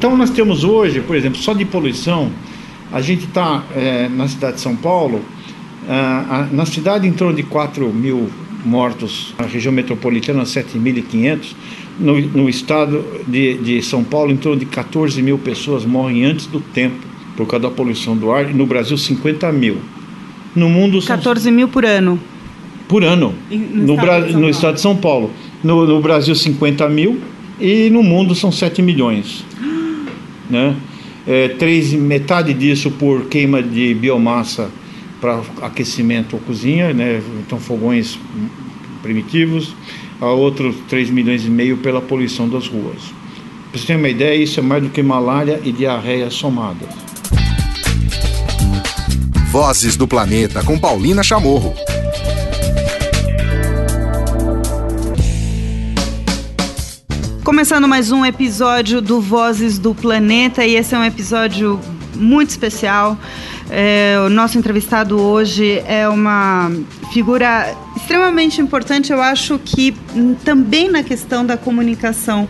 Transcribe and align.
Então 0.00 0.16
nós 0.16 0.30
temos 0.30 0.64
hoje, 0.64 1.02
por 1.02 1.14
exemplo, 1.14 1.38
só 1.38 1.52
de 1.52 1.62
poluição, 1.66 2.30
a 2.90 3.02
gente 3.02 3.26
está 3.26 3.62
é, 3.76 4.08
na 4.08 4.26
cidade 4.26 4.54
de 4.54 4.62
São 4.62 4.74
Paulo, 4.74 5.20
ah, 5.86 6.48
na 6.50 6.64
cidade 6.64 7.06
em 7.06 7.12
torno 7.12 7.36
de 7.36 7.42
4 7.42 7.86
mil 7.92 8.30
mortos, 8.64 9.34
na 9.38 9.44
região 9.44 9.70
metropolitana 9.70 10.44
7.500, 10.44 11.54
no, 11.98 12.18
no 12.18 12.48
estado 12.48 13.04
de, 13.28 13.58
de 13.58 13.82
São 13.82 14.02
Paulo 14.02 14.32
em 14.32 14.38
torno 14.38 14.58
de 14.58 14.64
14 14.64 15.20
mil 15.22 15.36
pessoas 15.36 15.84
morrem 15.84 16.24
antes 16.24 16.46
do 16.46 16.60
tempo 16.60 16.96
por 17.36 17.46
causa 17.46 17.68
da 17.68 17.70
poluição 17.70 18.16
do 18.16 18.32
ar, 18.32 18.50
e 18.50 18.54
no 18.54 18.64
Brasil 18.64 18.96
50 18.96 19.52
mil. 19.52 19.76
No 20.56 20.70
mundo 20.70 21.02
14 21.02 21.44
são... 21.44 21.52
mil 21.52 21.68
por 21.68 21.84
ano. 21.84 22.18
Por 22.88 23.04
ano. 23.04 23.34
No, 23.50 23.58
no, 23.58 23.94
estado, 23.96 24.00
Bra... 24.00 24.40
no 24.40 24.48
estado 24.48 24.74
de 24.76 24.80
São 24.80 24.96
Paulo. 24.96 25.30
No, 25.62 25.86
no, 25.86 26.00
Brasil 26.00 26.34
50 26.34 26.88
mil 26.88 27.20
e 27.60 27.90
no 27.90 28.02
mundo 28.02 28.34
são 28.34 28.50
7 28.50 28.80
milhões. 28.80 29.44
Né? 30.50 30.76
É, 31.26 31.48
três, 31.48 31.92
metade 31.92 32.52
disso 32.54 32.90
por 32.90 33.26
queima 33.26 33.62
de 33.62 33.94
biomassa 33.94 34.70
para 35.20 35.42
aquecimento 35.62 36.34
ou 36.34 36.40
cozinha, 36.40 36.94
né? 36.94 37.22
então 37.46 37.58
fogões 37.58 38.18
primitivos, 39.02 39.74
a 40.20 40.26
outros 40.26 40.76
3 40.88 41.10
milhões 41.10 41.44
e 41.44 41.50
meio 41.50 41.76
pela 41.78 42.00
poluição 42.00 42.48
das 42.48 42.66
ruas. 42.66 43.02
Para 43.70 43.80
você 43.80 43.86
ter 43.86 43.96
uma 43.96 44.08
ideia, 44.08 44.42
isso 44.42 44.60
é 44.60 44.62
mais 44.62 44.82
do 44.82 44.88
que 44.88 45.02
malária 45.02 45.60
e 45.64 45.72
diarreia 45.72 46.30
somadas. 46.30 46.88
Vozes 49.50 49.96
do 49.96 50.06
Planeta 50.06 50.62
com 50.62 50.78
Paulina 50.78 51.22
Chamorro. 51.22 51.74
Começando 57.60 57.86
mais 57.86 58.10
um 58.10 58.24
episódio 58.24 59.02
do 59.02 59.20
Vozes 59.20 59.78
do 59.78 59.94
Planeta 59.94 60.64
e 60.64 60.76
esse 60.76 60.94
é 60.94 60.98
um 60.98 61.04
episódio 61.04 61.78
muito 62.16 62.48
especial. 62.48 63.18
É, 63.68 64.16
o 64.24 64.30
nosso 64.30 64.56
entrevistado 64.56 65.20
hoje 65.20 65.82
é 65.86 66.08
uma 66.08 66.72
figura 67.12 67.76
extremamente 67.94 68.62
importante, 68.62 69.12
eu 69.12 69.20
acho 69.20 69.58
que 69.58 69.94
também 70.42 70.88
na 70.88 71.02
questão 71.02 71.44
da 71.44 71.58
comunicação, 71.58 72.48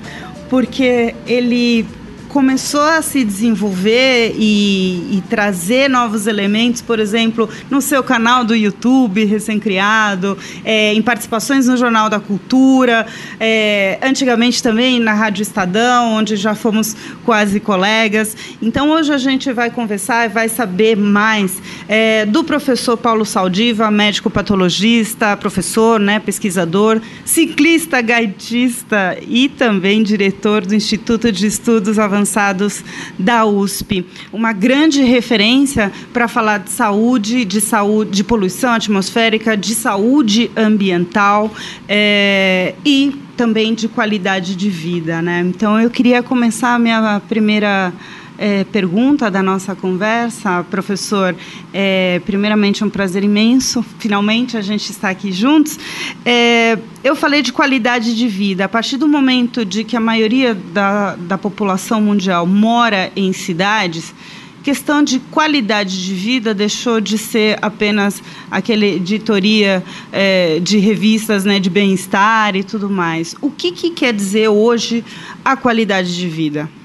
porque 0.48 1.12
ele 1.26 1.84
começou 2.30 2.80
a 2.80 3.02
se 3.02 3.24
desenvolver 3.24 4.34
e, 4.38 5.18
e, 5.18 5.22
trazer 5.28 5.90
novos 5.90 6.28
elementos, 6.28 6.80
por 6.80 7.00
exemplo, 7.00 7.48
no 7.68 7.80
seu 7.80 8.04
canal 8.04 8.44
do 8.44 8.54
YouTube 8.54 9.24
recém-criado, 9.24 10.38
é, 10.64 10.94
em 10.94 11.02
participações 11.02 11.66
no 11.66 11.76
Jornal 11.76 12.08
da 12.08 12.20
Cultura, 12.20 13.04
é, 13.38 13.98
antigamente 14.00 14.62
também 14.62 15.00
na 15.00 15.12
Rádio 15.12 15.42
Estadão, 15.42 16.12
onde 16.12 16.36
já 16.36 16.54
fomos 16.54 16.96
quase 17.24 17.58
colegas. 17.58 18.36
Então 18.62 18.90
hoje 18.90 19.12
a 19.12 19.18
gente 19.18 19.52
vai 19.52 19.68
conversar 19.68 20.26
e 20.26 20.28
vai 20.28 20.48
saber 20.48 20.96
mais 20.96 21.60
é, 21.92 22.24
do 22.24 22.44
professor 22.44 22.96
Paulo 22.96 23.24
Saldiva, 23.24 23.90
médico 23.90 24.30
patologista, 24.30 25.36
professor, 25.36 25.98
né, 25.98 26.20
pesquisador, 26.20 27.00
ciclista, 27.24 28.00
gaitista 28.00 29.18
e 29.26 29.48
também 29.48 30.00
diretor 30.00 30.64
do 30.64 30.72
Instituto 30.72 31.32
de 31.32 31.48
Estudos 31.48 31.98
Avançados 31.98 32.84
da 33.18 33.44
USP. 33.44 34.06
Uma 34.32 34.52
grande 34.52 35.02
referência 35.02 35.90
para 36.12 36.28
falar 36.28 36.58
de 36.58 36.70
saúde, 36.70 37.44
de 37.44 37.60
saúde, 37.60 38.12
de 38.12 38.22
poluição 38.22 38.72
atmosférica, 38.72 39.56
de 39.56 39.74
saúde 39.74 40.48
ambiental 40.56 41.52
é, 41.88 42.76
e 42.86 43.16
também 43.36 43.74
de 43.74 43.88
qualidade 43.88 44.54
de 44.54 44.70
vida, 44.70 45.20
né? 45.20 45.40
Então 45.40 45.80
eu 45.80 45.90
queria 45.90 46.22
começar 46.22 46.74
a 46.74 46.78
minha 46.78 47.20
primeira 47.28 47.92
é, 48.40 48.64
pergunta 48.64 49.30
da 49.30 49.42
nossa 49.42 49.76
conversa, 49.76 50.64
professor. 50.70 51.36
É, 51.74 52.22
primeiramente, 52.24 52.82
é 52.82 52.86
um 52.86 52.88
prazer 52.88 53.22
imenso, 53.22 53.84
finalmente 53.98 54.56
a 54.56 54.62
gente 54.62 54.90
está 54.90 55.10
aqui 55.10 55.30
juntos. 55.30 55.78
É, 56.24 56.78
eu 57.04 57.14
falei 57.14 57.42
de 57.42 57.52
qualidade 57.52 58.16
de 58.16 58.26
vida. 58.26 58.64
A 58.64 58.68
partir 58.68 58.96
do 58.96 59.06
momento 59.06 59.62
de 59.62 59.84
que 59.84 59.94
a 59.94 60.00
maioria 60.00 60.54
da, 60.54 61.16
da 61.16 61.36
população 61.36 62.00
mundial 62.00 62.46
mora 62.46 63.12
em 63.14 63.30
cidades, 63.34 64.14
questão 64.62 65.02
de 65.02 65.18
qualidade 65.18 66.02
de 66.02 66.14
vida 66.14 66.54
deixou 66.54 66.98
de 66.98 67.18
ser 67.18 67.58
apenas 67.60 68.22
aquela 68.50 68.86
editoria 68.86 69.84
é, 70.10 70.58
de 70.60 70.78
revistas 70.78 71.44
né, 71.44 71.60
de 71.60 71.68
bem-estar 71.68 72.56
e 72.56 72.64
tudo 72.64 72.88
mais. 72.88 73.36
O 73.42 73.50
que, 73.50 73.70
que 73.70 73.90
quer 73.90 74.14
dizer 74.14 74.48
hoje 74.48 75.04
a 75.44 75.58
qualidade 75.58 76.16
de 76.16 76.26
vida? 76.26 76.79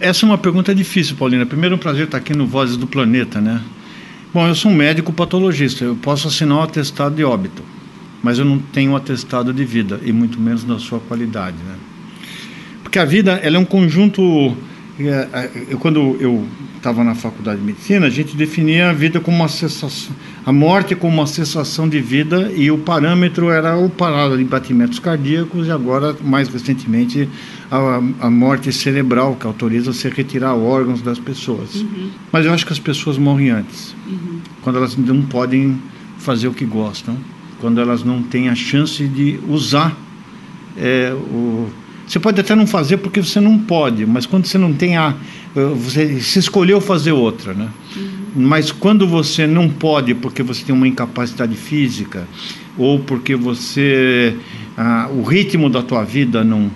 Essa 0.00 0.24
é 0.24 0.26
uma 0.26 0.38
pergunta 0.38 0.72
difícil, 0.72 1.16
Paulina. 1.16 1.44
Primeiro, 1.44 1.74
é 1.74 1.76
um 1.76 1.78
prazer 1.78 2.04
estar 2.04 2.18
aqui 2.18 2.32
no 2.32 2.46
Vozes 2.46 2.76
do 2.76 2.86
Planeta, 2.86 3.40
né? 3.40 3.60
Bom, 4.32 4.46
eu 4.46 4.54
sou 4.54 4.70
um 4.70 4.74
médico 4.74 5.12
patologista. 5.12 5.84
Eu 5.84 5.96
posso 5.96 6.28
assinar 6.28 6.58
um 6.58 6.62
atestado 6.62 7.16
de 7.16 7.24
óbito, 7.24 7.64
mas 8.22 8.38
eu 8.38 8.44
não 8.44 8.58
tenho 8.60 8.92
um 8.92 8.96
atestado 8.96 9.52
de 9.52 9.64
vida, 9.64 10.00
e 10.04 10.12
muito 10.12 10.40
menos 10.40 10.62
da 10.62 10.78
sua 10.78 11.00
qualidade, 11.00 11.56
né? 11.66 11.74
Porque 12.82 12.98
a 12.98 13.04
vida, 13.04 13.32
ela 13.42 13.56
é 13.56 13.58
um 13.58 13.64
conjunto... 13.64 14.56
É, 15.00 15.28
é, 15.32 15.50
eu, 15.70 15.78
quando 15.78 16.16
eu 16.20 16.46
estava 16.78 17.04
na 17.04 17.14
faculdade 17.14 17.60
de 17.60 17.66
medicina, 17.66 18.06
a 18.06 18.10
gente 18.10 18.36
definia 18.36 18.90
a 18.90 18.92
vida 18.92 19.20
como 19.20 19.36
uma 19.36 19.48
sensação, 19.48 20.14
a 20.46 20.52
morte 20.52 20.94
como 20.94 21.12
uma 21.12 21.26
sensação 21.26 21.88
de 21.88 22.00
vida 22.00 22.50
e 22.54 22.70
o 22.70 22.78
parâmetro 22.78 23.50
era 23.50 23.76
o 23.76 23.90
parado 23.90 24.38
de 24.38 24.44
batimentos 24.44 24.98
cardíacos 24.98 25.66
e 25.66 25.70
agora, 25.70 26.16
mais 26.24 26.48
recentemente, 26.48 27.28
a, 27.70 28.00
a 28.20 28.30
morte 28.30 28.72
cerebral, 28.72 29.36
que 29.36 29.46
autoriza 29.46 29.92
você 29.92 30.08
retirar 30.08 30.54
órgãos 30.54 31.02
das 31.02 31.18
pessoas. 31.18 31.74
Uhum. 31.76 32.10
Mas 32.32 32.46
eu 32.46 32.52
acho 32.52 32.64
que 32.64 32.72
as 32.72 32.78
pessoas 32.78 33.18
morrem 33.18 33.50
antes, 33.50 33.94
uhum. 34.06 34.40
quando 34.62 34.76
elas 34.76 34.96
não 34.96 35.22
podem 35.22 35.78
fazer 36.18 36.48
o 36.48 36.54
que 36.54 36.64
gostam, 36.64 37.16
quando 37.60 37.80
elas 37.80 38.02
não 38.02 38.22
têm 38.22 38.48
a 38.48 38.54
chance 38.54 39.06
de 39.06 39.38
usar 39.48 39.96
é, 40.76 41.12
o 41.12 41.68
você 42.08 42.18
pode 42.18 42.40
até 42.40 42.54
não 42.54 42.66
fazer 42.66 42.96
porque 42.96 43.22
você 43.22 43.38
não 43.38 43.58
pode, 43.58 44.06
mas 44.06 44.24
quando 44.24 44.46
você 44.46 44.56
não 44.56 44.72
tem 44.72 44.96
a. 44.96 45.14
Eh, 45.54 45.64
você 45.74 46.18
se 46.20 46.38
escolheu 46.38 46.80
fazer 46.80 47.12
outra, 47.12 47.52
né? 47.52 47.68
Uhum. 47.94 48.46
Mas 48.46 48.72
quando 48.72 49.06
você 49.06 49.46
não 49.46 49.68
pode 49.68 50.14
porque 50.14 50.42
você 50.42 50.64
tem 50.64 50.74
uma 50.74 50.88
incapacidade 50.88 51.54
física, 51.54 52.26
ou 52.78 52.98
porque 52.98 53.36
você. 53.36 54.34
Ah, 54.74 55.10
o 55.12 55.22
ritmo 55.22 55.68
da 55.68 55.82
tua 55.82 56.02
vida 56.02 56.42
não, 56.42 56.70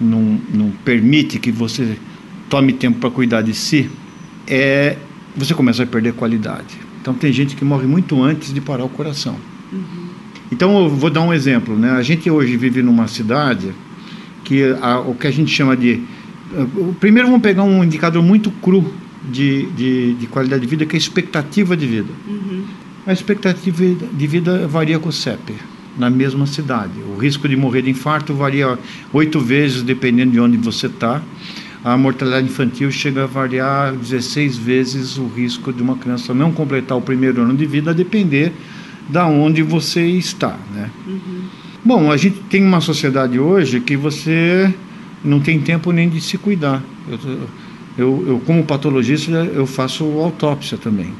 não, 0.00 0.40
não 0.52 0.70
permite 0.84 1.38
que 1.38 1.52
você 1.52 1.96
tome 2.50 2.72
tempo 2.72 2.98
para 2.98 3.10
cuidar 3.10 3.42
de 3.42 3.54
si, 3.54 3.88
é, 4.48 4.96
você 5.36 5.54
começa 5.54 5.84
a 5.84 5.86
perder 5.86 6.14
qualidade. 6.14 6.76
Então 7.00 7.14
tem 7.14 7.32
gente 7.32 7.54
que 7.54 7.64
morre 7.64 7.86
muito 7.86 8.20
antes 8.20 8.52
de 8.52 8.60
parar 8.60 8.84
o 8.84 8.88
coração. 8.88 9.36
Uhum. 9.72 10.08
Então 10.50 10.82
eu 10.82 10.88
vou 10.88 11.08
dar 11.08 11.20
um 11.20 11.32
exemplo, 11.32 11.78
né? 11.78 11.92
A 11.92 12.02
gente 12.02 12.28
hoje 12.28 12.56
vive 12.56 12.82
numa 12.82 13.06
cidade 13.06 13.72
que 14.44 14.74
a, 14.80 15.00
o 15.00 15.14
que 15.14 15.26
a 15.26 15.30
gente 15.30 15.50
chama 15.50 15.76
de. 15.76 16.02
Uh, 16.52 16.94
primeiro 17.00 17.28
vamos 17.28 17.42
pegar 17.42 17.62
um 17.62 17.82
indicador 17.82 18.22
muito 18.22 18.50
cru 18.50 18.92
de, 19.30 19.66
de, 19.72 20.14
de 20.14 20.26
qualidade 20.26 20.62
de 20.62 20.68
vida, 20.68 20.84
que 20.86 20.96
é 20.96 20.98
a 20.98 21.00
expectativa 21.00 21.76
de 21.76 21.86
vida. 21.86 22.12
Uhum. 22.26 22.64
A 23.06 23.12
expectativa 23.12 23.84
de 23.84 24.26
vida 24.26 24.66
varia 24.68 24.98
com 24.98 25.08
o 25.08 25.12
CEP, 25.12 25.54
na 25.98 26.08
mesma 26.08 26.46
cidade. 26.46 26.92
O 27.14 27.18
risco 27.18 27.48
de 27.48 27.56
morrer 27.56 27.82
de 27.82 27.90
infarto 27.90 28.34
varia 28.34 28.78
oito 29.12 29.40
vezes, 29.40 29.82
dependendo 29.82 30.32
de 30.32 30.40
onde 30.40 30.56
você 30.56 30.86
está. 30.86 31.22
A 31.84 31.96
mortalidade 31.96 32.46
infantil 32.46 32.92
chega 32.92 33.24
a 33.24 33.26
variar 33.26 33.92
16 33.92 34.56
vezes 34.56 35.18
o 35.18 35.26
risco 35.26 35.72
de 35.72 35.82
uma 35.82 35.96
criança 35.96 36.32
não 36.32 36.52
completar 36.52 36.96
o 36.96 37.00
primeiro 37.00 37.42
ano 37.42 37.56
de 37.56 37.66
vida, 37.66 37.90
a 37.90 37.94
depender 37.94 38.52
da 39.08 39.26
onde 39.26 39.62
você 39.62 40.06
está. 40.06 40.56
Né? 40.72 40.90
Uhum. 41.06 41.42
Bom, 41.84 42.12
a 42.12 42.16
gente 42.16 42.38
tem 42.48 42.62
uma 42.64 42.80
sociedade 42.80 43.40
hoje 43.40 43.80
que 43.80 43.96
você 43.96 44.72
não 45.24 45.40
tem 45.40 45.60
tempo 45.60 45.90
nem 45.90 46.08
de 46.08 46.20
se 46.20 46.38
cuidar. 46.38 46.80
Eu, 47.08 47.18
eu, 47.98 48.24
eu 48.28 48.42
como 48.46 48.62
patologista, 48.62 49.32
eu 49.32 49.66
faço 49.66 50.04
autópsia 50.20 50.78
também. 50.78 51.12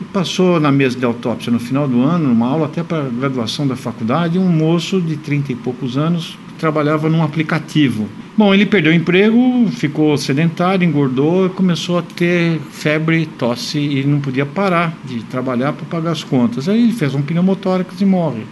E 0.00 0.04
passou 0.06 0.58
na 0.58 0.72
mesa 0.72 0.98
de 0.98 1.04
autópsia 1.04 1.52
no 1.52 1.60
final 1.60 1.86
do 1.86 2.02
ano, 2.02 2.26
numa 2.26 2.48
aula 2.48 2.66
até 2.66 2.82
para 2.82 3.02
graduação 3.04 3.64
da 3.64 3.76
faculdade, 3.76 4.40
um 4.40 4.48
moço 4.48 5.00
de 5.00 5.16
30 5.16 5.52
e 5.52 5.54
poucos 5.54 5.96
anos 5.96 6.36
que 6.48 6.54
trabalhava 6.54 7.08
num 7.08 7.22
aplicativo. 7.22 8.08
Bom, 8.36 8.52
ele 8.52 8.66
perdeu 8.66 8.90
o 8.90 8.94
emprego, 8.96 9.68
ficou 9.70 10.18
sedentário, 10.18 10.84
engordou, 10.84 11.48
começou 11.50 11.98
a 11.98 12.02
ter 12.02 12.58
febre, 12.72 13.26
tosse 13.38 13.78
e 13.78 14.02
não 14.02 14.18
podia 14.18 14.44
parar 14.44 14.98
de 15.04 15.22
trabalhar 15.22 15.72
para 15.74 15.86
pagar 15.86 16.10
as 16.10 16.24
contas. 16.24 16.68
Aí 16.68 16.82
ele 16.82 16.92
fez 16.92 17.14
um 17.14 17.22
pneumotórax 17.22 18.00
e 18.00 18.04
morre. 18.04 18.42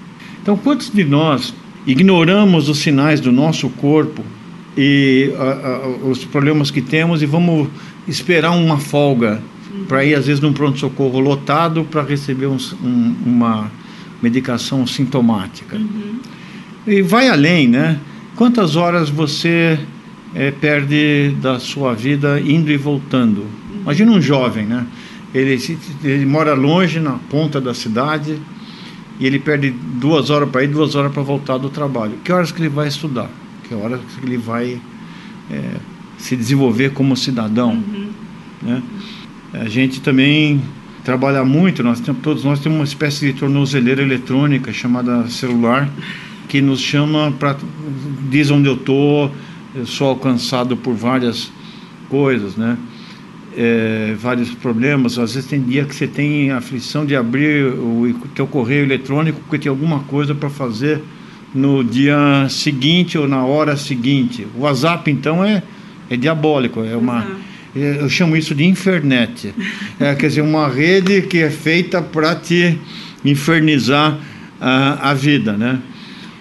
Então, 0.42 0.56
quantos 0.56 0.90
de 0.90 1.04
nós 1.04 1.54
ignoramos 1.86 2.68
os 2.68 2.78
sinais 2.78 3.20
do 3.20 3.32
nosso 3.32 3.68
corpo 3.70 4.24
e 4.76 5.30
os 6.02 6.24
problemas 6.24 6.70
que 6.70 6.80
temos 6.80 7.22
e 7.22 7.26
vamos 7.26 7.68
esperar 8.06 8.50
uma 8.52 8.78
folga 8.78 9.42
para 9.88 10.04
ir, 10.04 10.14
às 10.14 10.26
vezes, 10.26 10.40
num 10.40 10.52
pronto-socorro 10.52 11.20
lotado 11.20 11.84
para 11.84 12.02
receber 12.02 12.46
um, 12.46 12.58
um, 12.82 13.14
uma 13.26 13.70
medicação 14.22 14.86
sintomática? 14.86 15.76
Uhum. 15.76 16.18
E 16.86 17.02
vai 17.02 17.28
além, 17.28 17.68
né? 17.68 17.98
Quantas 18.36 18.76
horas 18.76 19.10
você 19.10 19.78
é, 20.34 20.50
perde 20.50 21.34
da 21.40 21.58
sua 21.58 21.94
vida 21.94 22.40
indo 22.40 22.70
e 22.70 22.76
voltando. 22.76 23.46
Imagina 23.82 24.12
um 24.12 24.20
jovem, 24.20 24.66
né? 24.66 24.86
Ele, 25.34 25.58
ele 26.02 26.26
mora 26.26 26.54
longe, 26.54 26.98
na 26.98 27.12
ponta 27.12 27.60
da 27.60 27.72
cidade, 27.72 28.38
e 29.20 29.26
ele 29.26 29.38
perde 29.38 29.70
duas 29.70 30.30
horas 30.30 30.48
para 30.48 30.64
ir, 30.64 30.68
duas 30.68 30.94
horas 30.94 31.12
para 31.12 31.22
voltar 31.22 31.58
do 31.58 31.68
trabalho. 31.68 32.14
Que 32.24 32.32
horas 32.32 32.50
que 32.50 32.60
ele 32.60 32.70
vai 32.70 32.88
estudar? 32.88 33.30
Que 33.68 33.74
horas 33.74 34.00
que 34.00 34.26
ele 34.26 34.38
vai 34.38 34.80
é, 35.50 35.74
se 36.16 36.34
desenvolver 36.34 36.92
como 36.92 37.14
cidadão? 37.14 37.72
Uhum. 37.72 38.08
Né? 38.62 38.82
A 39.52 39.68
gente 39.68 40.00
também 40.00 40.62
trabalha 41.04 41.44
muito, 41.44 41.82
nós 41.82 42.00
temos, 42.00 42.22
todos 42.22 42.44
nós 42.44 42.60
temos 42.60 42.78
uma 42.78 42.84
espécie 42.84 43.26
de 43.26 43.38
tornozeleira 43.38 44.02
eletrônica 44.02 44.72
chamada 44.72 45.28
celular, 45.28 45.90
que 46.48 46.62
nos 46.62 46.80
chama 46.80 47.30
para 47.38 47.56
diz 48.30 48.50
onde 48.50 48.68
eu 48.68 48.74
estou, 48.74 49.30
eu 49.74 49.86
sou 49.86 50.08
alcançado 50.08 50.76
por 50.76 50.94
várias 50.94 51.52
coisas, 52.08 52.56
né? 52.56 52.76
É, 53.56 54.14
vários 54.16 54.50
problemas. 54.54 55.18
Às 55.18 55.34
vezes 55.34 55.48
tem 55.48 55.60
dia 55.60 55.84
que 55.84 55.94
você 55.94 56.06
tem 56.06 56.52
a 56.52 56.58
aflição 56.58 57.04
de 57.04 57.16
abrir 57.16 57.64
o 57.64 58.14
teu 58.34 58.46
correio 58.46 58.84
eletrônico 58.84 59.40
porque 59.40 59.58
tem 59.58 59.68
alguma 59.68 60.00
coisa 60.00 60.34
para 60.34 60.48
fazer 60.48 61.00
no 61.54 61.82
dia 61.82 62.46
seguinte 62.48 63.18
ou 63.18 63.26
na 63.26 63.44
hora 63.44 63.76
seguinte. 63.76 64.46
O 64.56 64.60
WhatsApp 64.60 65.10
então 65.10 65.44
é, 65.44 65.62
é 66.08 66.16
diabólico, 66.16 66.84
é 66.84 66.96
uma 66.96 67.24
uhum. 67.24 67.40
eu 67.74 68.08
chamo 68.08 68.36
isso 68.36 68.54
de 68.54 68.64
infernet. 68.64 69.52
É, 69.98 70.14
quer 70.14 70.28
dizer, 70.28 70.42
uma 70.42 70.68
rede 70.68 71.22
que 71.22 71.38
é 71.38 71.50
feita 71.50 72.00
para 72.00 72.34
te 72.34 72.78
infernizar 73.24 74.16
a, 74.60 75.10
a 75.10 75.14
vida, 75.14 75.52
né? 75.56 75.80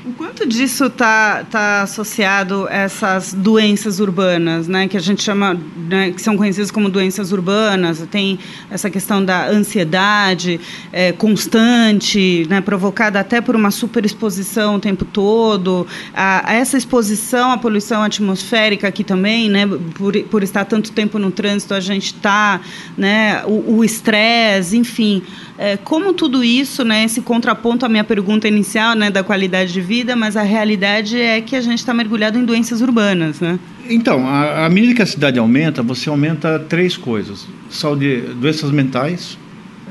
O 0.10 0.14
quanto 0.14 0.48
disso 0.48 0.86
está 0.86 1.44
tá 1.44 1.84
associado 1.84 2.66
a 2.68 2.74
essas 2.74 3.32
doenças 3.32 4.00
urbanas, 4.00 4.68
né, 4.68 4.88
que 4.88 4.98
a 4.98 5.00
gente 5.00 5.22
chama, 5.22 5.56
né, 5.88 6.10
que 6.10 6.20
são 6.20 6.36
conhecidas 6.36 6.72
como 6.72 6.90
doenças 6.90 7.32
urbanas? 7.32 8.04
Tem 8.10 8.40
essa 8.72 8.90
questão 8.90 9.24
da 9.24 9.48
ansiedade 9.48 10.60
é, 10.92 11.12
constante, 11.12 12.48
né, 12.50 12.60
provocada 12.60 13.20
até 13.20 13.40
por 13.40 13.56
uma 13.56 13.70
superexposição 13.70 14.78
o 14.78 14.80
tempo 14.80 15.06
todo. 15.06 15.86
A, 16.12 16.50
a 16.50 16.54
essa 16.56 16.76
exposição 16.76 17.52
à 17.52 17.58
poluição 17.60 18.02
atmosférica 18.02 18.88
aqui 18.88 19.04
também, 19.04 19.48
né, 19.48 19.68
por, 19.94 20.20
por 20.24 20.42
estar 20.42 20.66
tanto 20.66 20.92
tempo 20.92 21.20
no 21.20 21.30
trânsito, 21.30 21.76
a 21.76 21.80
gente 21.80 22.16
está, 22.16 22.62
né, 22.98 23.44
o 23.46 23.84
estresse, 23.84 24.76
enfim. 24.76 25.22
É, 25.62 25.76
como 25.76 26.14
tudo 26.14 26.42
isso, 26.42 26.86
né, 26.86 27.04
esse 27.04 27.20
contraponto 27.20 27.86
à 27.86 27.90
minha 27.90 28.06
pergunta 28.06 28.48
inicial, 28.48 28.96
né, 28.96 29.12
da 29.12 29.22
qualidade 29.22 29.74
de 29.74 29.82
vida, 29.82 30.16
mas 30.16 30.38
a 30.38 30.42
realidade 30.42 31.20
é 31.20 31.42
que 31.42 31.54
a 31.54 31.60
gente 31.60 31.80
está 31.80 31.94
mergulhado 31.94 32.40
em 32.40 32.46
doenças 32.46 32.80
urbanas, 32.80 33.42
né? 33.42 33.60
Então, 33.90 34.26
à 34.26 34.70
medida 34.70 34.94
que 34.96 35.02
a 35.02 35.06
cidade 35.06 35.38
aumenta, 35.38 35.84
você 35.84 36.08
aumenta 36.08 36.60
três 36.60 36.96
coisas: 36.96 37.46
saúde, 37.70 38.22
doenças 38.40 38.72
mentais, 38.72 39.38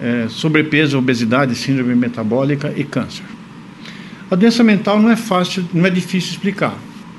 é, 0.03 0.25
sobrepeso, 0.31 0.97
obesidade, 0.97 1.55
síndrome 1.55 1.95
metabólica 1.95 2.73
e 2.75 2.83
câncer. 2.83 3.25
A 4.31 4.37
doença 4.37 4.65
mental 4.65 4.99
não 5.03 5.11
é 5.11 5.17
fácil, 5.17 5.69
não 5.75 5.85
é 5.85 5.91
difícil 5.91 6.31
explicar. 6.31 6.79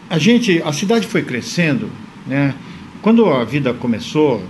A 0.09 0.17
gente, 0.17 0.59
a 0.65 0.73
cidade 0.73 1.05
foi 1.05 1.21
crescendo, 1.21 1.87
né? 2.25 2.55
Quando 3.03 3.27
a 3.27 3.43
vida 3.43 3.75
começou, 3.75 4.43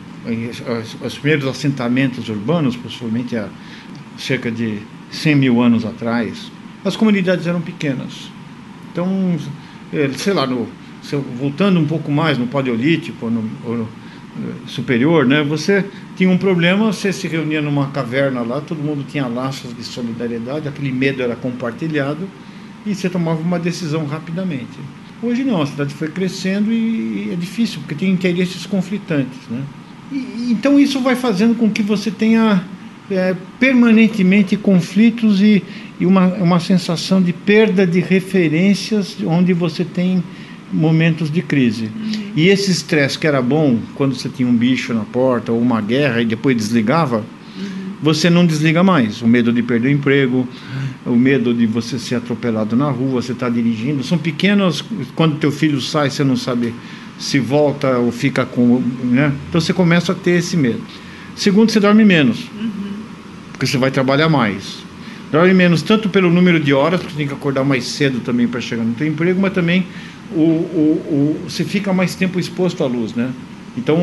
os 1.06 1.18
primeiros 1.18 1.50
assentamentos 1.50 2.30
urbanos, 2.30 2.78
possivelmente 2.78 3.36
a 3.36 3.50
cerca 4.19 4.51
de 4.51 4.80
100 5.12 5.36
mil 5.36 5.62
anos 5.62 5.86
atrás, 5.86 6.51
as 6.83 6.95
comunidades 6.95 7.48
eram 7.48 7.62
pequenas. 7.62 8.30
Então, 8.92 9.38
é, 9.94 10.10
sei 10.10 10.33
lá, 10.33 10.45
no, 10.45 10.68
voltando 11.38 11.80
um 11.80 11.86
pouco 11.86 12.12
mais 12.12 12.38
no 12.38 12.48
Paleolítico, 12.48 13.30
no, 13.30 13.42
no, 13.42 13.88
superior, 14.68 15.25
né, 15.25 15.44
você 15.44 15.83
tinha 16.16 16.30
um 16.30 16.38
problema, 16.38 16.92
você 16.94 17.12
se 17.12 17.27
reunia 17.27 17.62
numa 17.62 17.88
caverna 17.88 18.42
lá, 18.42 18.62
todo 18.62 18.81
mundo 18.81 19.06
tinha 19.07 19.27
laços 19.27 19.75
de 19.75 19.83
solidariedade, 19.83 20.68
aquele 20.68 20.92
medo 20.92 21.21
era 21.21 21.36
compartilhado 21.36 22.30
e 22.86 22.95
você 22.95 23.10
tomava 23.10 23.42
uma 23.42 23.60
decisão 23.60 24.06
rapidamente. 24.06 24.80
Hoje 25.21 25.44
não, 25.44 25.62
a 25.62 25.66
cidade 25.66 25.94
foi 25.94 26.07
crescendo 26.07 26.71
e 26.71 27.31
é 27.33 27.36
difícil, 27.36 27.80
porque 27.80 27.95
tem 27.95 28.10
interesses 28.10 28.66
conflitantes. 28.66 29.39
Né? 29.50 29.62
E, 30.12 30.51
então 30.51 30.80
isso 30.80 31.01
vai 31.01 31.16
fazendo 31.16 31.56
com 31.56 31.69
que 31.69 31.83
você 31.83 32.10
tenha 32.10 32.63
é, 33.12 33.36
permanentemente 33.60 34.56
conflitos 34.56 35.42
e, 35.42 35.64
e 36.00 36.06
uma, 36.06 36.28
uma 36.36 36.60
sensação 36.60 37.22
de 37.22 37.34
perda 37.34 37.86
de 37.86 38.00
referências 38.00 39.18
onde 39.26 39.54
você 39.54 39.84
tem 39.84 40.24
momentos 40.72 41.32
de 41.32 41.42
crise. 41.42 41.86
Uhum. 41.86 42.12
E 42.36 42.48
esse 42.48 42.72
estresse 42.72 43.18
que 43.18 43.26
era 43.26 43.42
bom 43.42 43.80
quando 43.96 44.16
você 44.16 44.30
tinha 44.30 44.48
um 44.48 44.56
bicho 44.56 44.94
na 44.94 45.04
porta 45.04 45.52
ou 45.52 45.60
uma 45.60 45.82
guerra 45.82 46.22
e 46.22 46.26
depois 46.26 46.56
desligava, 46.56 47.18
uhum. 47.18 47.94
você 48.02 48.30
não 48.30 48.46
desliga 48.46 48.84
mais. 48.84 49.22
O 49.22 49.28
medo 49.28 49.52
de 49.52 49.64
perder 49.64 49.90
o 49.90 49.92
emprego, 49.92 50.48
o 51.06 51.16
medo 51.16 51.54
de 51.54 51.66
você 51.66 51.98
ser 51.98 52.16
atropelado 52.16 52.76
na 52.76 52.90
rua, 52.90 53.22
você 53.22 53.32
está 53.32 53.50
dirigindo, 53.50 54.04
são 54.04 54.18
pequenos. 54.18 54.84
Quando 55.16 55.38
teu 55.38 55.52
filho 55.52 55.82
sai, 55.82 56.10
você 56.10 56.24
não 56.24 56.36
sabe 56.36 56.74
se 57.18 57.40
volta 57.40 57.98
ou 57.98 58.12
fica 58.12 58.46
com, 58.46 58.82
né? 59.04 59.34
Então 59.50 59.60
você 59.60 59.74
começa 59.74 60.14
a 60.14 60.16
ter 60.16 60.38
esse 60.38 60.56
medo. 60.56 60.82
Segundo, 61.36 61.72
você 61.72 61.80
dorme 61.80 62.06
menos. 62.06 62.48
Porque 63.60 63.68
você 63.68 63.78
vai 63.78 63.92
trabalhar 63.92 64.30
mais. 64.30 64.86
Dorme 65.34 65.54
menos 65.54 65.82
tanto 65.82 66.08
pelo 66.08 66.30
número 66.30 66.62
de 66.62 66.74
horas, 66.74 67.02
porque 67.02 67.12
você 67.12 67.18
tem 67.18 67.28
que 67.28 67.34
acordar 67.34 67.66
mais 67.66 67.84
cedo 67.84 68.22
também 68.22 68.48
para 68.48 68.62
chegar 68.62 68.86
no 68.86 68.98
seu 68.98 69.06
emprego, 69.06 69.42
mas 69.42 69.52
também 69.52 69.86
o, 70.32 70.40
o, 70.40 71.38
o, 71.42 71.42
você 71.44 71.66
fica 71.66 71.92
mais 71.92 72.16
tempo 72.16 72.40
exposto 72.40 72.86
à 72.86 72.88
luz, 72.88 73.14
né? 73.14 73.30
Então 73.78 73.98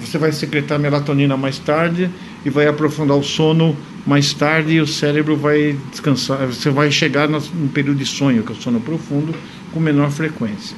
você 0.00 0.16
vai 0.16 0.30
secretar 0.30 0.78
melatonina 0.78 1.36
mais 1.36 1.58
tarde 1.58 2.08
e 2.46 2.50
vai 2.50 2.68
aprofundar 2.68 3.16
o 3.16 3.22
sono 3.24 3.76
mais 4.06 4.32
tarde 4.32 4.74
e 4.74 4.80
o 4.80 4.86
cérebro 4.86 5.36
vai 5.36 5.76
descansar. 5.90 6.46
Você 6.46 6.70
vai 6.70 6.88
chegar 6.92 7.28
no 7.28 7.40
período 7.74 7.98
de 7.98 8.06
sonho, 8.06 8.44
que 8.44 8.52
é 8.52 8.54
o 8.54 8.58
sono 8.58 8.78
profundo, 8.80 9.34
com 9.72 9.80
menor 9.80 10.12
frequência. 10.12 10.76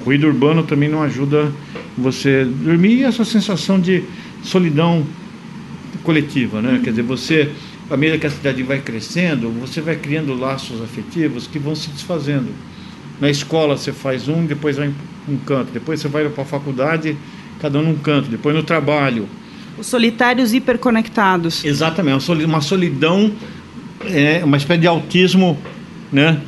O 0.00 0.04
ruído 0.04 0.28
urbano 0.28 0.62
também 0.62 0.88
não 0.88 1.02
ajuda 1.02 1.52
você 1.98 2.44
dormir 2.44 2.98
e 2.98 3.02
essa 3.02 3.24
sensação 3.24 3.80
de 3.80 4.04
solidão 4.40 5.04
coletiva, 6.02 6.60
né? 6.62 6.80
Quer 6.82 6.90
dizer, 6.90 7.02
você, 7.02 7.50
à 7.90 7.96
medida 7.96 8.18
que 8.18 8.26
a 8.26 8.30
cidade 8.30 8.62
vai 8.62 8.80
crescendo, 8.80 9.50
você 9.50 9.80
vai 9.80 9.96
criando 9.96 10.34
laços 10.34 10.82
afetivos 10.82 11.46
que 11.46 11.58
vão 11.58 11.74
se 11.74 11.90
desfazendo. 11.90 12.48
Na 13.20 13.28
escola 13.28 13.76
você 13.76 13.92
faz 13.92 14.28
um, 14.28 14.46
depois 14.46 14.76
vai 14.76 14.92
um 15.28 15.36
canto, 15.38 15.70
depois 15.72 16.00
você 16.00 16.08
vai 16.08 16.28
para 16.28 16.42
a 16.42 16.46
faculdade, 16.46 17.16
cada 17.60 17.78
um 17.78 17.82
num 17.82 17.96
canto, 17.96 18.30
depois 18.30 18.56
no 18.56 18.62
trabalho. 18.62 19.28
Os 19.78 19.86
solitários 19.86 20.54
hiperconectados. 20.54 21.64
Exatamente, 21.64 22.30
uma 22.44 22.60
solidão, 22.60 23.32
é, 24.06 24.42
uma 24.44 24.56
espécie 24.56 24.80
de 24.80 24.86
autismo 24.86 25.58
né, 26.10 26.40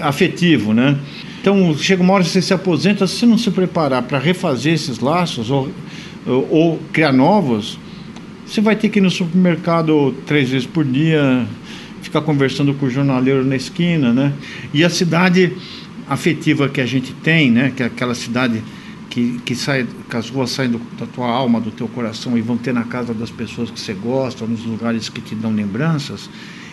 afetivo, 0.00 0.72
né? 0.72 0.96
Então, 1.40 1.76
chega 1.78 2.02
uma 2.02 2.12
hora 2.14 2.24
que 2.24 2.30
você 2.30 2.42
se 2.42 2.52
aposenta, 2.52 3.06
se 3.06 3.16
você 3.16 3.26
não 3.26 3.38
se 3.38 3.50
preparar 3.50 4.02
para 4.02 4.18
refazer 4.18 4.74
esses 4.74 4.98
laços 4.98 5.50
ou, 5.50 5.70
ou, 6.26 6.48
ou 6.50 6.80
criar 6.92 7.12
novos, 7.12 7.78
você 8.48 8.62
vai 8.62 8.74
ter 8.74 8.88
que 8.88 8.98
ir 8.98 9.02
no 9.02 9.10
supermercado 9.10 10.14
três 10.26 10.48
vezes 10.48 10.66
por 10.66 10.82
dia, 10.82 11.46
ficar 12.00 12.22
conversando 12.22 12.72
com 12.72 12.86
o 12.86 12.90
jornaleiro 12.90 13.44
na 13.44 13.54
esquina, 13.54 14.12
né? 14.12 14.32
E 14.72 14.82
a 14.82 14.88
cidade 14.88 15.52
afetiva 16.08 16.66
que 16.66 16.80
a 16.80 16.86
gente 16.86 17.12
tem, 17.12 17.50
né? 17.50 17.70
Que 17.76 17.82
é 17.82 17.86
aquela 17.86 18.14
cidade 18.14 18.62
que, 19.10 19.38
que, 19.44 19.54
sai, 19.54 19.86
que 20.08 20.16
as 20.16 20.30
ruas 20.30 20.50
saem 20.50 20.70
do, 20.70 20.80
da 20.98 21.04
tua 21.04 21.28
alma, 21.28 21.60
do 21.60 21.70
teu 21.70 21.86
coração 21.88 22.38
e 22.38 22.40
vão 22.40 22.56
ter 22.56 22.72
na 22.72 22.84
casa 22.84 23.12
das 23.12 23.30
pessoas 23.30 23.70
que 23.70 23.78
você 23.78 23.92
gosta, 23.92 24.46
nos 24.46 24.64
lugares 24.64 25.10
que 25.10 25.20
te 25.20 25.34
dão 25.34 25.52
lembranças, 25.52 26.30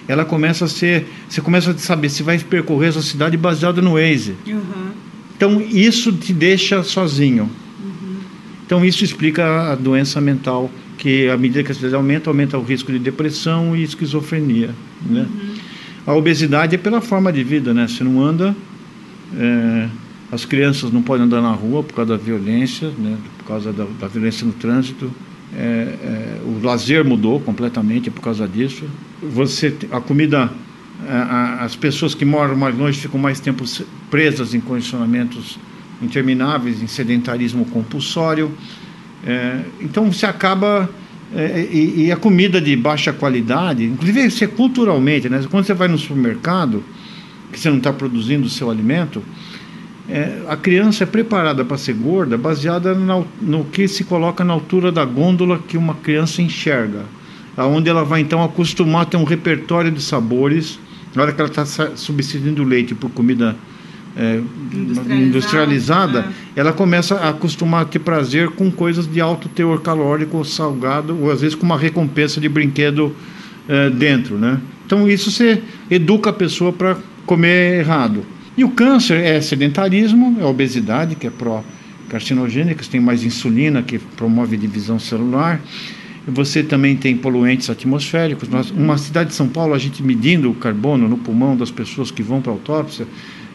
ela 0.08 0.24
começa 0.24 0.64
a 0.64 0.68
ser. 0.70 1.06
Você 1.28 1.42
começa 1.42 1.72
a 1.72 1.78
saber 1.78 2.08
se 2.08 2.24
vai 2.24 2.40
percorrer 2.40 2.90
essa 2.90 3.02
cidade 3.02 3.36
baseada 3.36 3.82
no 3.82 3.96
Waze. 3.96 4.36
Uhum. 4.48 4.92
Então 5.36 5.60
isso 5.60 6.14
te 6.14 6.32
deixa 6.32 6.82
sozinho. 6.84 7.50
Uhum. 7.84 8.18
Então 8.66 8.86
isso 8.86 9.04
explica 9.04 9.74
a 9.74 9.76
doença 9.76 10.22
mental 10.22 10.72
que 11.06 11.30
à 11.30 11.38
medida 11.38 11.64
que 11.64 11.72
a 11.72 11.76
cidade 11.76 11.94
aumenta, 11.94 12.32
aumenta 12.32 12.58
o 12.58 12.64
risco 12.64 12.92
de 12.92 12.98
depressão 12.98 13.78
e 13.78 13.84
esquizofrenia. 13.84 14.72
Né? 15.08 15.28
Uhum. 15.30 15.54
A 16.08 16.16
obesidade 16.16 16.74
é 16.74 16.80
pela 16.80 17.00
forma 17.00 17.32
de 17.32 17.44
vida, 17.44 17.76
né? 17.76 17.88
Você 17.88 18.04
não 18.04 18.20
anda, 18.20 18.56
é, 19.38 19.88
as 20.32 20.46
crianças 20.46 20.92
não 20.92 21.04
podem 21.04 21.28
andar 21.28 21.44
na 21.44 21.52
rua 21.52 21.84
por 21.84 21.94
causa 21.94 22.18
da 22.18 22.24
violência, 22.24 22.88
né? 22.98 23.20
por 23.38 23.46
causa 23.46 23.72
da, 23.72 23.86
da 24.00 24.08
violência 24.08 24.48
no 24.48 24.54
trânsito. 24.54 25.12
É, 25.56 25.60
é, 25.62 26.42
o 26.44 26.66
lazer 26.66 27.06
mudou 27.06 27.40
completamente 27.40 28.10
por 28.10 28.22
causa 28.22 28.48
disso. 28.48 28.86
Você, 29.22 29.76
a 29.92 30.02
comida, 30.02 30.50
a, 31.08 31.14
a, 31.16 31.66
as 31.66 31.76
pessoas 31.76 32.16
que 32.16 32.26
moram 32.26 32.56
mais 32.56 32.76
longe 32.76 33.00
ficam 33.00 33.20
mais 33.20 33.40
tempo 33.40 33.64
presas 34.10 34.56
em 34.56 34.60
condicionamentos 34.60 35.60
intermináveis, 36.02 36.82
em 36.82 36.88
sedentarismo 36.88 37.64
compulsório. 37.66 38.52
É, 39.26 39.62
então 39.82 40.12
você 40.12 40.26
acaba. 40.26 40.90
É, 41.36 41.68
e, 41.72 42.06
e, 42.06 42.12
a 42.12 42.16
comida 42.16 42.62
de 42.62 42.76
baixa 42.76 43.12
qualidade, 43.12 43.84
inclusive 43.84 44.30
você 44.30 44.48
culturalmente, 44.48 45.28
né? 45.28 45.44
quando 45.50 45.66
você 45.66 45.74
vai 45.74 45.88
no 45.88 45.98
supermercado, 45.98 46.84
que 47.52 47.60
você 47.60 47.70
não 47.70 47.78
está 47.78 47.92
produzindo 47.92 48.46
o 48.46 48.50
seu 48.50 48.70
alimento, 48.70 49.24
é, 50.08 50.44
a 50.48 50.56
criança 50.56 51.04
é 51.04 51.08
preparada 51.08 51.66
para 51.66 51.78
ser 51.78 51.94
gorda 51.94 52.38
baseada 52.38 52.94
na, 52.94 53.24
no 53.42 53.66
que 53.66 53.88
se 53.88 54.04
coloca 54.04 54.44
na 54.44 54.54
altura 54.54 54.92
da 54.92 55.04
gôndola 55.04 55.60
que 55.68 55.78
uma 55.78 55.96
criança 55.96 56.42
enxerga. 56.42 57.02
Aonde 57.58 57.90
ela 57.90 58.04
vai 58.04 58.22
então 58.22 58.44
acostumar 58.44 59.02
a 59.02 59.06
ter 59.06 59.18
um 59.18 59.24
repertório 59.24 59.90
de 59.90 60.02
sabores. 60.02 60.80
Na 61.16 61.24
hora 61.24 61.34
que 61.34 61.42
ela 61.42 61.50
está 61.50 61.66
substituindo 61.96 62.64
leite 62.64 62.94
por 62.94 63.10
comida 63.10 63.56
é, 64.18 64.42
industrializada, 64.72 65.16
industrializada 65.16 66.20
é. 66.56 66.60
ela 66.60 66.72
começa 66.72 67.16
a 67.16 67.30
acostumar 67.30 67.82
a 67.82 67.86
ter 67.86 68.00
prazer 68.00 68.50
com 68.52 68.72
coisas 68.72 69.06
de 69.06 69.20
alto 69.20 69.50
teor 69.50 69.82
calórico, 69.82 70.44
salgado, 70.46 71.18
ou 71.22 71.32
às 71.32 71.42
vezes 71.42 71.56
com 71.56 71.66
uma 71.66 71.78
recompensa 71.78 72.40
de 72.40 72.48
brinquedo 72.48 73.16
é, 73.68 73.90
dentro. 73.90 74.38
Né? 74.38 74.60
Então 74.86 75.10
isso 75.10 75.30
você 75.30 75.62
educa 75.92 76.30
a 76.30 76.34
pessoa 76.34 76.72
para 76.72 76.98
comer 77.26 77.80
errado. 77.80 78.24
E 78.58 78.64
o 78.64 78.70
câncer 78.70 79.18
é 79.18 79.42
sedentarismo, 79.42 80.38
é 80.40 80.46
obesidade, 80.46 81.16
que 81.16 81.28
é 81.28 81.30
pró-carcinogênica, 81.30 82.86
tem 82.90 83.02
mais 83.02 83.24
insulina, 83.24 83.82
que 83.82 84.00
promove 84.00 84.56
divisão 84.56 84.98
celular. 84.98 85.60
Você 86.26 86.64
também 86.64 86.96
tem 86.96 87.18
poluentes 87.18 87.70
atmosféricos. 87.70 88.48
Nós, 88.48 88.72
uma 88.72 88.98
cidade 88.98 89.30
de 89.30 89.36
São 89.36 89.48
Paulo, 89.50 89.74
a 89.74 89.78
gente 89.78 90.02
medindo 90.02 90.50
o 90.50 90.54
carbono 90.56 91.08
no 91.08 91.18
pulmão 91.18 91.58
das 91.58 91.70
pessoas 91.70 92.10
que 92.10 92.24
vão 92.24 92.42
para 92.42 92.52
a 92.52 92.56
autópsia 92.56 93.06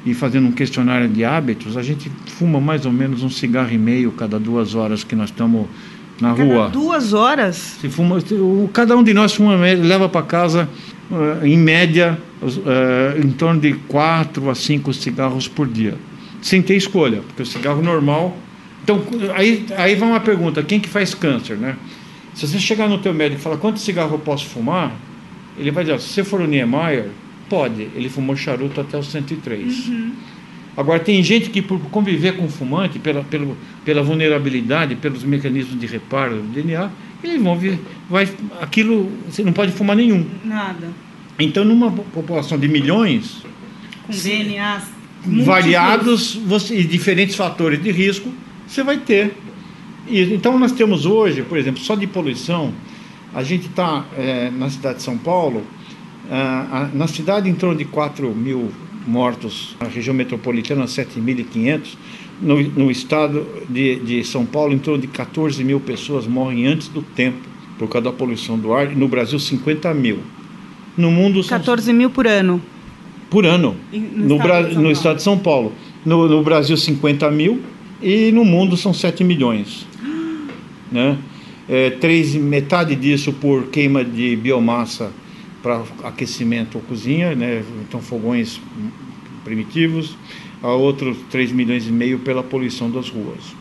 e 0.05 0.15
fazendo 0.15 0.49
um 0.49 0.53
questionário 0.53 1.09
de 1.09 1.25
hábitos, 1.25 1.77
a 1.77 1.83
gente 1.83 2.11
fuma 2.27 2.61
mais 2.61 2.87
ou 2.87 2.93
menos 2.93 3.23
um 3.23 3.31
cigarro 3.31 3.73
e 3.73 3.79
meio 3.79 4.11
cada 4.13 4.39
duas 4.39 4.75
horas 4.75 5.05
que 5.05 5.15
nós 5.15 5.31
estamos 5.31 5.67
na 6.21 6.35
cada 6.35 6.45
rua. 6.45 6.69
Duas 6.71 7.13
horas? 7.13 7.57
Se 7.81 7.89
fuma, 7.89 8.19
cada 8.73 8.97
um 8.97 9.03
de 9.03 9.13
nós 9.13 9.35
fuma, 9.35 9.57
leva 9.57 10.09
para 10.09 10.23
casa, 10.23 10.69
uh, 11.11 11.45
em 11.45 11.57
média, 11.57 12.19
uh, 12.43 13.21
em 13.23 13.31
torno 13.31 13.61
de 13.61 13.75
4 13.75 14.49
a 14.49 14.55
5 14.55 14.93
cigarros 14.95 15.49
por 15.49 15.67
dia. 15.67 15.95
Sem 16.41 16.63
ter 16.63 16.77
escolha, 16.77 17.21
porque 17.27 17.43
o 17.43 17.47
cigarro 17.47 17.83
normal. 17.83 18.37
Então, 18.83 19.03
aí, 19.35 19.67
aí 19.77 19.95
vai 19.95 20.09
uma 20.09 20.21
pergunta: 20.21 20.63
quem 20.63 20.81
que 20.81 20.89
faz 20.89 21.15
câncer, 21.15 21.57
né? 21.57 21.77
Se 22.35 22.47
você 22.47 22.59
chegar 22.59 22.89
no 22.89 22.99
teu 22.99 23.13
médico 23.13 23.41
e 23.41 23.43
falar 23.43 23.59
quanto 23.59 23.79
cigarro 23.79 24.15
eu 24.15 24.19
posso 24.19 24.47
fumar, 24.47 24.93
ele 25.59 25.71
vai 25.71 25.85
dizer: 25.85 26.01
se 26.01 26.09
você 26.09 26.25
for 26.25 26.41
o 26.41 26.47
Niemeyer, 26.47 27.09
pode. 27.51 27.89
Ele 27.95 28.09
fumou 28.09 28.37
charuto 28.37 28.81
até 28.81 28.97
os 28.97 29.09
103. 29.11 29.89
Uhum. 29.89 30.13
Agora, 30.77 31.01
tem 31.01 31.23
gente 31.23 31.51
que, 31.51 31.61
por 31.61 31.79
conviver 31.91 32.37
com 32.37 32.49
fumante, 32.49 32.99
pela, 32.99 33.23
pela, 33.25 33.57
pela 33.85 34.03
vulnerabilidade, 34.03 34.95
pelos 34.95 35.25
mecanismos 35.25 35.79
de 35.79 35.87
reparo 35.87 36.37
do 36.37 36.49
DNA, 36.49 36.89
eles 37.23 37.43
vão 37.43 37.59
ver, 37.59 37.79
vai, 38.09 38.27
aquilo, 38.61 39.11
você 39.29 39.43
não 39.43 39.53
pode 39.53 39.73
fumar 39.73 39.97
nenhum. 39.97 40.25
Nada. 40.45 40.89
Então, 41.39 41.65
numa 41.65 41.91
população 41.91 42.59
de 42.59 42.69
milhões, 42.69 43.43
com 44.07 44.13
DNA 44.13 44.81
variados 45.45 46.35
você, 46.35 46.79
e 46.79 46.85
diferentes 46.85 47.35
fatores 47.35 47.83
de 47.83 47.91
risco, 47.91 48.33
você 48.67 48.83
vai 48.83 48.99
ter. 48.99 49.37
E, 50.09 50.23
então, 50.33 50.59
nós 50.59 50.73
temos 50.73 51.05
hoje, 51.05 51.43
por 51.43 51.59
exemplo, 51.59 51.81
só 51.83 51.95
de 51.95 52.07
poluição, 52.07 52.73
a 53.35 53.43
gente 53.43 53.67
está 53.67 54.05
é, 54.17 54.51
na 54.51 54.71
cidade 54.71 54.99
de 54.99 55.03
São 55.03 55.19
Paulo, 55.19 55.63
na 56.95 57.09
cidade 57.09 57.49
em 57.49 57.55
torno 57.55 57.77
de 57.77 57.85
4 57.85 58.33
mil 58.35 58.71
mortos, 59.07 59.75
na 59.81 59.89
região 59.89 60.15
metropolitana 60.15 60.85
7.500, 60.85 61.97
no, 62.41 62.63
no 62.63 62.91
estado 62.91 63.47
de, 63.69 63.97
de 63.97 64.25
São 64.25 64.47
Paulo 64.47 64.73
em 64.73 64.79
torno 64.79 65.01
de 65.01 65.09
14 65.09 65.63
mil 65.65 65.81
pessoas 65.81 66.27
morrem 66.27 66.67
antes 66.67 66.89
do 66.89 67.03
tempo 67.03 67.39
por 67.79 67.89
causa 67.89 68.11
da 68.11 68.13
poluição 68.13 68.59
do 68.59 68.73
ar, 68.73 68.89
no 68.95 69.09
Brasil 69.09 69.39
50 69.39 69.93
mil. 69.95 70.19
No 70.97 71.11
mundo. 71.11 71.43
14 71.43 71.93
mil 71.93 72.11
por 72.11 72.27
ano. 72.27 72.61
Por 73.31 73.47
ano. 73.47 73.77
No, 73.93 74.39
no, 74.39 74.83
no 74.83 74.91
estado 74.91 75.17
de 75.17 75.23
São 75.23 75.39
Paulo. 75.39 75.73
No, 76.05 76.29
no, 76.29 76.43
Brasil, 76.43 76.77
50 76.77 77.31
mil. 77.31 77.63
E 78.03 78.31
no 78.33 78.45
mundo 78.45 78.77
são 78.77 78.93
7 78.93 79.25
milhões. 79.25 79.87
né? 80.93 81.17
É, 81.69 81.91
três, 81.91 82.35
metade 82.35 82.95
disso 82.95 83.33
por 83.33 83.69
queima 83.69 84.05
de 84.05 84.37
biomassa 84.37 85.11
para 85.63 85.83
aquecimento 86.05 86.77
ou 86.77 86.83
cozinha, 86.83 87.35
né? 87.35 87.63
então 87.87 88.01
fogões 88.01 88.61
primitivos, 89.45 90.17
a 90.63 90.69
outros 90.69 91.17
3 91.31 91.53
milhões 91.53 91.87
e 91.87 91.93
meio 91.93 92.19
pela 92.19 92.43
poluição 92.43 92.91
das 92.91 93.09
ruas. 93.09 93.55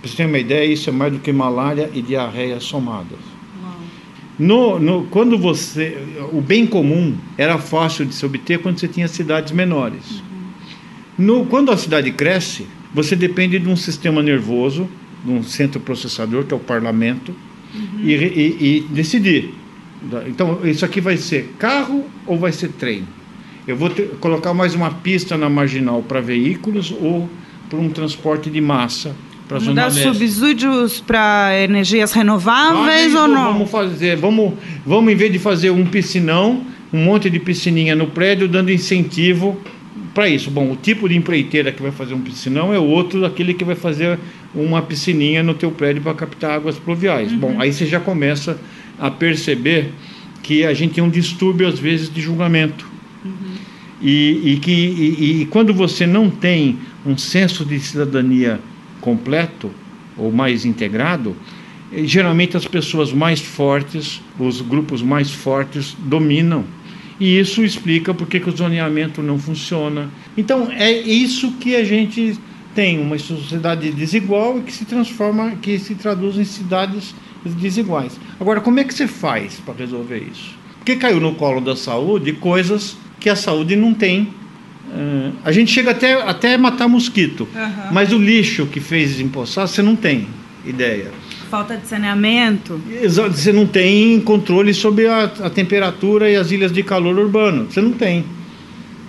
Para 0.00 0.10
você 0.10 0.16
ter 0.16 0.26
uma 0.26 0.38
ideia, 0.38 0.72
isso 0.72 0.88
é 0.88 0.92
mais 0.92 1.12
do 1.12 1.18
que 1.18 1.32
malária 1.32 1.90
e 1.92 2.00
diarreia 2.00 2.60
somadas. 2.60 3.18
No, 4.38 4.78
no, 4.78 5.04
quando 5.06 5.36
você. 5.36 5.98
O 6.32 6.40
bem 6.40 6.64
comum 6.64 7.16
era 7.36 7.58
fácil 7.58 8.06
de 8.06 8.14
se 8.14 8.24
obter 8.24 8.60
quando 8.60 8.78
você 8.78 8.86
tinha 8.86 9.08
cidades 9.08 9.52
menores. 9.52 10.22
Uhum. 11.18 11.24
No, 11.26 11.46
quando 11.46 11.72
a 11.72 11.76
cidade 11.76 12.12
cresce, 12.12 12.64
você 12.94 13.16
depende 13.16 13.58
de 13.58 13.68
um 13.68 13.74
sistema 13.74 14.22
nervoso, 14.22 14.88
de 15.24 15.32
um 15.32 15.42
centro 15.42 15.80
processador, 15.80 16.44
que 16.44 16.54
é 16.54 16.56
o 16.56 16.60
parlamento, 16.60 17.34
uhum. 17.74 18.00
e, 18.00 18.14
e, 18.14 18.56
e 18.60 18.80
decidir. 18.90 19.52
Então, 20.26 20.60
isso 20.64 20.84
aqui 20.84 21.00
vai 21.00 21.16
ser 21.16 21.54
carro 21.58 22.04
ou 22.26 22.38
vai 22.38 22.52
ser 22.52 22.68
trem? 22.68 23.04
Eu 23.66 23.76
vou 23.76 23.90
ter, 23.90 24.08
colocar 24.20 24.54
mais 24.54 24.74
uma 24.74 24.90
pista 24.90 25.36
na 25.36 25.50
marginal 25.50 26.02
para 26.02 26.20
veículos 26.20 26.90
ou 26.90 27.28
para 27.68 27.78
um 27.78 27.90
transporte 27.90 28.48
de 28.48 28.60
massa 28.60 29.14
para 29.48 29.58
zona 29.58 29.82
dar 29.82 29.90
subsídios 29.90 31.00
para 31.00 31.58
energias 31.58 32.12
renováveis 32.12 33.14
ah, 33.14 33.22
ou 33.22 33.28
não? 33.28 33.52
Vamos 33.54 33.70
fazer, 33.70 34.16
vamos, 34.16 34.52
vamos 34.84 35.12
em 35.12 35.16
vez 35.16 35.32
de 35.32 35.38
fazer 35.38 35.70
um 35.70 35.86
piscinão, 35.86 36.62
um 36.92 37.02
monte 37.02 37.30
de 37.30 37.38
piscininha 37.38 37.94
no 37.94 38.08
prédio, 38.08 38.46
dando 38.46 38.70
incentivo 38.70 39.58
para 40.14 40.28
isso. 40.28 40.50
Bom, 40.50 40.70
o 40.70 40.76
tipo 40.76 41.08
de 41.08 41.16
empreiteira 41.16 41.72
que 41.72 41.80
vai 41.82 41.90
fazer 41.90 42.12
um 42.14 42.20
piscinão 42.20 42.74
é 42.74 42.78
outro 42.78 43.22
daquele 43.22 43.54
que 43.54 43.64
vai 43.64 43.74
fazer 43.74 44.18
uma 44.54 44.82
piscininha 44.82 45.42
no 45.42 45.54
teu 45.54 45.70
prédio 45.70 46.02
para 46.02 46.14
captar 46.14 46.52
águas 46.52 46.76
pluviais. 46.78 47.32
Uhum. 47.32 47.38
Bom, 47.38 47.56
aí 47.58 47.72
você 47.72 47.86
já 47.86 48.00
começa 48.00 48.58
a 48.98 49.10
perceber 49.10 49.92
que 50.42 50.64
a 50.64 50.74
gente 50.74 50.94
tem 50.94 51.04
um 51.04 51.10
distúrbio 51.10 51.66
às 51.66 51.78
vezes 51.78 52.12
de 52.12 52.20
julgamento. 52.20 52.88
Uhum. 53.24 53.54
E, 54.00 54.52
e, 54.52 54.56
que 54.60 54.70
e, 54.70 55.40
e 55.42 55.46
quando 55.46 55.74
você 55.74 56.06
não 56.06 56.30
tem 56.30 56.78
um 57.04 57.16
senso 57.16 57.64
de 57.64 57.78
cidadania 57.80 58.60
completo 59.00 59.70
ou 60.16 60.32
mais 60.32 60.64
integrado, 60.64 61.36
eh, 61.92 62.04
geralmente 62.04 62.56
as 62.56 62.66
pessoas 62.66 63.12
mais 63.12 63.40
fortes, 63.40 64.22
os 64.38 64.60
grupos 64.60 65.02
mais 65.02 65.30
fortes 65.30 65.96
dominam. 65.98 66.64
E 67.20 67.38
isso 67.38 67.64
explica 67.64 68.14
por 68.14 68.28
que 68.28 68.38
o 68.38 68.56
zoneamento 68.56 69.22
não 69.22 69.38
funciona. 69.38 70.08
Então 70.36 70.70
é 70.70 70.92
isso 70.92 71.52
que 71.52 71.74
a 71.74 71.82
gente 71.82 72.38
tem, 72.74 73.00
uma 73.00 73.18
sociedade 73.18 73.90
desigual 73.90 74.60
que 74.60 74.72
se 74.72 74.84
transforma, 74.84 75.56
que 75.60 75.78
se 75.80 75.96
traduz 75.96 76.38
em 76.38 76.44
cidades 76.44 77.12
desiguais. 77.44 78.18
Agora, 78.40 78.60
como 78.60 78.80
é 78.80 78.84
que 78.84 78.94
você 78.94 79.06
faz 79.06 79.60
para 79.64 79.74
resolver 79.74 80.18
isso? 80.18 80.56
Porque 80.78 80.96
caiu 80.96 81.20
no 81.20 81.34
colo 81.34 81.60
da 81.60 81.76
saúde 81.76 82.32
coisas 82.32 82.96
que 83.20 83.28
a 83.28 83.36
saúde 83.36 83.76
não 83.76 83.94
tem 83.94 84.28
Uh, 84.88 85.32
a 85.44 85.52
gente 85.52 85.70
chega 85.70 85.90
até, 85.90 86.14
até 86.14 86.56
matar 86.56 86.88
mosquito, 86.88 87.46
uhum. 87.54 87.92
mas 87.92 88.10
o 88.10 88.18
lixo 88.18 88.66
que 88.66 88.80
fez 88.80 89.20
empoçar, 89.20 89.68
você 89.68 89.82
não 89.82 89.94
tem 89.94 90.26
ideia. 90.64 91.10
Falta 91.50 91.76
de 91.76 91.86
saneamento. 91.86 92.80
Exato, 92.90 93.34
você 93.34 93.52
não 93.52 93.66
tem 93.66 94.20
controle 94.20 94.72
sobre 94.72 95.06
a, 95.06 95.24
a 95.24 95.50
temperatura 95.50 96.30
e 96.30 96.36
as 96.36 96.50
ilhas 96.50 96.72
de 96.72 96.82
calor 96.82 97.18
urbano. 97.18 97.66
Você 97.70 97.80
não 97.80 97.92
tem. 97.92 98.24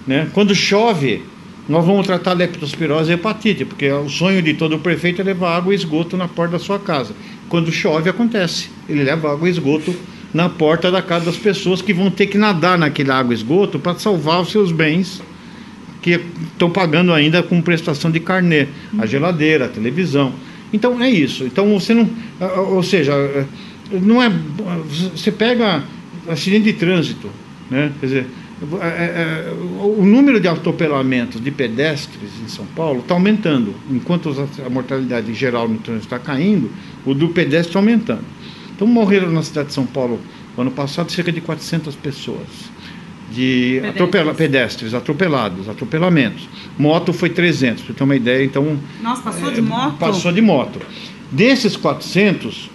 Né? 0.08 0.28
Quando 0.34 0.54
chove, 0.56 1.22
nós 1.68 1.86
vamos 1.86 2.06
tratar 2.06 2.34
leptospirose 2.34 3.12
e 3.12 3.14
hepatite, 3.14 3.66
porque 3.66 3.90
o 3.92 4.10
sonho 4.10 4.42
de 4.42 4.54
todo 4.54 4.80
prefeito 4.80 5.22
é 5.22 5.24
levar 5.24 5.56
água 5.56 5.74
e 5.74 5.76
esgoto 5.76 6.18
na 6.18 6.28
porta 6.28 6.54
da 6.54 6.60
sua 6.60 6.80
casa. 6.80 7.14
Quando 7.50 7.72
chove, 7.72 8.10
acontece. 8.10 8.70
Ele 8.88 9.04
leva 9.04 9.34
água 9.34 9.48
e 9.48 9.52
esgoto 9.52 9.94
na 10.34 10.48
porta 10.48 10.92
da 10.92 11.02
casa 11.02 11.26
das 11.26 11.38
pessoas 11.38 11.82
que 11.82 11.94
vão 11.94 12.12
ter 12.12 12.28
que 12.28 12.38
nadar 12.38 12.78
naquele 12.78 13.12
água 13.12 13.34
e 13.34 13.38
esgoto 13.38 13.80
para 13.80 13.98
salvar 13.98 14.42
os 14.42 14.52
seus 14.52 14.72
bens 14.72 15.22
que 16.02 16.20
estão 16.52 16.70
pagando 16.70 17.12
ainda 17.12 17.44
com 17.44 17.62
prestação 17.62 18.10
de 18.10 18.20
carnê, 18.20 18.68
a 18.98 19.06
geladeira, 19.06 19.66
a 19.66 19.68
televisão. 19.68 20.32
Então 20.72 21.02
é 21.02 21.10
isso. 21.10 21.44
Então 21.44 21.68
você 21.78 21.94
não, 21.94 22.10
ou 22.70 22.84
seja, 22.84 23.14
não 23.92 24.22
é, 24.22 24.32
você 25.12 25.32
pega 25.32 25.84
acidente 26.28 26.66
de 26.66 26.74
trânsito, 26.74 27.30
né? 27.70 27.92
Quer 28.00 28.06
dizer, 28.06 28.20
é, 28.20 28.26
é, 28.26 28.39
o 28.62 30.04
número 30.06 30.40
de 30.40 30.48
atropelamentos 30.48 31.42
de 31.42 31.50
pedestres 31.50 32.32
em 32.44 32.48
São 32.50 32.66
Paulo 32.66 33.00
está 33.00 33.14
aumentando. 33.14 33.74
Enquanto 33.90 34.30
a 34.66 34.70
mortalidade 34.70 35.34
geral 35.34 35.68
no 35.68 35.78
trânsito 35.78 36.06
está 36.06 36.20
caindo, 36.20 36.70
o 37.06 37.14
do 37.14 37.30
pedestre 37.30 37.70
está 37.70 37.80
aumentando. 37.80 38.26
Então 38.76 38.86
morreram 38.88 39.32
na 39.32 39.44
cidade 39.44 39.70
de 39.70 39.74
São 39.74 39.86
Paulo, 39.86 40.20
ano 40.58 40.72
passado, 40.72 41.12
cerca 41.12 41.32
de 41.32 41.42
400 41.42 41.96
pessoas 41.96 42.48
de 43.32 43.76
pedestres. 43.76 43.90
Atropela, 43.90 44.34
pedestres 44.34 44.94
atropelados, 44.94 45.70
atropelamentos. 45.70 46.50
Moto 46.78 47.14
foi 47.14 47.30
300, 47.30 47.84
para 47.84 47.96
ter 47.96 48.04
uma 48.04 48.16
ideia, 48.16 48.44
então... 48.44 48.78
Nossa, 49.02 49.22
passou 49.22 49.52
é, 49.52 49.54
de 49.54 49.62
moto? 49.62 49.98
Passou 49.98 50.32
de 50.32 50.42
moto. 50.42 50.80
Desses 51.32 51.76
400, 51.76 52.70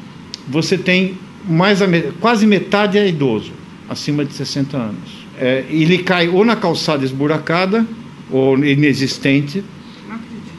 você 0.48 0.78
tem 0.78 1.18
mais 1.46 1.82
a, 1.82 1.86
quase 2.20 2.46
metade 2.46 2.96
é 2.96 3.06
idoso, 3.06 3.52
acima 3.88 4.24
de 4.24 4.32
60 4.32 4.76
anos. 4.76 5.23
É, 5.44 5.62
ele 5.68 5.98
cai 5.98 6.26
ou 6.26 6.42
na 6.42 6.56
calçada 6.56 7.04
esburacada, 7.04 7.86
ou 8.30 8.56
inexistente, 8.64 9.62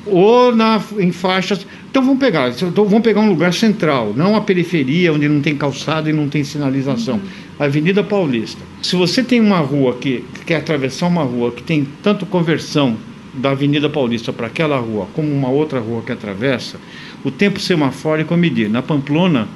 ou 0.06 0.56
na, 0.56 0.80
em 1.00 1.12
faixas. 1.12 1.66
Então 1.90 2.04
vamos 2.04 2.20
pegar, 2.20 2.50
então 2.50 2.86
vamos 2.86 3.02
pegar 3.02 3.22
um 3.22 3.30
lugar 3.30 3.52
central, 3.52 4.14
não 4.16 4.36
a 4.36 4.42
periferia 4.42 5.12
onde 5.12 5.28
não 5.28 5.42
tem 5.42 5.56
calçada 5.56 6.08
e 6.08 6.14
não 6.14 6.30
tem 6.30 6.44
sinalização. 6.44 7.16
Uhum. 7.16 7.66
Avenida 7.66 8.04
Paulista. 8.04 8.62
Se 8.84 8.96
você 8.96 9.24
tem 9.24 9.42
uma 9.42 9.58
rua 9.58 9.96
que, 9.96 10.24
que 10.36 10.46
quer 10.46 10.58
atravessar 10.58 11.08
uma 11.08 11.24
rua 11.24 11.52
que 11.52 11.64
tem 11.64 11.88
tanto 12.04 12.24
conversão 12.28 12.96
da 13.34 13.52
Avenida 13.52 13.90
Paulista 13.90 14.32
para 14.32 14.46
aquela 14.46 14.78
rua 14.78 15.08
como 15.16 15.34
uma 15.34 15.50
outra 15.50 15.80
rua 15.80 16.04
que 16.04 16.12
atravessa, 16.12 16.80
o 17.24 17.32
tempo 17.32 17.60
semafórico 17.60 18.36
é 18.36 18.38
medir. 18.38 18.70
Na 18.70 18.84
Pamplona, 18.84 19.48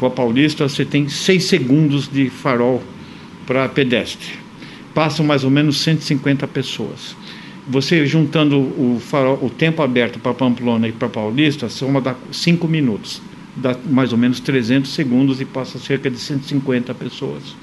com 0.00 0.06
a 0.06 0.10
Paulista, 0.10 0.68
você 0.68 0.84
tem 0.84 1.08
6 1.08 1.44
segundos 1.44 2.08
de 2.08 2.28
farol 2.28 2.82
para 3.46 3.68
pedestre. 3.68 4.41
Passam 4.94 5.24
mais 5.24 5.44
ou 5.44 5.50
menos 5.50 5.80
150 5.80 6.46
pessoas. 6.48 7.16
Você 7.68 8.04
juntando 8.06 8.58
o, 8.58 9.00
farol, 9.00 9.38
o 9.42 9.48
tempo 9.48 9.82
aberto 9.82 10.18
para 10.18 10.34
Pamplona 10.34 10.88
e 10.88 10.92
para 10.92 11.08
Paulista, 11.08 11.68
soma 11.68 12.02
5 12.30 12.66
minutos. 12.66 13.22
Dá 13.54 13.76
mais 13.88 14.12
ou 14.12 14.18
menos 14.18 14.40
300 14.40 14.92
segundos 14.92 15.40
e 15.40 15.44
passa 15.44 15.78
cerca 15.78 16.10
de 16.10 16.18
150 16.18 16.92
pessoas. 16.94 17.54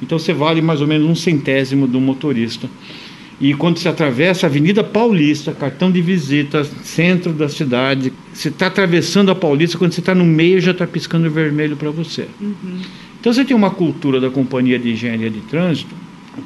Então 0.00 0.18
você 0.18 0.32
vale 0.32 0.62
mais 0.62 0.80
ou 0.80 0.86
menos 0.86 1.08
um 1.08 1.14
centésimo 1.14 1.86
do 1.86 2.00
motorista. 2.00 2.68
E 3.40 3.54
quando 3.54 3.78
você 3.78 3.88
atravessa 3.88 4.46
a 4.46 4.48
Avenida 4.48 4.84
Paulista, 4.84 5.52
cartão 5.52 5.90
de 5.90 6.00
visita, 6.00 6.64
centro 6.64 7.32
da 7.32 7.48
cidade, 7.48 8.12
você 8.32 8.48
está 8.48 8.68
atravessando 8.68 9.30
a 9.30 9.34
Paulista, 9.34 9.76
quando 9.76 9.92
você 9.92 10.00
está 10.00 10.14
no 10.14 10.24
meio 10.24 10.60
já 10.60 10.70
está 10.70 10.86
piscando 10.86 11.28
vermelho 11.28 11.76
para 11.76 11.90
você. 11.90 12.28
Uhum. 12.40 12.80
Então 13.20 13.32
você 13.32 13.44
tem 13.44 13.56
uma 13.56 13.70
cultura 13.70 14.20
da 14.20 14.30
Companhia 14.30 14.78
de 14.78 14.92
Engenharia 14.92 15.30
de 15.30 15.40
Trânsito 15.40 15.94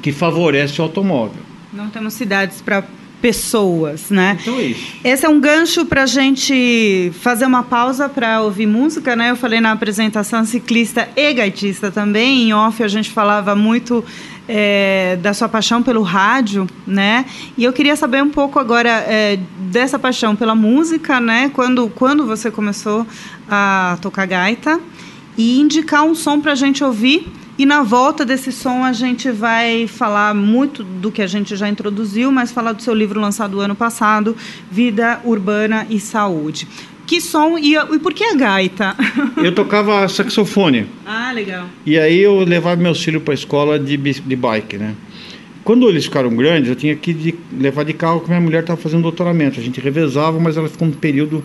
que 0.01 0.11
favorece 0.11 0.79
o 0.79 0.83
automóvel. 0.83 1.41
Não 1.73 1.89
temos 1.89 2.13
cidades 2.13 2.61
para 2.61 2.83
pessoas, 3.21 4.09
né? 4.09 4.37
Então 4.41 4.59
é 4.59 4.63
isso. 4.63 4.95
Esse 5.03 5.25
é 5.25 5.29
um 5.29 5.39
gancho 5.39 5.85
para 5.85 6.03
a 6.03 6.05
gente 6.05 7.11
fazer 7.19 7.45
uma 7.45 7.63
pausa 7.63 8.07
para 8.07 8.41
ouvir 8.41 8.67
música, 8.67 9.15
né? 9.15 9.31
Eu 9.31 9.35
falei 9.35 9.59
na 9.59 9.71
apresentação 9.71 10.45
ciclista 10.45 11.09
e 11.15 11.33
gaitista 11.33 11.89
também. 11.89 12.43
Em 12.43 12.53
off 12.53 12.81
a 12.83 12.87
gente 12.87 13.09
falava 13.09 13.55
muito 13.55 14.05
é, 14.47 15.17
da 15.21 15.33
sua 15.33 15.49
paixão 15.49 15.81
pelo 15.81 16.03
rádio, 16.03 16.67
né? 16.85 17.25
E 17.57 17.63
eu 17.63 17.73
queria 17.73 17.95
saber 17.95 18.21
um 18.21 18.29
pouco 18.29 18.59
agora 18.59 18.89
é, 18.89 19.39
dessa 19.57 19.97
paixão 19.97 20.35
pela 20.35 20.55
música, 20.55 21.19
né? 21.19 21.49
Quando, 21.53 21.89
quando 21.89 22.25
você 22.25 22.51
começou 22.51 23.05
a 23.49 23.97
tocar 24.01 24.25
gaita 24.27 24.79
e 25.37 25.59
indicar 25.59 26.03
um 26.03 26.13
som 26.13 26.39
para 26.39 26.51
a 26.51 26.55
gente 26.55 26.83
ouvir. 26.83 27.27
E 27.57 27.65
na 27.65 27.81
volta 27.81 28.23
desse 28.23 28.51
som 28.51 28.83
a 28.83 28.93
gente 28.93 29.31
vai 29.31 29.87
falar 29.87 30.35
muito 30.35 30.83
do 30.83 31.11
que 31.11 31.23
a 31.23 31.27
gente 31.27 31.55
já 31.55 31.67
introduziu, 31.67 32.31
mas 32.31 32.51
falar 32.51 32.73
do 32.73 32.83
seu 32.83 32.93
livro 32.93 33.19
lançado 33.19 33.59
ano 33.59 33.75
passado, 33.75 34.37
Vida 34.69 35.19
Urbana 35.23 35.87
e 35.89 35.99
Saúde. 35.99 36.67
Que 37.07 37.19
som 37.19 37.57
e, 37.57 37.75
e 37.75 37.99
por 37.99 38.13
que 38.13 38.23
a 38.23 38.35
gaita? 38.35 38.95
Eu 39.41 39.55
tocava 39.55 40.07
saxofone. 40.07 40.85
Ah, 41.05 41.31
legal. 41.31 41.65
E 41.85 41.97
aí 41.97 42.19
eu 42.19 42.41
levava 42.41 42.75
meus 42.75 43.01
filhos 43.01 43.23
para 43.23 43.33
a 43.33 43.35
escola 43.35 43.79
de, 43.79 43.95
de 43.95 44.35
bike, 44.35 44.77
né? 44.77 44.93
Quando 45.63 45.87
eles 45.89 46.05
ficaram 46.05 46.35
grandes, 46.35 46.69
eu 46.69 46.75
tinha 46.75 46.95
que 46.95 47.13
de, 47.13 47.35
levar 47.51 47.83
de 47.83 47.93
carro 47.93 48.19
porque 48.19 48.31
minha 48.31 48.41
mulher 48.41 48.61
estava 48.61 48.79
fazendo 48.79 49.03
doutoramento. 49.03 49.59
A 49.59 49.63
gente 49.63 49.79
revezava, 49.79 50.39
mas 50.39 50.57
ela 50.57 50.69
ficou 50.69 50.87
um 50.87 50.91
período. 50.91 51.43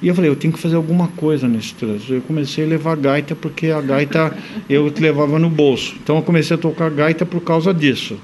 E 0.00 0.08
eu 0.08 0.14
falei, 0.14 0.30
eu 0.30 0.36
tenho 0.36 0.52
que 0.52 0.60
fazer 0.60 0.76
alguma 0.76 1.08
coisa 1.08 1.48
nesse 1.48 1.74
trânsito. 1.74 2.14
Eu 2.14 2.20
comecei 2.20 2.64
a 2.64 2.68
levar 2.68 2.96
gaita 2.96 3.34
porque 3.34 3.68
a 3.68 3.80
gaita 3.80 4.36
eu 4.70 4.92
levava 4.98 5.38
no 5.38 5.50
bolso. 5.50 5.96
Então 6.02 6.16
eu 6.16 6.22
comecei 6.22 6.54
a 6.54 6.58
tocar 6.58 6.88
gaita 6.90 7.26
por 7.26 7.40
causa 7.40 7.74
disso. 7.74 8.16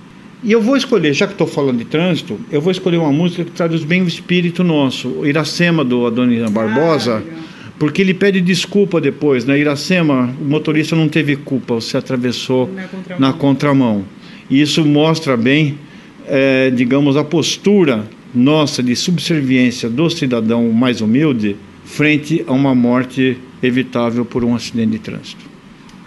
E 0.42 0.52
eu 0.52 0.60
vou 0.60 0.76
escolher, 0.76 1.12
já 1.14 1.26
que 1.26 1.32
estou 1.32 1.46
falando 1.46 1.78
de 1.78 1.86
trânsito, 1.86 2.38
eu 2.52 2.60
vou 2.60 2.70
escolher 2.70 2.98
uma 2.98 3.10
música 3.10 3.44
que 3.44 3.50
traduz 3.50 3.82
bem 3.82 4.02
o 4.02 4.06
espírito 4.06 4.62
nosso. 4.62 5.08
O 5.08 5.26
Iracema, 5.26 5.82
do 5.82 6.06
Adoniran 6.06 6.50
Barbosa, 6.50 7.22
porque 7.78 8.02
ele 8.02 8.14
pede 8.14 8.40
desculpa 8.40 9.00
depois. 9.00 9.44
Né? 9.44 9.58
Iracema, 9.58 10.32
o 10.40 10.44
motorista 10.44 10.94
não 10.94 11.08
teve 11.08 11.34
culpa, 11.34 11.74
você 11.74 11.96
atravessou 11.96 12.70
na 12.72 12.82
contramão. 12.82 13.18
Na 13.18 13.32
contramão. 13.32 14.04
E 14.50 14.60
isso 14.60 14.84
mostra 14.84 15.36
bem, 15.36 15.78
é, 16.28 16.70
digamos, 16.70 17.16
a 17.16 17.24
postura 17.24 18.04
nossa 18.34 18.82
de 18.82 18.94
subserviência 18.96 19.88
do 19.88 20.10
cidadão 20.10 20.70
mais 20.70 21.00
humilde 21.00 21.56
frente 21.84 22.44
a 22.46 22.52
uma 22.52 22.74
morte 22.74 23.38
evitável 23.62 24.24
por 24.24 24.44
um 24.44 24.54
acidente 24.54 24.92
de 24.92 24.98
trânsito. 24.98 25.44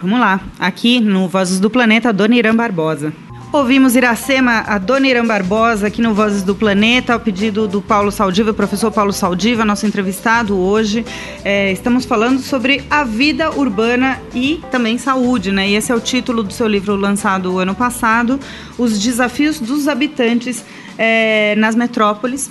Vamos 0.00 0.20
lá, 0.20 0.40
aqui 0.58 1.00
no 1.00 1.26
Vozes 1.28 1.58
do 1.58 1.68
Planeta, 1.68 2.12
Dona 2.12 2.36
Irã 2.36 2.54
Barbosa. 2.54 3.12
Ouvimos 3.50 3.96
Iracema, 3.96 4.62
a 4.66 4.76
Dona 4.76 5.08
Irã 5.08 5.26
Barbosa, 5.26 5.86
aqui 5.86 6.02
no 6.02 6.12
Vozes 6.12 6.42
do 6.42 6.54
Planeta, 6.54 7.14
ao 7.14 7.20
pedido 7.20 7.66
do 7.66 7.80
Paulo 7.80 8.12
Saldiva, 8.12 8.52
professor 8.52 8.92
Paulo 8.92 9.10
Saldiva, 9.10 9.64
nosso 9.64 9.86
entrevistado 9.86 10.56
hoje. 10.56 11.04
É, 11.42 11.72
estamos 11.72 12.04
falando 12.04 12.40
sobre 12.40 12.84
a 12.90 13.04
vida 13.04 13.50
urbana 13.58 14.20
e 14.34 14.60
também 14.70 14.98
saúde, 14.98 15.50
né? 15.50 15.66
E 15.66 15.74
esse 15.74 15.90
é 15.90 15.94
o 15.94 16.00
título 16.00 16.42
do 16.42 16.52
seu 16.52 16.68
livro 16.68 16.94
lançado 16.94 17.58
ano 17.58 17.74
passado, 17.74 18.38
Os 18.76 19.00
Desafios 19.00 19.58
dos 19.58 19.88
Habitantes 19.88 20.62
é, 20.98 21.56
nas 21.56 21.74
Metrópoles 21.74 22.50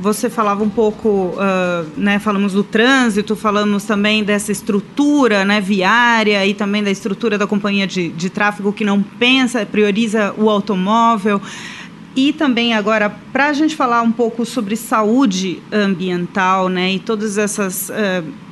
você 0.00 0.28
falava 0.28 0.62
um 0.62 0.68
pouco, 0.68 1.08
uh, 1.08 1.88
né, 1.96 2.18
falamos 2.18 2.52
do 2.52 2.62
trânsito, 2.64 3.36
falamos 3.36 3.84
também 3.84 4.24
dessa 4.24 4.52
estrutura 4.52 5.44
né, 5.44 5.60
viária 5.60 6.44
e 6.46 6.54
também 6.54 6.82
da 6.82 6.90
estrutura 6.90 7.38
da 7.38 7.46
companhia 7.46 7.86
de, 7.86 8.08
de 8.10 8.28
tráfego 8.28 8.72
que 8.72 8.84
não 8.84 9.02
pensa, 9.02 9.64
prioriza 9.64 10.34
o 10.36 10.50
automóvel. 10.50 11.40
E 12.14 12.32
também 12.32 12.74
agora, 12.74 13.10
para 13.32 13.48
a 13.48 13.52
gente 13.52 13.76
falar 13.76 14.02
um 14.02 14.12
pouco 14.12 14.44
sobre 14.44 14.74
saúde 14.74 15.62
ambiental 15.72 16.68
né, 16.68 16.92
e 16.92 16.98
todas 16.98 17.38
essas... 17.38 17.90
Uh, 17.90 18.46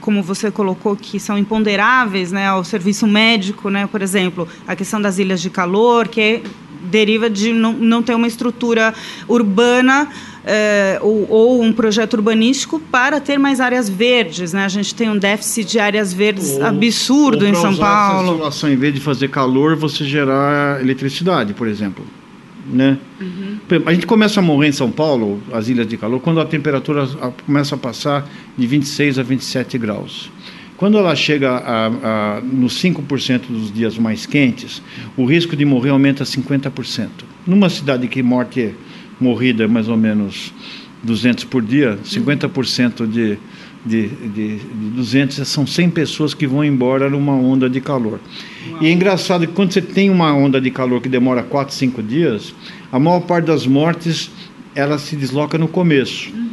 como 0.00 0.22
você 0.22 0.48
colocou, 0.50 0.96
que 0.96 1.18
são 1.18 1.36
imponderáveis 1.36 2.30
né, 2.30 2.46
ao 2.46 2.62
serviço 2.62 3.06
médico, 3.06 3.68
né, 3.68 3.86
por 3.86 4.00
exemplo, 4.00 4.48
a 4.66 4.76
questão 4.76 5.02
das 5.02 5.18
ilhas 5.18 5.42
de 5.42 5.50
calor, 5.50 6.08
que 6.08 6.42
deriva 6.82 7.28
de 7.28 7.52
não, 7.52 7.72
não 7.72 8.02
ter 8.02 8.14
uma 8.14 8.26
estrutura 8.26 8.94
urbana 9.28 10.08
é, 10.44 10.98
ou, 11.02 11.26
ou, 11.28 11.62
um 11.62 11.72
projeto 11.72 12.14
urbanístico 12.14 12.80
para 12.90 13.20
ter 13.20 13.38
mais 13.38 13.60
áreas 13.60 13.88
verdes. 13.88 14.52
Né? 14.52 14.64
A 14.64 14.68
gente 14.68 14.94
tem 14.94 15.10
um 15.10 15.18
déficit 15.18 15.72
de 15.72 15.78
áreas 15.78 16.12
verdes 16.12 16.52
ou, 16.52 16.64
absurdo 16.64 17.44
ou 17.44 17.50
em 17.50 17.54
São 17.54 17.76
Paulo. 17.76 18.34
Insolação, 18.34 18.70
em 18.70 18.76
vez 18.76 18.94
de 18.94 19.00
fazer 19.00 19.28
calor, 19.28 19.76
você 19.76 20.04
gerar 20.04 20.80
eletricidade, 20.80 21.52
por 21.52 21.68
exemplo. 21.68 22.04
Né? 22.66 22.98
Uhum. 23.20 23.58
A 23.84 23.92
gente 23.92 24.06
começa 24.06 24.40
a 24.40 24.42
morrer 24.42 24.68
em 24.68 24.72
São 24.72 24.90
Paulo, 24.90 25.42
as 25.52 25.68
ilhas 25.68 25.86
de 25.86 25.96
calor, 25.96 26.20
quando 26.20 26.40
a 26.40 26.44
temperatura 26.44 27.06
começa 27.44 27.74
a 27.74 27.78
passar 27.78 28.28
de 28.56 28.66
26 28.66 29.18
a 29.18 29.22
27 29.22 29.76
graus. 29.78 30.30
Quando 30.80 30.96
ela 30.96 31.14
chega 31.14 31.50
a, 31.50 31.86
a, 31.88 32.40
nos 32.40 32.82
5% 32.82 33.42
dos 33.50 33.70
dias 33.70 33.98
mais 33.98 34.24
quentes, 34.24 34.80
o 35.14 35.26
risco 35.26 35.54
de 35.54 35.62
morrer 35.62 35.90
aumenta 35.90 36.24
50%. 36.24 37.06
Numa 37.46 37.68
cidade 37.68 38.08
que 38.08 38.22
morte 38.22 38.74
morrida 39.20 39.64
é 39.64 39.66
mais 39.66 39.88
ou 39.88 39.96
menos 39.98 40.54
200 41.02 41.44
por 41.44 41.60
dia, 41.60 41.98
50% 42.02 43.06
de, 43.06 43.36
de, 43.84 44.08
de, 44.08 44.56
de 44.56 44.90
200 44.96 45.46
são 45.46 45.66
100 45.66 45.90
pessoas 45.90 46.32
que 46.32 46.46
vão 46.46 46.64
embora 46.64 47.10
numa 47.10 47.34
onda 47.34 47.68
de 47.68 47.82
calor. 47.82 48.18
Uau. 48.70 48.82
E 48.82 48.86
é 48.86 48.90
engraçado 48.90 49.46
que 49.46 49.52
quando 49.52 49.74
você 49.74 49.82
tem 49.82 50.08
uma 50.08 50.32
onda 50.32 50.58
de 50.58 50.70
calor 50.70 51.02
que 51.02 51.10
demora 51.10 51.42
4, 51.42 51.74
5 51.74 52.02
dias, 52.02 52.54
a 52.90 52.98
maior 52.98 53.20
parte 53.20 53.44
das 53.44 53.66
mortes 53.66 54.30
ela 54.74 54.96
se 54.96 55.14
desloca 55.14 55.58
no 55.58 55.68
começo. 55.68 56.30
Uhum 56.30 56.49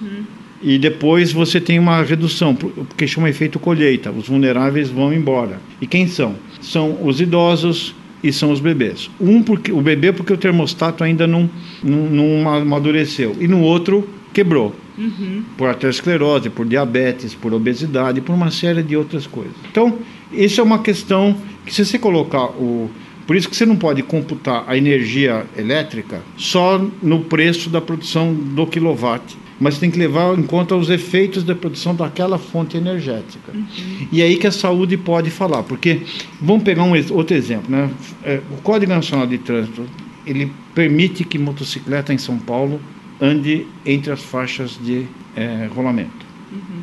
e 0.61 0.77
depois 0.77 1.31
você 1.31 1.61
tem 1.61 1.77
uma 1.77 2.01
redução, 2.01 2.55
porque 2.55 3.07
chama 3.07 3.29
efeito 3.29 3.59
colheita. 3.59 4.11
Os 4.11 4.27
vulneráveis 4.27 4.89
vão 4.89 5.13
embora. 5.13 5.59
E 5.81 5.87
quem 5.87 6.07
são? 6.07 6.35
São 6.59 6.97
os 7.03 7.21
idosos 7.21 7.95
e 8.23 8.33
são 8.33 8.51
os 8.51 8.59
bebês. 8.59 9.09
Um 9.21 9.41
porque 9.43 9.71
o 9.71 9.81
bebê 9.81 10.11
porque 10.11 10.33
o 10.33 10.37
termostato 10.37 11.03
ainda 11.03 11.27
não, 11.27 11.49
não, 11.83 12.09
não 12.09 12.49
amadureceu 12.49 13.35
e 13.39 13.47
no 13.47 13.61
outro 13.61 14.07
quebrou. 14.33 14.75
Uhum. 14.97 15.43
Por 15.55 15.69
aterosclerose, 15.69 16.49
por 16.49 16.65
diabetes, 16.65 17.35
por 17.35 17.53
obesidade, 17.53 18.19
por 18.19 18.33
uma 18.33 18.49
série 18.49 18.81
de 18.81 18.97
outras 18.97 19.27
coisas. 19.27 19.53
Então, 19.71 19.99
isso 20.31 20.59
é 20.59 20.63
uma 20.63 20.79
questão 20.79 21.37
que 21.65 21.73
se 21.73 21.85
você 21.85 21.99
colocar 21.99 22.45
o 22.45 22.89
por 23.27 23.35
isso 23.35 23.49
que 23.49 23.57
você 23.57 23.65
não 23.65 23.75
pode 23.75 24.01
computar 24.03 24.63
a 24.67 24.77
energia 24.77 25.45
elétrica 25.57 26.21
só 26.37 26.81
no 27.03 27.19
preço 27.19 27.69
da 27.69 27.81
produção 27.81 28.33
do 28.33 28.65
quilowatt 28.65 29.37
mas 29.59 29.77
tem 29.77 29.89
que 29.89 29.97
levar 29.97 30.37
em 30.37 30.43
conta 30.43 30.75
os 30.75 30.89
efeitos 30.89 31.43
da 31.43 31.55
produção 31.55 31.95
daquela 31.95 32.37
fonte 32.37 32.77
energética. 32.77 33.51
Uhum. 33.53 33.65
E 34.11 34.21
é 34.21 34.25
aí 34.25 34.37
que 34.37 34.47
a 34.47 34.51
saúde 34.51 34.97
pode 34.97 35.29
falar, 35.29 35.63
porque 35.63 36.01
vamos 36.41 36.63
pegar 36.63 36.83
um 36.83 36.93
outro 37.11 37.35
exemplo, 37.35 37.69
né? 37.69 37.89
É, 38.23 38.39
o 38.51 38.61
Código 38.61 38.91
Nacional 38.91 39.25
de 39.25 39.37
Trânsito 39.37 39.83
ele 40.25 40.51
permite 40.75 41.23
que 41.23 41.39
motocicleta 41.39 42.13
em 42.13 42.17
São 42.17 42.37
Paulo 42.37 42.81
ande 43.19 43.65
entre 43.85 44.11
as 44.11 44.21
faixas 44.21 44.77
de 44.83 45.05
é, 45.35 45.67
rolamento. 45.73 46.25
Uhum. 46.51 46.81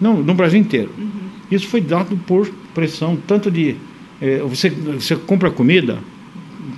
Não, 0.00 0.22
no 0.22 0.34
Brasil 0.34 0.58
inteiro. 0.58 0.90
Uhum. 0.98 1.10
Isso 1.50 1.68
foi 1.68 1.80
dado 1.80 2.16
por 2.16 2.50
pressão 2.74 3.16
tanto 3.26 3.50
de 3.50 3.76
é, 4.20 4.38
você, 4.38 4.70
você 4.70 5.14
compra 5.14 5.50
comida 5.50 5.98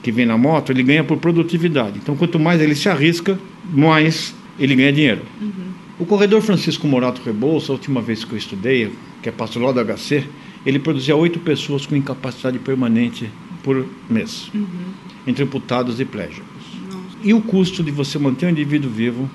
que 0.02 0.12
vem 0.12 0.26
na 0.26 0.37
moto, 0.37 0.70
ele 0.70 0.82
ganha 0.82 1.04
por 1.04 1.16
produtividade. 1.18 1.98
Então, 2.02 2.16
quanto 2.16 2.38
mais 2.38 2.61
ele 2.61 2.74
se 2.74 2.88
arrisca, 2.88 3.38
mais 3.72 4.34
ele 4.58 4.74
ganha 4.74 4.92
dinheiro. 4.92 5.22
Uhum. 5.40 5.72
O 5.98 6.06
corredor 6.06 6.40
Francisco 6.42 6.86
Morato 6.86 7.20
Rebouça, 7.24 7.72
a 7.72 7.74
última 7.74 8.00
vez 8.00 8.24
que 8.24 8.32
eu 8.32 8.38
estudei, 8.38 8.92
que 9.22 9.28
é 9.28 9.32
pastor 9.32 9.72
do 9.72 9.84
HC, 9.84 10.24
ele 10.64 10.78
produzia 10.78 11.16
oito 11.16 11.38
pessoas 11.38 11.86
com 11.86 11.96
incapacidade 11.96 12.58
permanente 12.58 13.30
por 13.62 13.86
mês, 14.08 14.50
uhum. 14.54 14.66
entre 15.26 15.44
amputados 15.44 16.00
e 16.00 16.04
plégicos. 16.04 16.46
E 17.22 17.34
o 17.34 17.40
custo 17.40 17.82
de 17.82 17.90
você 17.90 18.18
manter 18.18 18.46
um 18.46 18.50
indivíduo 18.50 18.90
vivo, 18.90 19.28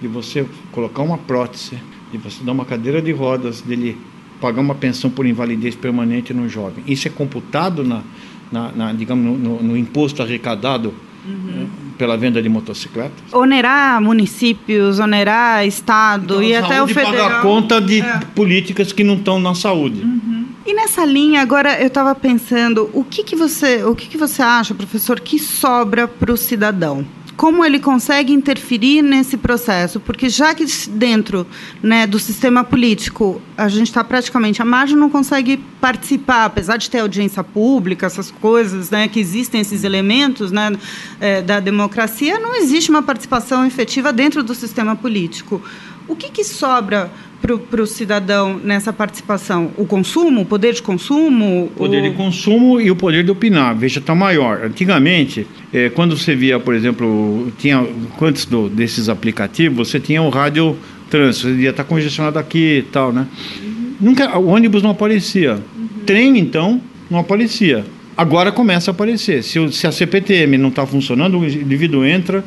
de 0.00 0.08
você 0.08 0.44
colocar 0.72 1.02
uma 1.02 1.18
prótese, 1.18 1.78
de 2.10 2.18
você 2.18 2.42
dar 2.42 2.52
uma 2.52 2.64
cadeira 2.64 3.00
de 3.00 3.12
rodas, 3.12 3.60
dele 3.60 3.96
pagar 4.40 4.60
uma 4.60 4.74
pensão 4.74 5.10
por 5.10 5.26
invalidez 5.26 5.74
permanente 5.74 6.32
no 6.32 6.48
jovem. 6.48 6.82
Isso 6.86 7.08
é 7.08 7.10
computado 7.10 7.84
na, 7.84 8.02
na, 8.50 8.72
na 8.72 8.92
digamos, 8.92 9.24
no, 9.24 9.36
no, 9.36 9.62
no, 9.62 9.76
imposto 9.76 10.22
arrecadado 10.22 10.94
uhum. 11.26 11.68
Pela 11.98 12.16
venda 12.16 12.40
de 12.40 12.48
motocicletas? 12.48 13.32
Onerar 13.32 14.00
municípios, 14.00 15.00
onerar 15.00 15.66
Estado 15.66 16.36
então, 16.36 16.42
e 16.42 16.54
até 16.54 16.82
o 16.82 16.86
federal. 16.86 17.12
pagar 17.12 17.42
conta 17.42 17.80
de 17.80 18.00
é. 18.00 18.20
políticas 18.34 18.92
que 18.92 19.02
não 19.02 19.14
estão 19.14 19.40
na 19.40 19.54
saúde. 19.54 20.00
Uhum. 20.02 20.46
E 20.64 20.74
nessa 20.74 21.04
linha, 21.04 21.40
agora 21.40 21.80
eu 21.80 21.88
estava 21.88 22.14
pensando, 22.14 22.88
o 22.92 23.02
que, 23.02 23.24
que 23.24 23.34
você, 23.34 23.82
o 23.84 23.94
que, 23.94 24.06
que 24.06 24.18
você 24.18 24.42
acha, 24.42 24.74
professor, 24.74 25.18
que 25.18 25.38
sobra 25.38 26.06
para 26.06 26.32
o 26.32 26.36
cidadão? 26.36 27.04
Como 27.38 27.64
ele 27.64 27.78
consegue 27.78 28.32
interferir 28.32 29.00
nesse 29.00 29.36
processo, 29.36 30.00
porque 30.00 30.28
já 30.28 30.52
que 30.56 30.64
dentro 30.90 31.46
né, 31.80 32.04
do 32.04 32.18
sistema 32.18 32.64
político 32.64 33.40
a 33.56 33.68
gente 33.68 33.86
está 33.86 34.02
praticamente 34.02 34.60
à 34.60 34.64
margem, 34.64 34.96
não 34.96 35.08
consegue 35.08 35.56
participar, 35.80 36.46
apesar 36.46 36.78
de 36.78 36.90
ter 36.90 36.98
audiência 36.98 37.44
pública, 37.44 38.06
essas 38.06 38.32
coisas, 38.32 38.90
né, 38.90 39.06
que 39.06 39.20
existem 39.20 39.60
esses 39.60 39.84
elementos 39.84 40.50
né, 40.50 40.72
é, 41.20 41.40
da 41.40 41.60
democracia, 41.60 42.40
não 42.40 42.56
existe 42.56 42.90
uma 42.90 43.04
participação 43.04 43.64
efetiva 43.64 44.12
dentro 44.12 44.42
do 44.42 44.52
sistema 44.52 44.96
político. 44.96 45.62
O 46.08 46.16
que, 46.16 46.30
que 46.30 46.42
sobra 46.42 47.08
para 47.40 47.82
o 47.82 47.86
cidadão 47.86 48.60
nessa 48.62 48.92
participação? 48.92 49.70
O 49.76 49.86
consumo, 49.86 50.42
o 50.42 50.44
poder 50.44 50.74
de 50.74 50.82
consumo? 50.82 51.64
O 51.64 51.68
poder 51.68 52.00
o... 52.00 52.10
de 52.10 52.16
consumo 52.16 52.80
e 52.80 52.90
o 52.90 52.96
poder 52.96 53.24
de 53.24 53.30
opinar. 53.30 53.76
Veja, 53.76 54.00
está 54.00 54.14
maior. 54.14 54.64
Antigamente, 54.64 55.46
é, 55.72 55.88
quando 55.88 56.16
você 56.16 56.34
via, 56.34 56.58
por 56.58 56.74
exemplo, 56.74 57.52
tinha 57.58 57.86
quantos 58.16 58.44
do, 58.44 58.68
desses 58.68 59.08
aplicativos, 59.08 59.88
você 59.88 60.00
tinha 60.00 60.20
o 60.22 60.28
rádio 60.28 60.76
trânsito, 61.08 61.48
você 61.48 61.54
ia 61.54 61.70
estar 61.70 61.84
tá 61.84 61.88
congestionado 61.88 62.38
aqui 62.38 62.78
e 62.78 62.82
tal, 62.82 63.12
né? 63.12 63.26
Uhum. 63.62 63.94
Nunca, 64.00 64.38
o 64.38 64.48
ônibus 64.48 64.82
não 64.82 64.90
aparecia. 64.90 65.54
Uhum. 65.54 65.88
Trem, 66.04 66.38
então, 66.38 66.80
não 67.10 67.20
aparecia. 67.20 67.84
Agora 68.16 68.50
começa 68.50 68.90
a 68.90 68.92
aparecer. 68.92 69.42
Se, 69.44 69.72
se 69.72 69.86
a 69.86 69.92
CPTM 69.92 70.58
não 70.58 70.70
está 70.70 70.84
funcionando, 70.84 71.38
o 71.38 71.46
indivíduo 71.46 72.04
entra 72.04 72.44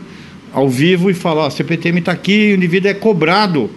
ao 0.54 0.68
vivo 0.68 1.10
e 1.10 1.14
fala: 1.14 1.48
a 1.48 1.50
CPTM 1.50 2.00
está 2.00 2.12
aqui, 2.12 2.52
o 2.52 2.56
indivíduo 2.56 2.92
é 2.92 2.94
cobrado 2.94 3.70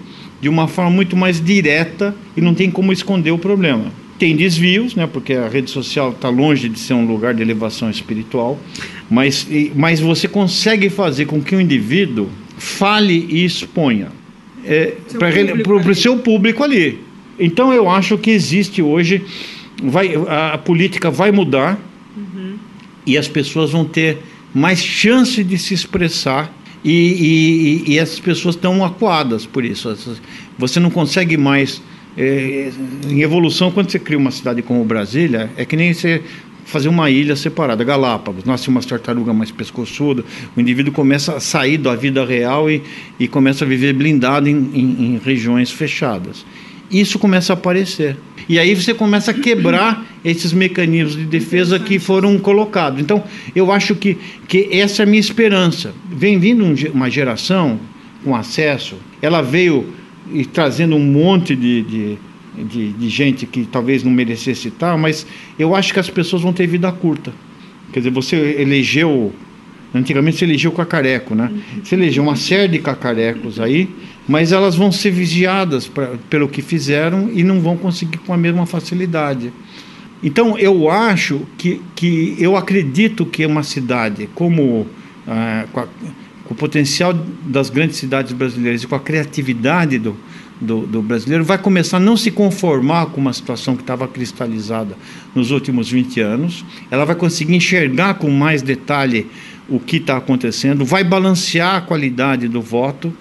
de 0.45 0.49
uma 0.51 0.69
forma 0.69 0.91
muito 0.91 1.17
mais 1.17 1.43
direta 1.43 2.15
e 2.37 2.41
não 2.43 2.55
tem 2.55 2.71
como 2.71 2.93
esconder 2.93 3.31
o 3.31 3.39
problema. 3.39 3.87
Tem 4.19 4.37
desvios, 4.37 4.95
né, 4.95 5.09
porque 5.11 5.33
a 5.33 5.49
rede 5.49 5.71
social 5.71 6.11
está 6.11 6.29
longe 6.29 6.69
de 6.69 6.79
ser 6.79 6.93
um 6.93 7.07
lugar 7.07 7.33
de 7.33 7.41
elevação 7.41 7.89
espiritual, 7.89 8.61
mas, 9.09 9.49
mas 9.75 10.01
você 10.01 10.29
consegue 10.29 10.91
fazer 10.91 11.25
com 11.25 11.41
que 11.41 11.57
o 11.57 11.61
indivíduo 11.63 12.29
fale 12.59 13.27
e 13.31 13.43
exponha 13.43 14.09
é, 14.67 14.93
para 15.19 15.91
o 15.91 15.95
seu 15.95 16.19
público 16.19 16.63
ali. 16.63 17.01
Então 17.41 17.73
eu 17.73 17.89
acho 17.89 18.19
que 18.19 18.31
existe 18.31 18.83
hoje, 18.83 19.25
vai, 19.83 20.15
a, 20.29 20.53
a 20.53 20.59
política 20.59 21.11
vai 21.11 21.33
mudar 21.33 21.81
uhum. 22.15 22.57
e 23.07 23.17
as 23.17 23.29
pessoas 23.29 23.71
vão 23.71 23.87
ter 23.87 24.19
mais 24.53 24.85
chance 24.85 25.43
de 25.43 25.57
se 25.57 25.73
expressar 25.73 26.53
e, 26.85 27.83
e, 27.87 27.93
e 27.93 27.99
essas 27.99 28.21
pessoas 28.21 28.55
estão 28.55 28.85
acuadas 28.85 29.47
por 29.47 29.65
isso. 29.65 29.97
Você 30.59 30.79
não 30.79 30.91
consegue 30.91 31.37
mais. 31.37 31.83
É, 32.17 32.71
em 33.09 33.23
evolução, 33.23 33.73
quando 33.73 33.91
você 33.91 33.99
cria 33.99 34.19
uma 34.19 34.31
cidade 34.31 34.63
como 34.63 34.85
Brasília, 34.85 35.51
é 35.57 35.65
que 35.65 35.75
nem 35.75 35.93
você 35.93 36.23
fazer 36.65 36.89
uma 36.89 37.11
ilha 37.11 37.37
separada, 37.37 37.83
Galápagos, 37.85 38.45
nasce 38.45 38.69
uma 38.69 38.81
tartaruga 38.81 39.33
mais 39.33 39.51
pescoçuda, 39.51 40.25
o 40.57 40.61
indivíduo 40.61 40.93
começa 40.93 41.35
a 41.37 41.41
sair 41.41 41.77
da 41.77 41.95
vida 41.95 42.25
real 42.25 42.71
e, 42.71 42.83
e 43.19 43.29
começa 43.29 43.65
a 43.65 43.69
viver 43.69 43.93
blindado 43.93 44.49
em, 44.49 44.71
em, 44.73 45.05
em 45.07 45.21
regiões 45.23 45.71
fechadas. 45.71 46.45
Isso 46.95 47.19
começa 47.19 47.53
a 47.53 47.55
aparecer. 47.55 48.17
E 48.49 48.57
aí 48.57 48.73
você 48.73 48.95
começa 48.95 49.33
a 49.33 49.35
quebrar 49.35 50.07
esses 50.25 50.53
mecanismos 50.53 51.17
de 51.17 51.25
defesa 51.25 51.77
que 51.77 51.99
foram 51.99 52.39
colocados. 52.39 53.01
Então, 53.01 53.25
eu 53.53 53.73
acho 53.73 53.97
que, 53.97 54.17
que 54.47 54.69
essa 54.71 55.03
é 55.03 55.05
a 55.05 55.07
minha 55.07 55.19
esperança. 55.19 55.93
Vem 56.09 56.39
vindo 56.39 56.65
uma 56.93 57.11
geração 57.11 57.81
com 58.23 58.37
acesso, 58.37 58.95
ela 59.21 59.43
veio 59.43 59.93
e 60.33 60.47
trazendo 60.47 60.95
um 60.95 61.05
monte 61.05 61.57
de, 61.57 61.83
de, 61.83 62.19
de, 62.65 62.93
de 62.93 63.09
gente 63.09 63.45
que 63.45 63.67
talvez 63.67 64.05
não 64.05 64.13
merecesse 64.13 64.69
estar, 64.69 64.97
mas 64.97 65.27
eu 65.59 65.75
acho 65.75 65.93
que 65.93 65.99
as 65.99 66.09
pessoas 66.09 66.43
vão 66.43 66.53
ter 66.53 66.69
vida 66.69 66.91
curta. 66.93 67.33
Quer 67.93 68.01
dizer, 68.01 68.11
você 68.11 68.37
elegeu 68.59 69.33
Antigamente 69.95 70.39
se 70.39 70.45
elegeu 70.45 70.73
cacareco, 70.73 71.37
né? 71.37 71.53
Se 71.85 71.95
elegeu 71.95 72.25
uma 72.25 72.35
série 72.35 72.67
de 72.67 72.79
cacarecos 72.81 73.61
aí, 73.61 73.89
mas 74.27 74.53
elas 74.53 74.75
vão 74.75 74.91
ser 74.91 75.11
vigiadas 75.11 75.87
pra, 75.87 76.13
pelo 76.31 76.49
que 76.49 76.63
fizeram 76.63 77.31
e 77.33 77.43
não 77.43 77.61
vão 77.61 77.77
conseguir 77.77 78.19
com 78.19 78.33
a 78.33 78.37
mesma 78.37 78.67
facilidade. 78.67 79.53
Então 80.23 80.59
eu 80.59 80.91
acho 80.91 81.43
que, 81.59 81.83
que 81.95 82.35
eu 82.39 82.57
acredito 82.57 83.27
que 83.27 83.45
uma 83.45 83.63
cidade 83.63 84.29
como 84.35 84.87
ah, 85.27 85.67
com, 85.71 85.81
a, 85.81 85.87
com, 86.45 86.55
o 86.55 86.55
potencial 86.55 87.13
das 87.45 87.69
grandes 87.69 87.97
cidades 87.97 88.33
brasileiras 88.33 88.83
e 88.83 88.87
com 88.87 88.95
a 88.95 89.01
criatividade 89.01 89.99
do, 89.99 90.17
do, 90.59 90.87
do, 90.87 91.03
brasileiro 91.03 91.45
vai 91.45 91.59
começar 91.59 91.99
a 91.99 92.01
não 92.01 92.17
se 92.17 92.31
conformar 92.31 93.07
com 93.07 93.21
uma 93.21 93.33
situação 93.33 93.77
que 93.77 93.83
estava 93.83 94.09
cristalizada 94.09 94.97
nos 95.35 95.51
últimos 95.51 95.91
20 95.91 96.21
anos. 96.21 96.65
Ela 96.91 97.05
vai 97.05 97.17
conseguir 97.17 97.55
enxergar 97.55 98.15
com 98.15 98.31
mais 98.31 98.63
detalhe 98.63 99.27
o 99.69 99.79
que 99.81 99.97
está 99.97 100.17
acontecendo, 100.17 100.85
vai 100.85 101.03
balancear 101.03 101.77
a 101.77 101.81
qualidade 101.81 102.49
do 102.49 102.61
voto 102.61 103.13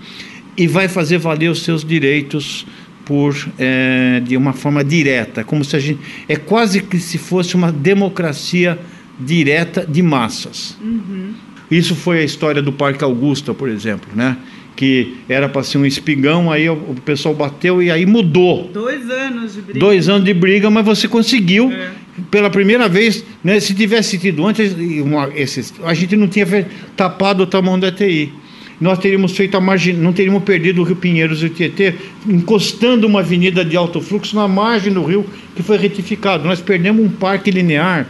e 0.57 0.67
vai 0.67 0.87
fazer 0.87 1.17
valer 1.17 1.49
os 1.49 1.63
seus 1.63 1.83
direitos 1.83 2.65
por 3.05 3.35
é, 3.59 4.21
de 4.25 4.37
uma 4.37 4.53
forma 4.53 4.83
direta, 4.83 5.43
como 5.43 5.63
se 5.63 5.75
a 5.75 5.79
gente 5.79 5.99
é 6.27 6.35
quase 6.35 6.81
que 6.81 6.99
se 6.99 7.17
fosse 7.17 7.55
uma 7.55 7.71
democracia 7.71 8.79
direta 9.19 9.85
de 9.85 10.01
massas. 10.01 10.77
Uhum. 10.81 11.33
Isso 11.69 11.95
foi 11.95 12.19
a 12.19 12.23
história 12.23 12.61
do 12.61 12.71
Parque 12.71 13.03
Augusta, 13.03 13.53
por 13.53 13.67
exemplo, 13.67 14.09
né? 14.15 14.37
Que 14.75 15.17
era 15.27 15.47
para 15.49 15.63
ser 15.63 15.77
um 15.77 15.85
espigão, 15.85 16.51
aí 16.51 16.69
o, 16.69 16.95
pessoal 17.05 17.35
bateu 17.35 17.81
e 17.81 17.91
aí 17.91 18.05
mudou. 18.05 18.69
Dois 18.73 19.09
anos 19.09 19.53
de 19.53 19.61
briga. 19.61 19.79
Dois 19.79 20.09
anos 20.09 20.23
de 20.23 20.33
briga, 20.33 20.69
mas 20.69 20.85
você 20.85 21.07
conseguiu. 21.07 21.71
É 21.71 21.91
pela 22.29 22.49
primeira 22.49 22.87
vez, 22.87 23.25
né, 23.43 23.59
se 23.59 23.73
tivesse 23.73 24.17
tido 24.17 24.45
antes, 24.45 24.73
uma, 25.01 25.29
a 25.83 25.93
gente 25.93 26.15
não 26.15 26.27
tinha 26.27 26.45
tapado 26.95 27.43
o 27.43 27.47
tamanho 27.47 27.79
da 27.79 27.91
TI. 27.91 28.31
Nós 28.81 28.99
teríamos 28.99 29.33
feito 29.33 29.55
a 29.55 29.61
margem, 29.61 29.93
não 29.93 30.11
teríamos 30.11 30.43
perdido 30.43 30.81
o 30.81 30.83
Rio 30.83 30.95
Pinheiros 30.95 31.41
e 31.41 31.45
o 31.45 31.49
Tietê, 31.49 31.95
encostando 32.27 33.07
uma 33.07 33.19
avenida 33.19 33.63
de 33.63 33.77
alto 33.77 34.01
fluxo 34.01 34.35
na 34.35 34.47
margem 34.47 34.91
do 34.91 35.03
rio, 35.03 35.25
que 35.55 35.63
foi 35.63 35.77
retificado. 35.77 36.45
Nós 36.45 36.59
perdemos 36.59 37.05
um 37.05 37.09
parque 37.09 37.51
linear, 37.51 38.07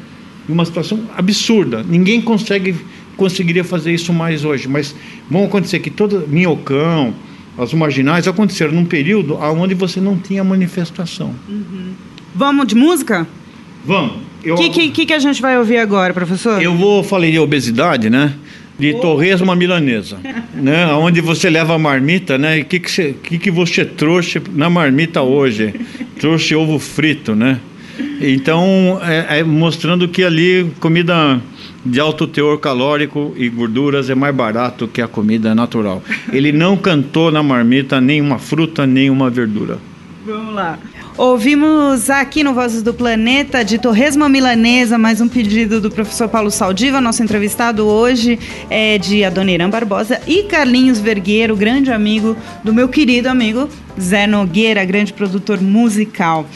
uma 0.48 0.66
situação 0.66 1.02
absurda. 1.16 1.84
Ninguém 1.84 2.22
consegue 2.22 2.76
conseguiria 3.16 3.64
fazer 3.64 3.94
isso 3.94 4.12
mais 4.12 4.44
hoje, 4.44 4.68
mas 4.68 4.96
vão 5.30 5.46
acontecer 5.46 5.80
que 5.80 5.90
todo 5.90 6.26
Minhocão, 6.28 7.14
as 7.58 7.74
marginais 7.74 8.28
aconteceram 8.28 8.74
num 8.74 8.86
período 8.86 9.36
onde 9.36 9.74
você 9.74 10.00
não 10.02 10.18
tinha 10.18 10.44
manifestação. 10.44 11.34
Uhum. 11.48 11.92
Vamos 12.34 12.68
de 12.68 12.76
música? 12.76 13.28
Vamos. 13.86 14.18
O 14.46 14.56
que, 14.56 14.90
que, 14.90 15.06
que, 15.06 15.14
a 15.14 15.20
gente 15.20 15.42
vai 15.42 15.58
ouvir 15.58 15.78
agora, 15.78 16.14
professor? 16.14 16.62
Eu 16.62 16.76
vou, 16.76 17.02
falei 17.02 17.32
de 17.32 17.40
obesidade, 17.40 18.10
né? 18.10 18.34
De 18.78 18.94
oh. 18.94 19.00
torresmo 19.00 19.56
milanesa, 19.56 20.18
né? 20.54 20.88
Onde 20.94 21.22
você 21.22 21.50
leva 21.50 21.76
a 21.76 21.80
marmita, 21.80 22.38
né? 22.38 22.58
E 22.58 22.62
o 22.62 22.66
que, 22.66 22.80
que, 22.80 22.92
você, 22.92 23.14
que, 23.14 23.38
que 23.38 23.52
você 23.52 23.86
trouxe 23.86 24.42
na 24.54 24.70
marmita 24.70 25.22
hoje? 25.22 25.74
trouxe 26.20 26.56
ovo 26.56 26.80
frito, 26.80 27.36
né? 27.36 27.60
Então, 28.22 29.00
é, 29.04 29.40
é 29.40 29.44
mostrando 29.44 30.08
que 30.08 30.24
ali 30.24 30.72
comida 30.80 31.40
de 31.86 32.00
alto 32.00 32.26
teor 32.26 32.58
calórico 32.60 33.34
e 33.38 33.50
gorduras 33.50 34.10
é 34.10 34.16
mais 34.16 34.34
barato 34.34 34.88
que 34.88 35.02
a 35.02 35.08
comida 35.08 35.54
natural. 35.54 36.02
Ele 36.32 36.52
não 36.52 36.78
cantou 36.78 37.32
na 37.32 37.44
marmita 37.44 38.00
nenhuma 38.00 38.40
fruta, 38.40 38.88
nenhuma 38.88 39.30
verdura. 39.30 39.78
Vamos 40.26 40.56
lá. 40.56 40.80
Ouvimos 41.16 42.10
aqui 42.10 42.44
no 42.44 42.56
Vozes 42.56 42.82
do 42.82 42.92
Planeta 42.92 43.64
de 43.64 43.78
Torresmo 43.78 44.28
Milanesa, 44.28 44.98
mais 44.98 45.22
um 45.22 45.28
pedido 45.28 45.80
do 45.80 45.92
professor 45.92 46.28
Paulo 46.28 46.50
Saldiva, 46.50 47.00
nosso 47.00 47.22
entrevistado 47.22 47.86
hoje 47.86 48.40
é 48.68 48.98
de 48.98 49.24
Adoniran 49.24 49.70
Barbosa 49.70 50.20
e 50.26 50.44
Carlinhos 50.44 51.00
Vergueiro, 51.00 51.56
grande 51.56 51.92
amigo 51.92 52.36
do 52.64 52.74
meu 52.74 52.90
querido 52.90 53.30
amigo 53.30 53.70
Zé 54.00 54.26
Nogueira, 54.26 54.84
grande 54.84 55.14
produtor 55.14 55.62
musical. 55.62 56.50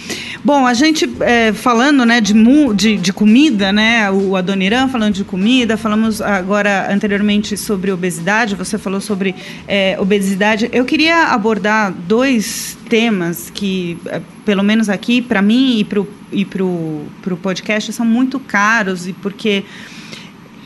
Bom, 0.48 0.66
a 0.66 0.74
gente 0.74 1.06
é, 1.20 1.52
falando 1.52 2.06
né, 2.06 2.22
de, 2.22 2.34
de, 2.74 2.96
de, 2.96 3.12
comida, 3.12 3.74
né? 3.74 4.10
O 4.10 4.34
Adoniran 4.34 4.88
falando 4.88 5.14
de 5.14 5.26
comida, 5.26 5.76
falamos 5.76 6.22
agora 6.22 6.88
anteriormente 6.90 7.58
sobre 7.58 7.92
obesidade, 7.92 8.56
você 8.56 8.78
falou 8.78 9.02
sobre 9.02 9.36
é, 9.68 9.98
obesidade. 10.00 10.70
Eu 10.72 10.86
queria 10.86 11.34
abordar 11.34 11.92
dois 11.92 12.78
temas 12.88 13.50
que, 13.50 13.98
é, 14.06 14.22
pelo 14.46 14.64
menos 14.64 14.88
aqui, 14.88 15.22
para 15.22 15.42
mim 15.42 15.80
e 15.80 15.84
para 15.84 16.00
o 16.00 16.08
e 16.32 16.46
pro, 16.46 17.04
pro 17.22 17.36
podcast, 17.36 17.92
são 17.92 18.06
muito 18.06 18.40
caros 18.40 19.06
e 19.06 19.12
porque 19.12 19.66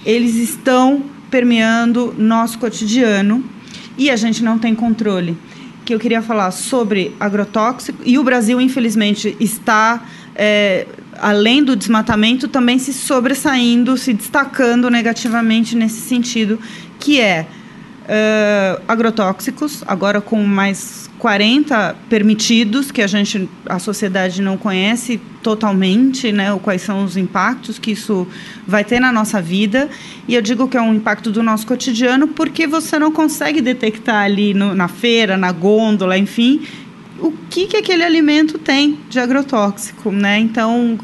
eles 0.05 0.35
estão 0.35 1.05
permeando 1.31 2.13
nosso 2.19 2.59
cotidiano 2.59 3.43
e 3.97 4.11
a 4.11 4.15
gente 4.15 4.43
não 4.43 4.59
tem 4.59 4.75
controle 4.75 5.35
que 5.91 5.95
eu 5.95 5.99
queria 5.99 6.21
falar 6.21 6.51
sobre 6.51 7.13
agrotóxico. 7.19 7.99
E 8.05 8.17
o 8.17 8.23
Brasil, 8.23 8.61
infelizmente, 8.61 9.35
está 9.41 10.05
é, 10.33 10.87
além 11.19 11.61
do 11.61 11.75
desmatamento, 11.75 12.47
também 12.47 12.79
se 12.79 12.93
sobressaindo, 12.93 13.97
se 13.97 14.13
destacando 14.13 14.89
negativamente 14.89 15.75
nesse 15.75 15.99
sentido, 15.99 16.57
que 16.97 17.19
é 17.19 17.45
uh, 18.05 18.81
agrotóxicos, 18.87 19.83
agora 19.85 20.21
com 20.21 20.41
mais 20.41 21.09
40 21.21 21.97
permitidos, 22.09 22.89
que 22.89 22.99
a 22.99 23.05
gente, 23.05 23.47
a 23.67 23.77
sociedade 23.77 24.41
não 24.41 24.57
conhece 24.57 25.21
totalmente, 25.43 26.31
né, 26.31 26.59
quais 26.63 26.81
são 26.81 27.03
os 27.03 27.15
impactos 27.15 27.77
que 27.77 27.91
isso 27.91 28.27
vai 28.65 28.83
ter 28.83 28.99
na 28.99 29.11
nossa 29.11 29.39
vida. 29.39 29.87
E 30.27 30.33
eu 30.33 30.41
digo 30.41 30.67
que 30.67 30.75
é 30.75 30.81
um 30.81 30.95
impacto 30.95 31.29
do 31.29 31.43
nosso 31.43 31.67
cotidiano 31.67 32.29
porque 32.29 32.65
você 32.65 32.97
não 32.97 33.11
consegue 33.11 33.61
detectar 33.61 34.23
ali 34.23 34.55
no, 34.55 34.73
na 34.73 34.87
feira, 34.87 35.37
na 35.37 35.51
gôndola, 35.51 36.17
enfim, 36.17 36.65
o 37.19 37.31
que, 37.51 37.67
que 37.67 37.77
aquele 37.77 38.03
alimento 38.03 38.57
tem 38.57 38.97
de 39.07 39.19
agrotóxico, 39.19 40.11
né? 40.11 40.39
Então, 40.39 40.97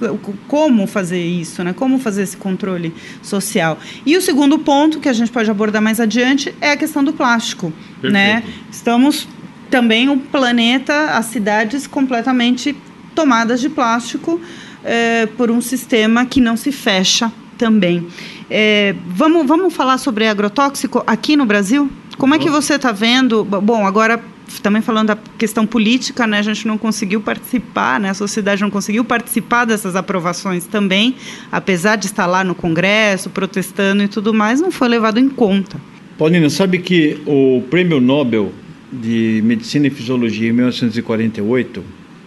como 0.47 0.87
fazer 0.87 1.23
isso, 1.23 1.63
né? 1.63 1.73
Como 1.73 1.99
fazer 1.99 2.23
esse 2.23 2.35
controle 2.35 2.91
social? 3.21 3.77
E 4.03 4.17
o 4.17 4.21
segundo 4.21 4.57
ponto 4.57 4.99
que 4.99 5.07
a 5.07 5.13
gente 5.13 5.31
pode 5.31 5.51
abordar 5.51 5.79
mais 5.79 5.99
adiante 5.99 6.55
é 6.59 6.71
a 6.71 6.77
questão 6.77 7.03
do 7.03 7.13
plástico, 7.13 7.71
Perfeito. 8.01 8.13
né? 8.13 8.43
Estamos 8.71 9.27
também 9.69 10.09
o 10.09 10.17
planeta, 10.17 11.11
as 11.11 11.27
cidades 11.27 11.87
completamente 11.87 12.75
tomadas 13.13 13.59
de 13.59 13.69
plástico 13.69 14.39
é, 14.83 15.25
por 15.25 15.49
um 15.49 15.61
sistema 15.61 16.25
que 16.25 16.39
não 16.39 16.55
se 16.55 16.71
fecha 16.71 17.31
também. 17.57 18.07
É, 18.49 18.95
vamos, 19.07 19.45
vamos 19.47 19.73
falar 19.73 19.97
sobre 19.97 20.27
agrotóxico 20.27 21.03
aqui 21.05 21.35
no 21.35 21.45
Brasil? 21.45 21.89
Como 22.17 22.33
é 22.33 22.39
que 22.39 22.49
você 22.49 22.75
está 22.75 22.91
vendo? 22.91 23.43
Bom, 23.43 23.85
agora 23.85 24.21
também 24.63 24.81
falando 24.81 25.07
da 25.07 25.17
questão 25.37 25.65
política, 25.65 26.25
né, 26.25 26.39
a 26.39 26.41
gente 26.41 26.65
não 26.67 26.77
conseguiu 26.77 27.21
participar, 27.21 27.99
né, 27.99 28.09
a 28.09 28.13
sociedade 28.13 28.61
não 28.61 28.71
conseguiu 28.71 29.03
participar 29.03 29.65
dessas 29.65 29.95
aprovações 29.95 30.65
também, 30.65 31.15
apesar 31.51 31.97
de 31.97 32.05
estar 32.05 32.25
lá 32.25 32.43
no 32.43 32.55
Congresso, 32.55 33.29
protestando 33.29 34.03
e 34.03 34.07
tudo 34.07 34.33
mais, 34.33 34.61
não 34.61 34.71
foi 34.71 34.87
levado 34.87 35.19
em 35.19 35.27
conta. 35.29 35.77
Paulina, 36.17 36.49
sabe 36.49 36.79
que 36.79 37.21
o 37.27 37.61
prêmio 37.69 37.99
Nobel 37.99 38.51
de 38.91 39.41
Medicina 39.43 39.87
e 39.87 39.89
Fisiologia 39.89 40.49
em 40.49 40.53
1948 40.53 41.83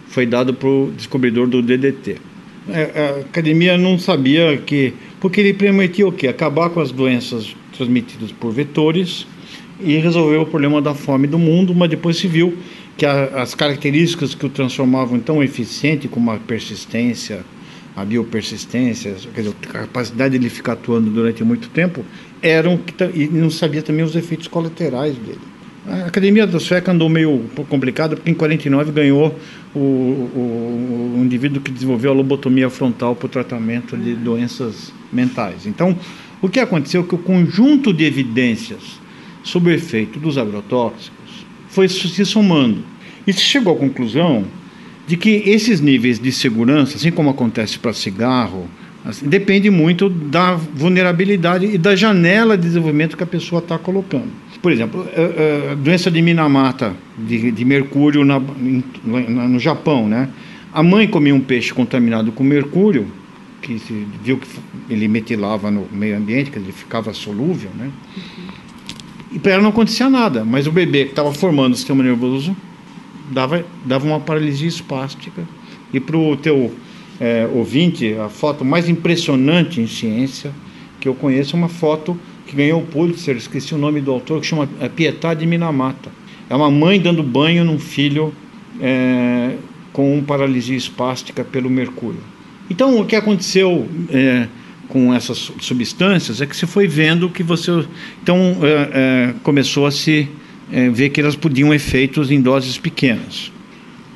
foi 0.07 0.25
dado 0.25 0.53
para 0.53 0.67
o 0.67 0.91
descobridor 0.95 1.47
do 1.47 1.61
DDT. 1.61 2.17
É, 2.69 3.17
a 3.17 3.21
academia 3.21 3.77
não 3.77 3.97
sabia 3.97 4.57
que. 4.57 4.93
Porque 5.19 5.39
ele 5.39 5.53
prometia 5.53 6.07
o 6.07 6.11
quê? 6.11 6.27
Acabar 6.27 6.69
com 6.69 6.79
as 6.79 6.91
doenças 6.91 7.55
transmitidas 7.75 8.31
por 8.31 8.51
vetores 8.51 9.25
e 9.79 9.97
resolver 9.97 10.37
o 10.37 10.45
problema 10.45 10.81
da 10.81 10.93
fome 10.93 11.27
do 11.27 11.39
mundo, 11.39 11.73
mas 11.73 11.89
depois 11.89 12.17
se 12.17 12.27
viu 12.27 12.57
que 12.97 13.05
a, 13.05 13.41
as 13.41 13.55
características 13.55 14.35
que 14.35 14.45
o 14.45 14.49
transformavam 14.49 15.19
tão 15.19 15.41
eficiente, 15.41 16.07
como 16.07 16.29
a 16.31 16.37
persistência, 16.37 17.43
a 17.95 18.05
biopersistência, 18.05 19.15
quer 19.33 19.41
dizer, 19.41 19.55
a 19.69 19.79
capacidade 19.79 20.37
de 20.37 20.43
ele 20.43 20.49
ficar 20.49 20.73
atuando 20.73 21.09
durante 21.09 21.43
muito 21.43 21.69
tempo, 21.69 22.05
eram 22.41 22.79
e 23.13 23.27
não 23.27 23.49
sabia 23.49 23.81
também 23.81 24.03
os 24.03 24.15
efeitos 24.15 24.47
colaterais 24.47 25.15
dele. 25.15 25.50
A 25.87 26.05
Academia 26.05 26.45
da 26.45 26.59
Sueca 26.59 26.91
andou 26.91 27.09
meio 27.09 27.45
complicada 27.67 28.15
porque 28.15 28.29
em 28.29 28.35
49 28.35 28.91
ganhou 28.91 29.35
o, 29.73 29.79
o, 29.79 31.15
o 31.17 31.23
indivíduo 31.23 31.59
que 31.59 31.71
desenvolveu 31.71 32.11
a 32.11 32.13
lobotomia 32.13 32.69
frontal 32.69 33.15
para 33.15 33.25
o 33.25 33.29
tratamento 33.29 33.97
de 33.97 34.13
doenças 34.13 34.93
mentais. 35.11 35.65
Então, 35.65 35.97
o 36.39 36.47
que 36.47 36.59
aconteceu 36.59 37.01
é 37.01 37.03
que 37.03 37.15
o 37.15 37.17
conjunto 37.17 37.91
de 37.91 38.03
evidências 38.03 38.99
sobre 39.43 39.71
o 39.71 39.75
efeito 39.75 40.19
dos 40.19 40.37
agrotóxicos 40.37 41.45
foi 41.67 41.87
se 41.89 42.25
somando 42.25 42.83
e 43.25 43.33
se 43.33 43.41
chegou 43.41 43.73
à 43.73 43.77
conclusão 43.77 44.45
de 45.07 45.17
que 45.17 45.43
esses 45.45 45.81
níveis 45.81 46.19
de 46.19 46.31
segurança, 46.31 46.97
assim 46.97 47.11
como 47.11 47.29
acontece 47.29 47.79
para 47.79 47.91
cigarro, 47.91 48.69
assim, 49.03 49.27
depende 49.27 49.69
muito 49.69 50.09
da 50.09 50.53
vulnerabilidade 50.53 51.65
e 51.65 51.77
da 51.77 51.95
janela 51.95 52.55
de 52.55 52.63
desenvolvimento 52.63 53.17
que 53.17 53.23
a 53.23 53.27
pessoa 53.27 53.59
está 53.59 53.79
colocando. 53.79 54.29
Por 54.61 54.71
exemplo, 54.71 55.01
a, 55.01 55.19
eh, 55.19 55.71
eh, 55.71 55.75
doença 55.75 56.11
de 56.11 56.21
Minamata, 56.21 56.95
de, 57.17 57.51
de 57.51 57.65
mercúrio 57.65 58.23
na, 58.23 58.39
no 58.39 59.59
Japão, 59.59 60.07
né? 60.07 60.29
A 60.71 60.83
mãe 60.83 61.07
comia 61.07 61.33
um 61.33 61.41
peixe 61.41 61.73
contaminado 61.73 62.31
com 62.31 62.43
mercúrio, 62.43 63.07
que 63.61 63.79
se 63.79 64.07
viu 64.23 64.37
que 64.37 64.47
ele 64.89 65.07
metilava 65.07 65.69
no 65.69 65.87
meio 65.91 66.17
ambiente, 66.17 66.51
que 66.51 66.59
ele 66.59 66.71
ficava 66.71 67.13
solúvel, 67.13 67.71
né? 67.77 67.89
E 69.31 69.39
para 69.39 69.53
ela 69.53 69.63
não 69.63 69.69
acontecia 69.69 70.09
nada, 70.09 70.43
mas 70.43 70.67
o 70.67 70.71
bebê 70.71 71.05
que 71.05 71.11
estava 71.11 71.33
formando 71.33 71.73
o 71.73 71.75
sistema 71.75 72.03
nervoso 72.03 72.55
dava, 73.31 73.65
dava 73.85 74.05
uma 74.05 74.19
paralisia 74.19 74.67
espástica. 74.67 75.43
E 75.93 75.99
para 75.99 76.17
o 76.17 76.35
teu 76.35 76.73
é, 77.19 77.49
ouvinte, 77.53 78.13
a 78.15 78.29
foto 78.29 78.65
mais 78.65 78.89
impressionante 78.89 79.79
em 79.79 79.87
ciência 79.87 80.51
que 80.99 81.07
eu 81.07 81.15
conheço 81.15 81.55
é 81.55 81.59
uma 81.59 81.69
foto 81.69 82.17
que 82.51 82.57
ganhou 82.57 82.81
o 82.81 82.85
Pulitzer, 82.85 83.37
esqueci 83.37 83.73
o 83.73 83.77
nome 83.77 84.01
do 84.01 84.11
autor, 84.11 84.41
que 84.41 84.47
chama 84.47 84.67
é 84.81 84.89
Pietà 84.89 85.33
de 85.33 85.47
Minamata. 85.47 86.11
É 86.49 86.55
uma 86.55 86.69
mãe 86.69 86.99
dando 86.99 87.23
banho 87.23 87.63
num 87.63 87.79
filho 87.79 88.33
é, 88.81 89.55
com 89.93 90.21
paralisia 90.21 90.75
espástica 90.75 91.45
pelo 91.45 91.69
mercúrio. 91.69 92.19
Então, 92.69 92.99
o 92.99 93.05
que 93.05 93.15
aconteceu 93.15 93.87
é, 94.09 94.47
com 94.89 95.13
essas 95.13 95.49
substâncias 95.61 96.41
é 96.41 96.45
que 96.45 96.55
você 96.55 96.67
foi 96.67 96.87
vendo 96.87 97.29
que 97.29 97.41
você. 97.41 97.85
Então, 98.21 98.57
é, 98.61 98.89
é, 98.93 99.33
começou 99.43 99.85
a 99.85 99.91
se 99.91 100.27
é, 100.69 100.89
ver 100.89 101.09
que 101.09 101.21
elas 101.21 101.37
podiam 101.37 101.73
efeitos 101.73 102.31
em 102.31 102.41
doses 102.41 102.77
pequenas. 102.77 103.49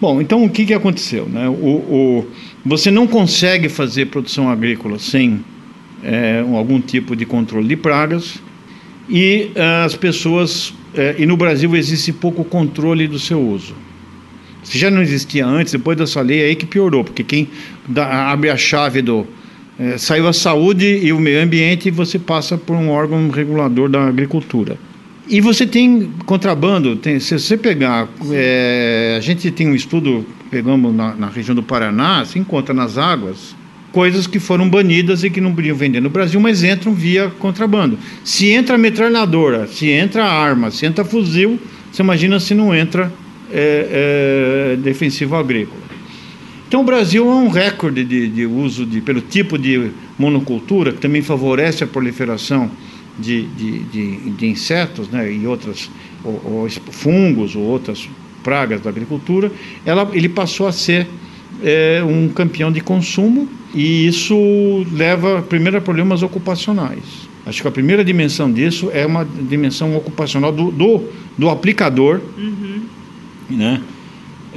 Bom, 0.01 0.19
então 0.19 0.43
o 0.43 0.49
que, 0.49 0.65
que 0.65 0.73
aconteceu? 0.73 1.25
Né? 1.25 1.47
O, 1.47 1.53
o, 1.53 2.27
você 2.65 2.91
não 2.91 3.07
consegue 3.07 3.69
fazer 3.69 4.07
produção 4.07 4.49
agrícola 4.49 4.99
sem 4.99 5.39
é, 6.03 6.43
algum 6.53 6.79
tipo 6.79 7.15
de 7.15 7.25
controle 7.25 7.67
de 7.67 7.75
pragas 7.75 8.39
e 9.09 9.51
as 9.85 9.95
pessoas 9.95 10.73
é, 10.93 11.15
e 11.17 11.25
no 11.25 11.35
Brasil 11.35 11.75
existe 11.75 12.13
pouco 12.13 12.43
controle 12.43 13.07
do 13.07 13.19
seu 13.19 13.39
uso. 13.39 13.75
Se 14.63 14.79
já 14.79 14.89
não 14.89 15.01
existia 15.01 15.45
antes, 15.45 15.73
depois 15.73 15.97
dessa 15.97 16.21
lei 16.21 16.41
é 16.41 16.45
aí 16.45 16.55
que 16.55 16.65
piorou, 16.65 17.03
porque 17.03 17.23
quem 17.23 17.49
dá, 17.87 18.31
abre 18.31 18.49
a 18.49 18.57
chave 18.57 19.01
do 19.01 19.27
é, 19.77 19.97
saiu 19.97 20.27
a 20.27 20.33
saúde 20.33 20.85
e 20.85 21.11
o 21.11 21.19
meio 21.19 21.43
ambiente 21.43 21.89
e 21.89 21.91
você 21.91 22.17
passa 22.17 22.57
por 22.57 22.75
um 22.75 22.89
órgão 22.89 23.29
regulador 23.29 23.89
da 23.89 24.07
agricultura. 24.07 24.77
E 25.27 25.41
você 25.41 25.65
tem 25.65 26.11
contrabando, 26.25 26.95
tem, 26.95 27.19
se 27.19 27.37
você 27.37 27.57
pegar, 27.57 28.07
é, 28.31 29.15
a 29.17 29.19
gente 29.19 29.51
tem 29.51 29.67
um 29.67 29.75
estudo, 29.75 30.25
pegamos 30.49 30.95
na, 30.95 31.13
na 31.15 31.27
região 31.27 31.53
do 31.53 31.63
Paraná, 31.63 32.23
se 32.23 32.39
encontra 32.39 32.73
nas 32.73 32.97
águas 32.97 33.55
coisas 33.95 34.27
que 34.27 34.41
foram 34.41 34.69
banidas 34.69 35.23
e 35.23 35.29
que 35.29 35.39
não 35.39 35.55
podiam 35.55 35.73
vender 35.73 36.01
no 36.01 36.09
Brasil, 36.09 36.37
mas 36.37 36.65
entram 36.65 36.93
via 36.93 37.31
contrabando. 37.39 37.97
Se 38.25 38.49
entra 38.49 38.77
metralhadora, 38.77 39.67
se 39.67 39.89
entra 39.89 40.25
arma, 40.25 40.69
se 40.69 40.85
entra 40.85 41.05
fuzil, 41.05 41.57
você 41.89 42.01
imagina 42.01 42.37
se 42.37 42.53
não 42.53 42.75
entra 42.75 43.09
é, 43.49 44.73
é, 44.73 44.75
defensivo 44.75 45.37
agrícola. 45.37 45.79
Então 46.67 46.81
o 46.81 46.83
Brasil 46.83 47.25
é 47.25 47.35
um 47.35 47.47
recorde 47.47 48.03
de, 48.03 48.27
de 48.27 48.45
uso 48.45 48.85
de, 48.85 48.99
pelo 48.99 49.21
tipo 49.21 49.57
de 49.57 49.91
monocultura, 50.19 50.91
que 50.91 50.99
também 50.99 51.21
favorece 51.21 51.85
a 51.85 51.87
proliferação 51.87 52.69
de, 53.17 53.43
de, 53.43 53.79
de, 54.29 54.45
insetos 54.45 55.07
né, 55.07 55.31
e 55.31 55.47
outras 55.47 55.89
ou, 56.21 56.33
ou 56.43 56.69
fungos 56.91 57.55
ou 57.55 57.63
outras 57.63 58.09
pragas 58.43 58.81
da 58.81 58.89
agricultura, 58.89 59.49
ela, 59.85 60.09
ele 60.11 60.27
passou 60.27 60.67
a 60.67 60.73
ser 60.73 61.07
é, 61.63 62.03
um 62.03 62.27
campeão 62.27 62.69
de 62.73 62.81
consumo 62.81 63.47
e 63.75 64.07
isso 64.07 64.85
leva 64.93 65.41
primeiro 65.41 65.77
a 65.77 65.81
problemas 65.81 66.23
ocupacionais. 66.23 67.03
Acho 67.45 67.61
que 67.61 67.67
a 67.67 67.71
primeira 67.71 68.03
dimensão 68.03 68.51
disso 68.51 68.89
é 68.91 69.05
uma 69.05 69.25
dimensão 69.25 69.95
ocupacional 69.95 70.51
do, 70.51 70.71
do, 70.71 71.03
do 71.37 71.49
aplicador, 71.49 72.21
uhum. 72.37 72.81
né? 73.49 73.81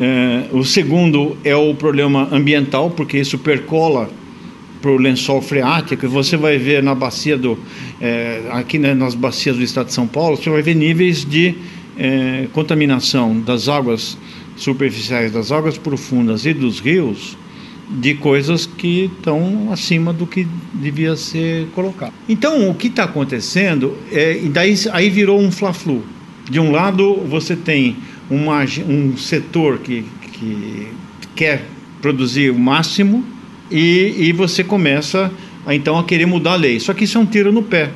É, 0.01 0.45
o 0.53 0.65
segundo 0.65 1.37
é 1.43 1.57
o 1.57 1.75
problema 1.75 2.29
ambiental, 2.31 2.91
porque 2.91 3.19
isso 3.19 3.37
percola 3.37 4.09
para 4.81 4.93
o 4.93 4.97
lençol 4.97 5.43
freático, 5.43 6.07
e 6.07 6.09
você 6.09 6.37
vai 6.37 6.57
ver 6.57 6.81
na 6.81 6.95
bacia 6.95 7.37
do. 7.37 7.59
É, 8.01 8.43
aqui 8.53 8.79
né, 8.79 8.95
nas 8.95 9.17
bacias 9.17 9.57
do 9.57 9.63
estado 9.65 9.89
de 9.89 9.93
São 9.93 10.07
Paulo, 10.07 10.37
você 10.37 10.49
vai 10.49 10.63
ver 10.63 10.77
níveis 10.77 11.25
de 11.25 11.57
é, 11.99 12.47
contaminação 12.53 13.41
das 13.41 13.69
águas 13.69 14.17
superficiais, 14.57 15.33
das 15.33 15.51
águas 15.51 15.77
profundas 15.77 16.47
e 16.47 16.55
dos 16.55 16.79
rios 16.79 17.37
de 17.91 18.15
coisas 18.15 18.67
que 18.67 19.11
estão 19.17 19.73
acima 19.73 20.13
do 20.13 20.27
que 20.27 20.47
devia 20.75 21.17
ser 21.17 21.67
colocado. 21.75 22.13
Então, 22.29 22.69
o 22.69 22.75
que 22.75 22.89
está 22.89 23.05
acontecendo 23.05 23.97
é, 24.13 24.37
e 24.37 24.49
daí 24.49 24.75
aí 24.93 25.09
virou 25.09 25.41
um 25.41 25.51
fla-flu. 25.51 26.03
De 26.51 26.61
um 26.61 26.71
lado, 26.71 27.15
você 27.27 27.57
tem 27.57 27.97
uma, 28.31 28.65
um 28.87 29.17
setor 29.17 29.79
que, 29.79 30.05
que 30.33 30.89
quer 31.35 31.65
produzir 32.01 32.51
o 32.51 32.59
máximo 32.59 33.25
e, 33.71 34.15
e 34.19 34.33
você 34.33 34.63
começa 34.63 35.31
a, 35.67 35.75
então 35.75 35.99
a 35.99 36.05
querer 36.05 36.27
mudar 36.27 36.53
a 36.53 36.57
lei. 36.57 36.81
Só 36.81 36.93
que 36.93 37.05
isso 37.05 37.19
é 37.19 37.21
um 37.21 37.27
tiro 37.27 37.53
no 37.53 37.63
pé. 37.63 37.91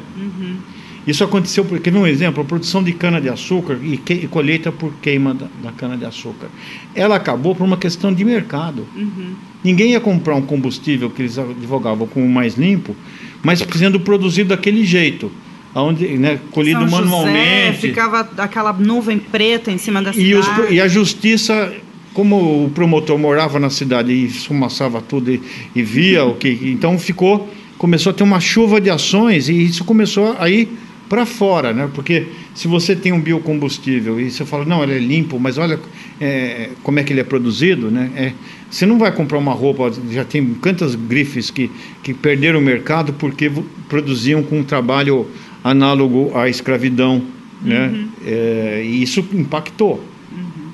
Isso 1.06 1.24
aconteceu 1.24 1.64
porque, 1.64 1.90
um 1.90 2.06
exemplo, 2.06 2.42
a 2.42 2.46
produção 2.46 2.82
de 2.82 2.92
cana-de-açúcar 2.92 3.78
e, 3.82 4.00
e, 4.08 4.28
colheita 4.28 4.70
por 4.70 4.92
queima 5.02 5.34
da, 5.34 5.48
da 5.62 5.72
cana-de-açúcar. 5.72 6.48
Ela 6.94 7.16
acabou 7.16 7.54
por 7.54 7.64
uma 7.64 7.76
questão 7.76 8.12
de 8.12 8.24
mercado. 8.24 8.86
Uhum. 8.94 9.34
Ninguém 9.64 9.92
ia 9.92 10.00
comprar 10.00 10.36
um 10.36 10.42
combustível 10.42 11.10
que 11.10 11.22
eles 11.22 11.38
advogavam 11.38 12.06
como 12.06 12.28
mais 12.28 12.56
limpo, 12.56 12.94
mas 13.42 13.64
sendo 13.74 13.98
produzido 13.98 14.50
daquele 14.50 14.84
jeito 14.84 15.30
onde 15.74 16.06
né, 16.18 16.38
colhido 16.50 16.80
São 16.80 16.90
manualmente. 16.90 17.76
José, 17.76 17.88
ficava 17.88 18.28
aquela 18.38 18.72
nuvem 18.72 19.18
preta 19.18 19.70
em 19.70 19.78
cima 19.78 20.02
da 20.02 20.10
e 20.10 20.14
cidade. 20.14 20.60
Os, 20.62 20.70
e 20.70 20.80
a 20.80 20.86
justiça, 20.86 21.72
como 22.12 22.66
o 22.66 22.70
promotor 22.70 23.18
morava 23.18 23.58
na 23.58 23.70
cidade 23.70 24.12
e 24.12 24.28
fumaçava 24.28 25.00
tudo 25.00 25.32
e, 25.32 25.40
e 25.74 25.82
via 25.82 26.24
o 26.24 26.34
que, 26.34 26.48
então 26.64 26.98
ficou, 26.98 27.48
começou 27.78 28.10
a 28.10 28.12
ter 28.12 28.22
uma 28.22 28.40
chuva 28.40 28.80
de 28.80 28.90
ações 28.90 29.48
e 29.48 29.64
isso 29.64 29.84
começou 29.84 30.36
a 30.38 30.48
ir 30.48 30.68
para 31.12 31.26
fora, 31.26 31.74
né? 31.74 31.90
Porque 31.94 32.26
se 32.54 32.66
você 32.66 32.96
tem 32.96 33.12
um 33.12 33.20
biocombustível 33.20 34.18
e 34.18 34.30
você 34.30 34.46
fala 34.46 34.64
não, 34.64 34.82
ele 34.82 34.94
é 34.94 34.98
limpo, 34.98 35.38
mas 35.38 35.58
olha 35.58 35.78
é, 36.18 36.70
como 36.82 36.98
é 36.98 37.04
que 37.04 37.12
ele 37.12 37.20
é 37.20 37.24
produzido, 37.24 37.90
né? 37.90 38.10
É, 38.16 38.32
você 38.70 38.86
não 38.86 38.98
vai 38.98 39.12
comprar 39.12 39.36
uma 39.36 39.52
roupa, 39.52 39.92
já 40.10 40.24
tem 40.24 40.54
quantas 40.54 40.94
grifes 40.94 41.50
que, 41.50 41.70
que 42.02 42.14
perderam 42.14 42.60
o 42.60 42.62
mercado 42.62 43.12
porque 43.12 43.52
produziam 43.90 44.42
com 44.42 44.60
um 44.60 44.64
trabalho 44.64 45.26
análogo 45.62 46.32
à 46.34 46.48
escravidão, 46.48 47.22
né? 47.60 47.88
uhum. 47.88 48.08
É, 48.24 48.82
e 48.82 49.02
isso 49.02 49.22
impactou. 49.34 50.02
Uhum. 50.32 50.70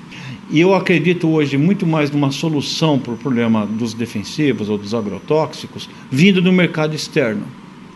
E 0.52 0.60
eu 0.60 0.72
acredito 0.72 1.28
hoje 1.28 1.58
muito 1.58 1.84
mais 1.84 2.12
numa 2.12 2.30
solução 2.30 2.96
para 2.96 3.12
o 3.12 3.16
problema 3.16 3.66
dos 3.66 3.92
defensivos 3.92 4.68
ou 4.68 4.78
dos 4.78 4.94
agrotóxicos 4.94 5.90
vindo 6.08 6.40
do 6.40 6.52
mercado 6.52 6.94
externo. 6.94 7.42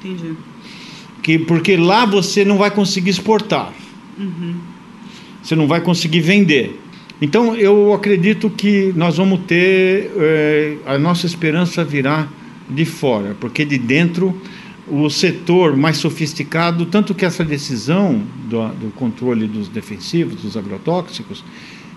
Entendi. 0.01 0.35
Que, 1.23 1.39
porque 1.39 1.77
lá 1.77 2.05
você 2.05 2.45
não 2.45 2.59
vai 2.59 2.71
conseguir 2.71 3.11
exportar. 3.11 3.73
Uhum. 4.19 4.57
Você 5.43 5.55
não 5.55 5.67
vai 5.67 5.81
conseguir 5.81 6.21
vender. 6.21 6.79
Então 7.21 7.55
eu 7.55 7.93
acredito 7.93 8.51
que 8.51 8.93
nós 8.97 9.17
vamos 9.17 9.41
ter 9.47 10.11
é, 10.17 10.77
a 10.85 10.99
nossa 10.99 11.25
esperança 11.25 11.85
virá 11.85 12.29
de 12.69 12.85
fora, 12.85 13.37
porque 13.39 13.65
de 13.65 13.79
dentro 13.79 14.37
o 14.89 15.09
setor 15.09 15.77
mais 15.77 15.99
sofisticado, 15.99 16.87
tanto 16.87 17.15
que 17.15 17.25
essa 17.25 17.45
decisão 17.45 18.23
do, 18.49 18.69
do, 18.71 18.91
controle 18.91 19.47
dos 19.47 19.69
defensivos, 19.69 20.43
dos 20.43 20.57
agrotóxicos, 20.57 21.45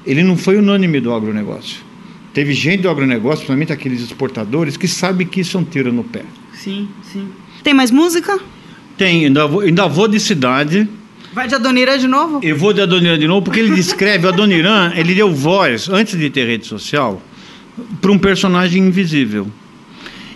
ele 0.06 0.24
não 0.24 0.38
foi 0.38 0.58
unânime 0.58 1.02
do 1.02 1.14
agronegócio. 1.14 1.82
Teve 2.34 2.54
gente 2.54 2.82
do 2.82 2.90
agronegócio, 2.90 3.38
principalmente 3.38 3.74
aqueles 3.74 4.02
exportadores, 4.02 4.78
que 4.78 4.88
sabe 4.88 5.26
que 5.26 5.42
isso 5.42 5.58
é 5.58 5.60
um 5.60 5.64
tiro 5.64 5.92
no 5.92 6.04
pé. 6.04 6.24
Sim, 6.54 6.88
sim. 7.02 7.30
Tem 7.64 7.74
mais 7.74 7.90
música? 7.90 8.40
Tem, 8.98 9.26
ainda 9.26 9.48
vou, 9.48 9.62
ainda 9.62 9.88
vou 9.88 10.08
de 10.08 10.20
cidade. 10.20 10.88
Vai 11.34 11.48
de 11.48 11.56
Adoniran 11.56 11.98
de 11.98 12.08
novo? 12.08 12.40
Eu 12.42 12.58
vou 12.58 12.72
de 12.72 12.82
Adoniran 12.82 13.20
de 13.20 13.28
novo, 13.28 13.42
porque 13.42 13.60
ele 13.60 13.76
descreve, 13.76 14.26
o 14.26 14.30
Adoniran, 14.30 14.94
ele 14.96 15.14
deu 15.14 15.34
voz, 15.34 15.90
antes 15.90 16.18
de 16.18 16.30
ter 16.30 16.46
rede 16.48 16.66
social, 16.66 17.22
para 18.00 18.12
um 18.12 18.18
personagem 18.18 18.88
invisível. 18.88 19.48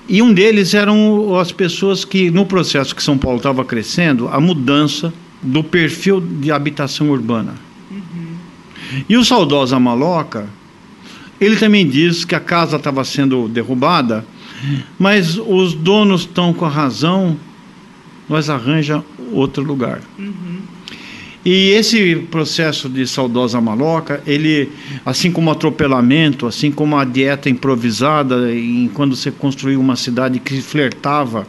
E 0.10 0.22
um 0.22 0.34
deles 0.34 0.74
eram 0.74 1.38
as 1.40 1.52
pessoas 1.52 2.04
que, 2.04 2.30
no 2.32 2.46
processo 2.46 2.96
que 2.96 3.04
São 3.04 3.18
Paulo 3.18 3.38
estava 3.38 3.64
crescendo, 3.64 4.28
a 4.28 4.40
mudança 4.42 5.14
do 5.42 5.64
perfil 5.64 6.20
de 6.20 6.52
habitação 6.52 7.10
urbana. 7.12 7.54
Uhum. 7.90 8.36
E 9.08 9.16
o 9.16 9.24
saudoso 9.24 9.80
Maloca, 9.80 10.50
ele 11.40 11.56
também 11.56 11.88
diz 11.88 12.26
que 12.26 12.36
a 12.36 12.40
casa 12.40 12.76
estava 12.76 13.04
sendo 13.04 13.48
derrubada, 13.48 14.26
mas 14.98 15.38
os 15.38 15.74
donos 15.74 16.22
estão 16.22 16.54
com 16.54 16.66
a 16.66 16.70
razão, 16.70 17.38
nós 18.30 18.50
arranja 18.50 19.04
outro 19.32 19.64
lugar. 19.64 20.00
Uhum. 20.18 20.60
E 21.44 21.70
esse 21.72 22.16
processo 22.30 22.90
de 22.90 23.08
saudosa 23.08 23.62
maloca, 23.62 24.22
ele, 24.28 24.70
assim 25.06 25.32
como 25.32 25.50
o 25.50 25.54
atropelamento, 25.54 26.46
assim 26.46 26.70
como 26.70 26.98
a 26.98 27.06
dieta 27.06 27.50
improvisada, 27.50 28.54
em, 28.54 28.90
quando 28.94 29.16
você 29.16 29.32
construiu 29.32 29.80
uma 29.80 29.96
cidade 29.96 30.40
que 30.40 30.62
flertava 30.62 31.48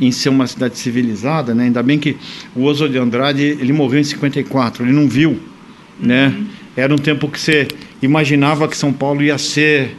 em 0.00 0.10
ser 0.12 0.28
uma 0.28 0.46
cidade 0.46 0.78
civilizada, 0.78 1.54
né? 1.54 1.64
Ainda 1.64 1.82
bem 1.82 1.98
que 1.98 2.16
o 2.54 2.64
Oswald 2.64 2.92
de 2.92 2.98
Andrade, 2.98 3.42
ele 3.42 3.72
morreu 3.72 4.00
em 4.00 4.04
54, 4.04 4.84
ele 4.84 4.92
não 4.92 5.08
viu, 5.08 5.38
né? 6.00 6.28
uhum. 6.28 6.40
né? 6.40 6.46
Era 6.76 6.92
um 6.92 6.98
tempo 6.98 7.28
que 7.28 7.38
você 7.38 7.68
imaginava 8.02 8.66
que 8.66 8.76
São 8.76 8.92
Paulo 8.92 9.22
ia 9.22 9.38
ser, 9.38 9.96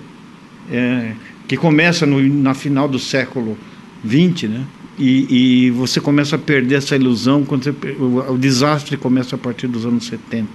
é, 0.69 1.11
que 1.47 1.55
começa 1.55 2.05
no, 2.05 2.21
na 2.21 2.53
final 2.53 2.87
do 2.87 2.99
século 2.99 3.57
20, 4.03 4.47
né? 4.47 4.63
E, 4.97 5.65
e, 5.67 5.71
você 5.71 5.99
começa 5.99 6.37
a 6.37 6.39
perder 6.39 6.75
essa 6.75 6.95
ilusão 6.95 7.43
quando 7.43 7.65
você, 7.65 7.71
o, 7.99 8.33
o, 8.33 8.37
desastre 8.37 8.95
começa 8.95 9.35
a 9.35 9.39
partir 9.39 9.67
dos 9.67 9.85
anos 9.85 10.05
70. 10.05 10.47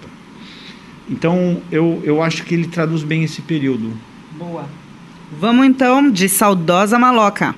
Então, 1.11 1.61
eu, 1.71 2.01
eu 2.05 2.23
acho 2.23 2.45
que 2.45 2.55
ele 2.55 2.67
traduz 2.67 3.03
bem 3.03 3.23
esse 3.23 3.43
período. 3.43 3.93
Boa. 4.33 4.65
Vamos 5.39 5.67
então 5.67 6.11
de 6.11 6.29
Saudosa 6.29 6.99
Maloca. 6.99 7.55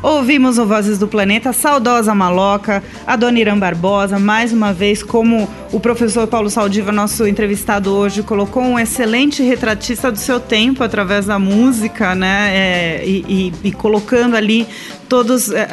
Ouvimos 0.00 0.58
o 0.58 0.64
Vozes 0.64 0.96
do 0.96 1.08
Planeta, 1.08 1.52
saudosa 1.52 2.14
Maloca, 2.14 2.84
a 3.04 3.16
Dona 3.16 3.40
Irã 3.40 3.58
Barbosa, 3.58 4.16
mais 4.16 4.52
uma 4.52 4.72
vez, 4.72 5.02
como 5.02 5.48
o 5.72 5.80
professor 5.80 6.26
Paulo 6.28 6.48
Saldiva, 6.48 6.92
nosso 6.92 7.26
entrevistado 7.26 7.92
hoje, 7.92 8.22
colocou 8.22 8.62
um 8.62 8.78
excelente 8.78 9.42
retratista 9.42 10.12
do 10.12 10.18
seu 10.18 10.38
tempo 10.38 10.84
através 10.84 11.26
da 11.26 11.36
música, 11.36 12.14
né? 12.14 12.50
É, 12.54 13.04
e, 13.04 13.24
e, 13.28 13.68
e, 13.68 13.72
colocando 13.72 14.36
ali 14.36 14.68
todos. 15.08 15.50
É, 15.50 15.68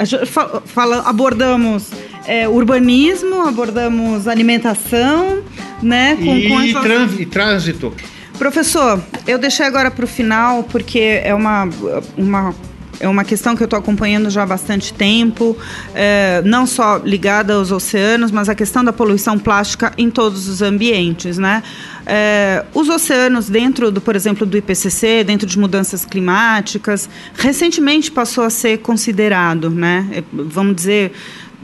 fala, 0.65 1.03
abordamos 1.07 1.91
é, 2.25 2.47
urbanismo, 2.47 3.47
abordamos 3.47 4.27
alimentação, 4.27 5.43
né? 5.83 6.15
Com, 6.15 6.35
e, 6.35 6.47
com 6.49 6.59
essas... 6.61 7.19
e 7.19 7.25
trânsito. 7.27 7.93
Professor, 8.39 9.01
eu 9.27 9.37
deixei 9.37 9.65
agora 9.65 9.91
para 9.91 10.03
o 10.03 10.07
final 10.07 10.63
porque 10.63 11.21
é 11.23 11.33
uma, 11.33 11.69
uma 12.17 12.53
é 12.99 13.07
uma 13.07 13.23
questão 13.23 13.55
que 13.55 13.63
eu 13.63 13.65
estou 13.65 13.79
acompanhando 13.79 14.29
já 14.29 14.43
há 14.43 14.45
bastante 14.45 14.93
tempo, 14.93 15.57
é, 15.93 16.41
não 16.45 16.65
só 16.65 16.97
ligada 16.97 17.53
aos 17.53 17.71
oceanos, 17.71 18.31
mas 18.31 18.49
a 18.49 18.55
questão 18.55 18.83
da 18.83 18.93
poluição 18.93 19.37
plástica 19.37 19.93
em 19.97 20.09
todos 20.09 20.47
os 20.47 20.61
ambientes, 20.61 21.37
né? 21.37 21.63
É, 22.05 22.63
os 22.73 22.87
oceanos, 22.87 23.49
dentro, 23.49 23.91
do, 23.91 23.99
por 23.99 24.15
exemplo, 24.15 24.45
do 24.45 24.55
IPCC, 24.55 25.23
dentro 25.23 25.47
de 25.47 25.57
mudanças 25.57 26.05
climáticas, 26.05 27.09
recentemente 27.35 28.11
passou 28.11 28.43
a 28.43 28.49
ser 28.49 28.77
considerado, 28.79 29.69
né? 29.69 30.07
É, 30.11 30.23
vamos 30.31 30.75
dizer, 30.75 31.13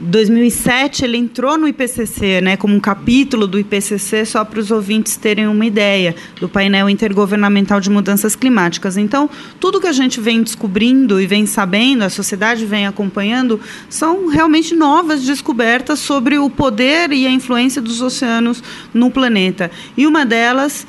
2007 0.02 1.04
ele 1.04 1.16
entrou 1.16 1.56
no 1.56 1.68
IPCC, 1.68 2.40
né, 2.40 2.56
como 2.56 2.74
um 2.74 2.80
capítulo 2.80 3.46
do 3.46 3.58
IPCC, 3.58 4.24
só 4.24 4.44
para 4.44 4.58
os 4.58 4.72
ouvintes 4.72 5.16
terem 5.16 5.46
uma 5.46 5.64
ideia 5.64 6.16
do 6.40 6.48
painel 6.48 6.90
intergovernamental 6.90 7.80
de 7.80 7.88
mudanças 7.88 8.34
climáticas. 8.34 8.96
Então, 8.96 9.30
tudo 9.60 9.80
que 9.80 9.86
a 9.86 9.92
gente 9.92 10.20
vem 10.20 10.42
descobrindo 10.42 11.20
e 11.20 11.26
vem 11.26 11.46
sabendo, 11.46 12.02
a 12.02 12.10
sociedade 12.10 12.66
vem 12.66 12.86
acompanhando, 12.86 13.60
são 13.88 14.26
realmente 14.26 14.74
novas 14.74 15.22
descobertas 15.22 16.00
sobre 16.00 16.36
o 16.36 16.50
poder 16.50 17.12
e 17.12 17.24
a 17.24 17.30
influência 17.30 17.80
dos 17.80 18.00
oceanos 18.00 18.62
no 18.92 19.08
planeta. 19.08 19.70
E 19.96 20.04
uma 20.04 20.26
delas 20.26 20.84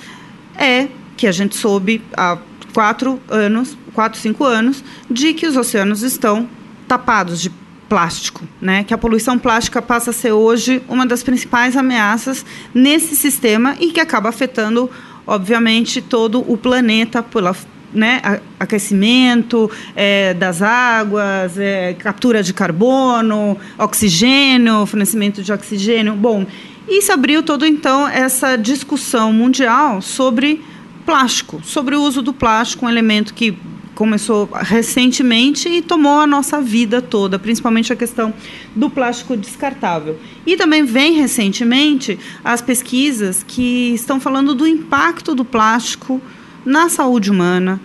é 0.57 0.87
que 1.15 1.27
a 1.27 1.31
gente 1.31 1.55
soube 1.55 2.01
há 2.17 2.39
quatro 2.73 3.21
anos, 3.29 3.77
quatro, 3.93 4.19
cinco 4.19 4.43
anos, 4.43 4.83
de 5.09 5.35
que 5.35 5.45
os 5.45 5.55
oceanos 5.55 6.01
estão 6.01 6.49
tapados 6.87 7.39
de 7.39 7.62
plástico, 7.93 8.41
né? 8.59 8.83
Que 8.83 8.91
a 8.91 8.97
poluição 8.97 9.37
plástica 9.37 9.79
passa 9.79 10.09
a 10.09 10.13
ser 10.13 10.31
hoje 10.31 10.81
uma 10.89 11.05
das 11.05 11.21
principais 11.21 11.77
ameaças 11.77 12.43
nesse 12.73 13.15
sistema 13.15 13.75
e 13.79 13.91
que 13.91 13.99
acaba 13.99 14.29
afetando, 14.29 14.89
obviamente, 15.27 16.01
todo 16.01 16.43
o 16.51 16.57
planeta 16.57 17.21
pela 17.21 17.55
né, 17.93 18.41
aquecimento 18.59 19.69
é, 19.95 20.33
das 20.33 20.63
águas, 20.63 21.55
é, 21.59 21.93
captura 21.93 22.41
de 22.41 22.51
carbono, 22.51 23.55
oxigênio, 23.77 24.87
fornecimento 24.87 25.43
de 25.43 25.53
oxigênio. 25.53 26.15
Bom, 26.15 26.47
isso 26.89 27.11
abriu 27.11 27.43
todo 27.43 27.63
então 27.63 28.07
essa 28.07 28.55
discussão 28.55 29.31
mundial 29.31 30.01
sobre 30.01 30.65
plástico, 31.05 31.61
sobre 31.63 31.95
o 31.95 32.01
uso 32.01 32.23
do 32.23 32.33
plástico, 32.33 32.87
um 32.87 32.89
elemento 32.89 33.35
que 33.35 33.55
começou 33.95 34.49
recentemente 34.53 35.69
e 35.69 35.81
tomou 35.81 36.19
a 36.19 36.27
nossa 36.27 36.61
vida 36.61 37.01
toda, 37.01 37.37
principalmente 37.37 37.93
a 37.93 37.95
questão 37.95 38.33
do 38.75 38.89
plástico 38.89 39.37
descartável. 39.37 40.17
E 40.45 40.57
também 40.57 40.83
vem 40.83 41.13
recentemente 41.13 42.19
as 42.43 42.61
pesquisas 42.61 43.43
que 43.43 43.93
estão 43.93 44.19
falando 44.19 44.53
do 44.53 44.67
impacto 44.67 45.35
do 45.35 45.45
plástico 45.45 46.21
na 46.65 46.89
saúde 46.89 47.29
humana, 47.29 47.79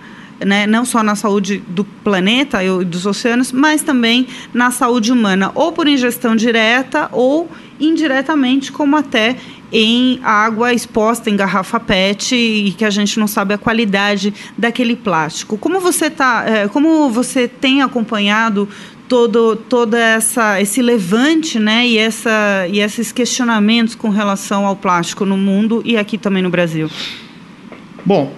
né, 0.45 0.67
não 0.67 0.85
só 0.85 1.03
na 1.03 1.17
saúde 1.17 1.63
do 1.69 1.85
planeta 1.85 2.63
e 2.63 2.85
dos 2.85 3.07
oceanos, 3.07 3.51
mas 3.51 3.83
também 3.83 4.27
na 4.55 4.71
saúde 4.71 5.13
humana, 5.13 5.51
ou 5.55 5.73
por 5.73 5.89
ingestão 5.89 6.37
direta 6.37 7.09
ou 7.13 7.51
indiretamente, 7.81 8.71
como 8.71 8.97
até 8.97 9.37
em 9.73 10.21
água 10.23 10.73
exposta 10.73 11.29
em 11.29 11.37
garrafa 11.37 11.79
PET 11.79 12.35
e 12.35 12.73
que 12.73 12.85
a 12.85 12.91
gente 12.91 13.19
não 13.19 13.27
sabe 13.27 13.55
a 13.55 13.59
qualidade 13.59 14.33
daquele 14.57 14.97
plástico. 14.97 15.59
Como 15.59 15.81
você 15.81 16.11
tá, 16.11 16.45
é, 16.47 16.69
como 16.69 17.11
você 17.11 17.47
tem 17.47 17.83
acompanhado 17.83 18.69
todo 19.09 19.57
toda 19.57 19.99
essa 19.99 20.61
esse 20.61 20.83
levante, 20.83 21.59
né, 21.59 21.87
e 21.87 21.99
essa 21.99 22.67
e 22.71 22.81
esses 22.81 23.11
questionamentos 23.11 23.95
com 23.95 24.11
relação 24.11 24.67
ao 24.67 24.77
plástico 24.77 25.25
no 25.25 25.37
mundo 25.37 25.83
e 25.85 25.97
aqui 25.97 26.19
também 26.19 26.43
no 26.43 26.51
Brasil? 26.51 26.91
Bom, 28.05 28.33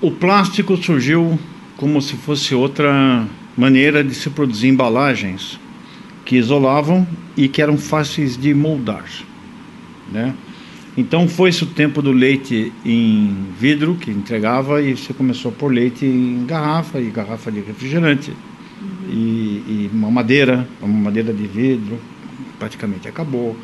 o 0.00 0.10
plástico 0.10 0.76
surgiu 0.76 1.38
como 1.76 2.00
se 2.00 2.16
fosse 2.16 2.54
outra 2.54 3.26
maneira 3.56 4.02
de 4.02 4.14
se 4.14 4.30
produzir 4.30 4.68
embalagens 4.68 5.58
que 6.24 6.36
isolavam 6.36 7.06
e 7.36 7.48
que 7.48 7.62
eram 7.62 7.78
fáceis 7.78 8.36
de 8.36 8.52
moldar, 8.52 9.04
né? 10.10 10.34
Então 10.96 11.28
foi-se 11.28 11.62
o 11.62 11.66
tempo 11.66 12.00
do 12.00 12.10
leite 12.10 12.72
em 12.84 13.36
vidro 13.60 13.96
que 13.96 14.10
entregava 14.10 14.80
e 14.80 14.96
você 14.96 15.12
começou 15.12 15.50
a 15.50 15.54
pôr 15.54 15.68
leite 15.68 16.06
em 16.06 16.46
garrafa 16.46 16.98
e 16.98 17.10
garrafa 17.10 17.52
de 17.52 17.60
refrigerante 17.60 18.30
uhum. 18.30 19.10
e, 19.10 19.18
e, 19.68 19.90
uma 19.92 20.10
madeira, 20.10 20.66
uma 20.80 21.02
madeira 21.04 21.34
de 21.34 21.46
vidro 21.46 21.98
praticamente 22.58 23.06
acabou 23.06 23.54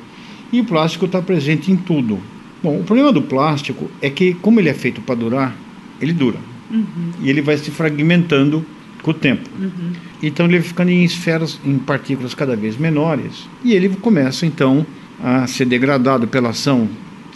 e 0.52 0.60
o 0.60 0.64
plástico 0.64 1.06
está 1.06 1.22
presente 1.22 1.72
em 1.72 1.76
tudo. 1.76 2.20
Bom, 2.62 2.78
o 2.78 2.84
problema 2.84 3.10
do 3.10 3.22
plástico 3.22 3.90
é 4.02 4.10
que 4.10 4.34
como 4.34 4.60
ele 4.60 4.68
é 4.68 4.74
feito 4.74 5.00
para 5.00 5.14
durar, 5.14 5.56
ele 6.00 6.12
dura 6.12 6.38
uhum. 6.70 7.12
e 7.22 7.30
ele 7.30 7.40
vai 7.40 7.56
se 7.56 7.70
fragmentando 7.70 8.64
com 9.02 9.10
o 9.10 9.14
tempo. 9.14 9.48
Uhum. 9.58 9.92
Então 10.22 10.44
ele 10.44 10.58
vai 10.58 10.68
ficando 10.68 10.90
em 10.90 11.02
esferas, 11.02 11.58
em 11.64 11.78
partículas 11.78 12.34
cada 12.34 12.54
vez 12.54 12.76
menores 12.76 13.48
e 13.64 13.72
ele 13.72 13.88
começa 13.88 14.44
então 14.44 14.86
a 15.22 15.46
ser 15.46 15.64
degradado 15.64 16.28
pela 16.28 16.50
ação 16.50 16.88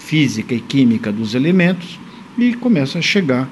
física 0.07 0.55
e 0.55 0.61
química 0.61 1.11
dos 1.11 1.35
elementos 1.35 1.99
e 2.39 2.55
começa 2.55 2.99
a 2.99 3.03
chegar 3.03 3.49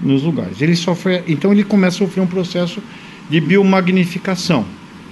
nos 0.00 0.22
lugares. 0.22 0.62
Ele 0.62 0.76
sofre, 0.76 1.22
então 1.26 1.52
ele 1.52 1.64
começa 1.64 1.96
a 1.96 2.06
sofrer 2.06 2.22
um 2.22 2.26
processo 2.26 2.80
de 3.28 3.40
biomagnificação. 3.40 4.64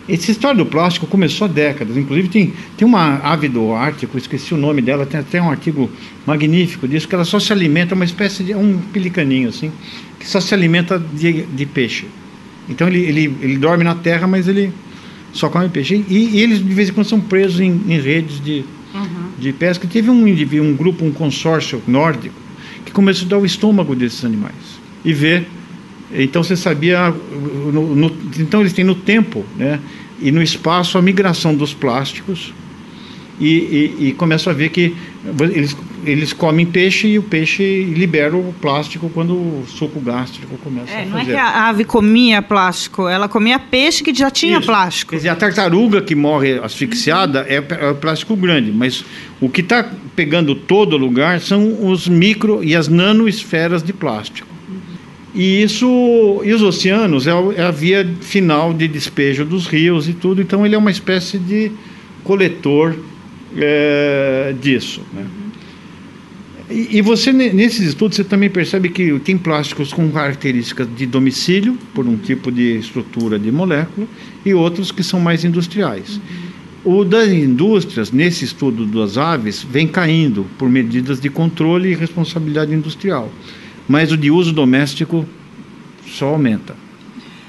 Essa 0.09 0.31
história 0.31 0.59
do 0.59 0.67
plástico 0.67 1.07
começou 1.07 1.47
há 1.47 1.49
décadas. 1.49 1.97
Inclusive 1.97 2.29
tem, 2.29 2.53
tem 2.77 2.87
uma 2.87 3.17
ave 3.25 3.49
do 3.49 3.73
Ártico, 3.73 4.17
esqueci 4.19 4.55
o 4.55 4.57
nome 4.57 4.83
dela, 4.83 5.05
tem 5.05 5.19
até 5.19 5.41
um 5.43 5.51
artigo 5.51 5.91
magnífico 6.27 6.87
disso, 6.87 7.09
que 7.09 7.15
ela 7.15 7.25
só 7.25 7.41
se 7.41 7.53
alimenta, 7.53 7.95
uma 7.95 8.05
espécie 8.05 8.45
de 8.45 8.55
um 8.55 8.79
pelicaninho 8.93 9.49
assim, 9.49 9.73
que 10.21 10.29
só 10.29 10.41
se 10.41 10.55
alimenta 10.55 10.99
de, 10.99 11.43
de 11.43 11.67
peixe. 11.67 12.07
Então 12.69 12.87
ele, 12.87 13.01
ele, 13.01 13.37
ele 13.41 13.57
dorme 13.57 13.83
na 13.83 13.95
terra, 13.95 14.27
mas 14.27 14.47
ele 14.47 14.73
só 15.33 15.49
come 15.49 15.69
peixe. 15.71 16.05
E, 16.09 16.37
e 16.37 16.41
eles 16.41 16.59
de 16.59 16.75
vez 16.75 16.91
em 16.91 16.93
quando 16.93 17.09
são 17.09 17.21
presos 17.21 17.61
em, 17.61 17.81
em 17.89 17.99
redes 17.99 18.45
de, 18.45 18.63
uhum. 18.95 19.31
de 19.39 19.53
pesca. 19.53 19.87
Teve 19.87 20.11
um 20.11 20.27
indivíduo, 20.27 20.67
um 20.67 20.75
grupo, 20.75 21.05
um 21.05 21.13
consórcio 21.13 21.83
nórdico 21.87 22.35
que 22.85 22.93
começou 22.93 23.23
a 23.23 23.23
estudar 23.23 23.39
o 23.39 23.47
estômago 23.47 23.95
desses 23.95 24.25
animais 24.25 24.55
e 25.05 25.13
ver. 25.13 25.47
Então 26.13 26.43
você 26.43 26.57
sabia, 26.57 27.11
no, 27.11 27.95
no, 27.95 28.17
então 28.39 28.61
eles 28.61 28.73
têm 28.73 28.85
no 28.85 28.95
tempo, 28.95 29.45
né, 29.57 29.81
e 30.21 30.31
no 30.31 30.43
espaço 30.43 30.97
a 30.97 31.03
migração 31.03 31.55
dos 31.55 31.75
plásticos 31.75 32.55
e, 33.41 33.49
e, 33.99 34.09
e 34.09 34.13
começam 34.13 34.53
a 34.53 34.55
ver 34.55 34.69
que 34.69 34.95
eles, 35.55 35.77
eles 36.07 36.33
comem 36.33 36.67
peixe 36.67 37.09
e 37.09 37.19
o 37.19 37.23
peixe 37.23 37.85
libera 37.85 38.37
o 38.37 38.55
plástico 38.61 39.11
quando 39.11 39.35
o 39.35 39.65
suco 39.67 40.01
gástrico 40.01 40.57
começa 40.59 40.93
é, 40.93 41.03
a 41.03 41.07
fazer. 41.07 41.11
Não 41.11 41.19
é 41.19 41.25
que 41.25 41.37
a 41.37 41.69
ave 41.69 41.85
comia 41.85 42.43
plástico, 42.43 43.09
ela 43.09 43.29
comia 43.29 43.59
peixe 43.59 44.03
que 44.03 44.15
já 44.15 44.31
tinha 44.31 44.59
Isso. 44.59 44.67
plástico. 44.67 45.11
Quer 45.11 45.17
dizer, 45.17 45.29
a 45.29 45.37
tartaruga 45.37 46.01
que 46.03 46.15
morre 46.15 46.59
asfixiada 46.59 47.41
uhum. 47.41 47.47
é, 47.49 47.91
é 47.91 47.95
plástico 47.95 48.37
grande, 48.37 48.71
mas 48.73 49.05
o 49.41 49.49
que 49.49 49.61
está 49.61 49.91
pegando 50.15 50.55
todo 50.55 50.97
lugar 50.97 51.41
são 51.41 51.89
os 51.89 52.09
micro 52.09 52.63
e 52.63 52.75
as 52.75 52.89
nanoesferas 52.89 53.83
de 53.83 53.93
plástico. 53.93 54.55
E 55.35 55.63
isso, 55.63 56.41
e 56.45 56.53
os 56.53 56.63
oceanos 56.63 57.27
é, 57.27 57.33
é 57.57 57.63
a 57.63 57.71
via 57.71 58.09
final 58.21 58.73
de 58.73 58.87
despejo 58.87 59.45
dos 59.45 59.67
rios 59.67 60.09
e 60.09 60.13
tudo, 60.13 60.41
então 60.41 60.65
ele 60.65 60.77
é 60.77 60.79
uma 60.79 60.93
espécie 60.93 61.39
de 61.39 61.73
coletor 62.23 62.95
é, 63.57 64.55
disso. 64.61 65.03
Né? 65.13 65.25
E, 66.75 66.99
e, 66.99 67.01
você, 67.01 67.33
nesses 67.33 67.87
estudos, 67.87 68.17
você 68.17 68.25
também 68.25 68.51
percebe 68.51 68.89
que 68.89 69.17
tem 69.21 69.39
plásticos 69.39 69.93
com 69.93 70.11
características 70.11 70.89
de 70.97 71.07
domicílio, 71.07 71.79
por 71.95 72.05
um 72.05 72.17
tipo 72.17 72.51
de 72.51 72.77
estrutura 72.77 73.39
de 73.39 73.53
molécula, 73.53 74.09
e 74.45 74.53
outros 74.53 74.91
que 74.91 75.05
são 75.05 75.21
mais 75.21 75.45
industriais. 75.45 76.17
Uhum. 76.85 76.99
O 76.99 77.05
das 77.05 77.29
indústrias, 77.29 78.11
nesse 78.11 78.45
estudo 78.45 78.85
das 78.87 79.17
aves, 79.17 79.63
vem 79.63 79.87
caindo 79.87 80.47
por 80.59 80.69
medidas 80.69 81.21
de 81.21 81.31
controle 81.31 81.93
e 81.93 81.95
responsabilidade 81.95 82.75
industrial. 82.75 83.33
Mas 83.87 84.11
o 84.11 84.17
de 84.17 84.33
uso 84.33 84.53
doméstico 84.53 85.25
só 86.09 86.27
aumenta. 86.27 86.75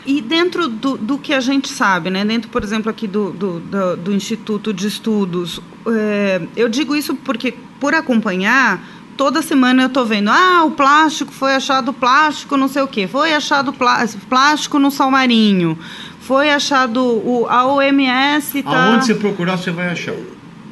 E 0.05 0.21
dentro 0.21 0.67
do, 0.67 0.97
do 0.97 1.17
que 1.17 1.33
a 1.33 1.39
gente 1.39 1.67
sabe, 1.67 2.11
né, 2.11 2.23
dentro, 2.23 2.47
por 2.51 2.63
exemplo, 2.63 2.91
aqui 2.91 3.07
do, 3.07 3.31
do, 3.31 3.59
do, 3.59 3.97
do 3.97 4.13
Instituto 4.13 4.71
de 4.71 4.85
Estudos, 4.85 5.59
é, 5.87 6.41
eu 6.55 6.69
digo 6.69 6.95
isso 6.95 7.15
porque, 7.15 7.55
por 7.79 7.95
acompanhar, 7.95 8.94
toda 9.17 9.41
semana 9.41 9.83
eu 9.83 9.87
estou 9.87 10.05
vendo, 10.05 10.29
ah, 10.29 10.63
o 10.65 10.71
plástico, 10.71 11.31
foi 11.31 11.53
achado 11.53 11.93
plástico, 11.93 12.57
não 12.57 12.67
sei 12.67 12.81
o 12.81 12.87
quê, 12.87 13.07
foi 13.07 13.33
achado 13.33 13.73
plástico 13.73 14.79
no 14.79 14.91
sal 14.91 15.09
marinho, 15.09 15.77
foi 16.19 16.49
achado, 16.49 17.01
o, 17.01 17.45
a 17.49 17.65
OMS... 17.65 18.63
Tá... 18.63 18.93
Aonde 18.93 19.05
você 19.05 19.15
procurar, 19.15 19.57
você 19.57 19.71
vai 19.71 19.89
achar. 19.89 20.15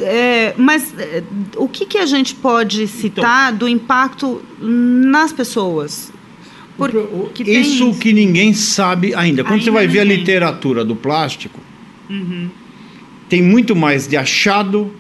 É, 0.02 0.54
mas 0.58 0.94
é, 0.98 1.24
o 1.56 1.68
que, 1.68 1.86
que 1.86 1.98
a 1.98 2.06
gente 2.06 2.34
pode 2.36 2.88
citar 2.88 3.50
então, 3.50 3.60
do 3.60 3.68
impacto 3.68 4.42
nas 4.60 5.32
pessoas? 5.32 6.12
Porque 6.76 7.44
isso 7.44 7.92
tem... 7.92 8.00
que 8.00 8.14
ninguém 8.14 8.54
sabe 8.54 9.14
ainda. 9.14 9.44
Quando 9.44 9.54
ainda 9.54 9.66
você 9.66 9.72
vai 9.72 9.88
ver 9.88 10.00
a 10.00 10.04
literatura 10.04 10.84
do 10.84 10.96
plástico, 10.96 11.60
uhum. 12.10 12.50
tem 13.30 13.44
muito 13.44 13.76
mais 13.76 14.08
de 14.08 14.18
achado 14.18 14.92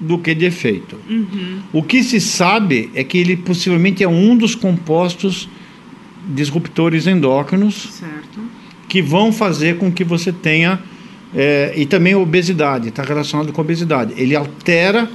do 0.00 0.18
que 0.18 0.34
de 0.34 0.44
efeito. 0.44 0.96
Uhum. 1.08 1.60
O 1.72 1.82
que 1.82 2.02
se 2.02 2.20
sabe 2.20 2.90
é 2.94 3.04
que 3.04 3.18
ele 3.18 3.36
possivelmente 3.36 4.02
é 4.02 4.08
um 4.08 4.36
dos 4.36 4.54
compostos 4.54 5.48
disruptores 6.28 7.06
endócrinos 7.06 7.90
certo. 7.92 8.40
que 8.88 9.02
vão 9.02 9.32
fazer 9.32 9.76
com 9.76 9.92
que 9.92 10.04
você 10.04 10.32
tenha 10.32 10.80
é, 11.34 11.72
e 11.76 11.84
também 11.84 12.12
a 12.12 12.18
obesidade 12.18 12.88
está 12.88 13.02
relacionado 13.02 13.52
com 13.52 13.60
a 13.60 13.64
obesidade. 13.64 14.14
Ele 14.16 14.36
altera 14.36 15.08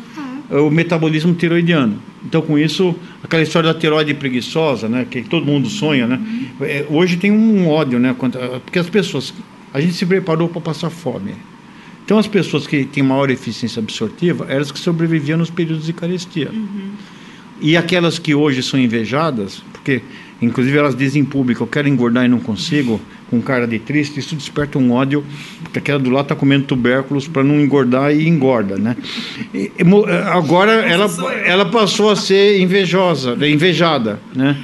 ah. 0.51 0.61
o 0.61 0.69
metabolismo 0.69 1.33
tiroidiano. 1.33 1.99
Então, 2.25 2.41
com 2.41 2.57
isso, 2.59 2.93
aquela 3.23 3.41
história 3.41 3.73
da 3.73 3.79
tiroide 3.79 4.13
preguiçosa, 4.13 4.89
né, 4.89 5.07
que 5.09 5.21
todo 5.21 5.45
mundo 5.45 5.69
sonha, 5.69 6.05
né? 6.05 6.19
É, 6.61 6.85
hoje 6.89 7.15
tem 7.15 7.31
um 7.31 7.69
ódio, 7.69 7.97
né? 7.97 8.13
Porque 8.65 8.77
as 8.77 8.89
pessoas, 8.89 9.33
a 9.73 9.79
gente 9.79 9.93
se 9.93 10.05
preparou 10.05 10.49
para 10.49 10.59
passar 10.59 10.89
fome. 10.89 11.35
Então, 12.09 12.17
as 12.17 12.25
pessoas 12.25 12.65
que 12.65 12.85
têm 12.85 13.03
maior 13.03 13.29
eficiência 13.29 13.79
absortiva, 13.79 14.47
eram 14.49 14.61
as 14.61 14.71
que 14.71 14.79
sobreviviam 14.79 15.37
nos 15.37 15.51
períodos 15.51 15.85
de 15.85 15.93
carestia. 15.93 16.49
Uhum. 16.51 16.89
E 17.61 17.77
aquelas 17.77 18.17
que 18.17 18.33
hoje 18.33 18.63
são 18.63 18.79
invejadas, 18.79 19.61
porque 19.71 20.01
inclusive 20.41 20.75
elas 20.75 20.95
dizem 20.95 21.21
em 21.21 21.25
público, 21.25 21.61
eu 21.61 21.67
quero 21.67 21.87
engordar 21.87 22.25
e 22.25 22.27
não 22.27 22.39
consigo, 22.39 22.99
com 23.29 23.39
cara 23.39 23.67
de 23.67 23.77
triste, 23.77 24.19
isso 24.19 24.33
desperta 24.35 24.79
um 24.79 24.91
ódio, 24.91 25.23
porque 25.61 25.77
aquela 25.77 25.99
do 25.99 26.09
lado 26.09 26.23
está 26.23 26.35
comendo 26.35 26.65
tubérculos 26.65 27.27
para 27.27 27.43
não 27.43 27.61
engordar 27.61 28.11
e 28.11 28.27
engorda, 28.27 28.75
né? 28.75 28.97
E, 29.53 29.71
agora 30.33 30.71
ela, 30.71 31.05
ela 31.45 31.65
passou 31.67 32.09
a 32.09 32.15
ser 32.15 32.59
invejosa, 32.59 33.37
invejada, 33.47 34.19
né? 34.35 34.57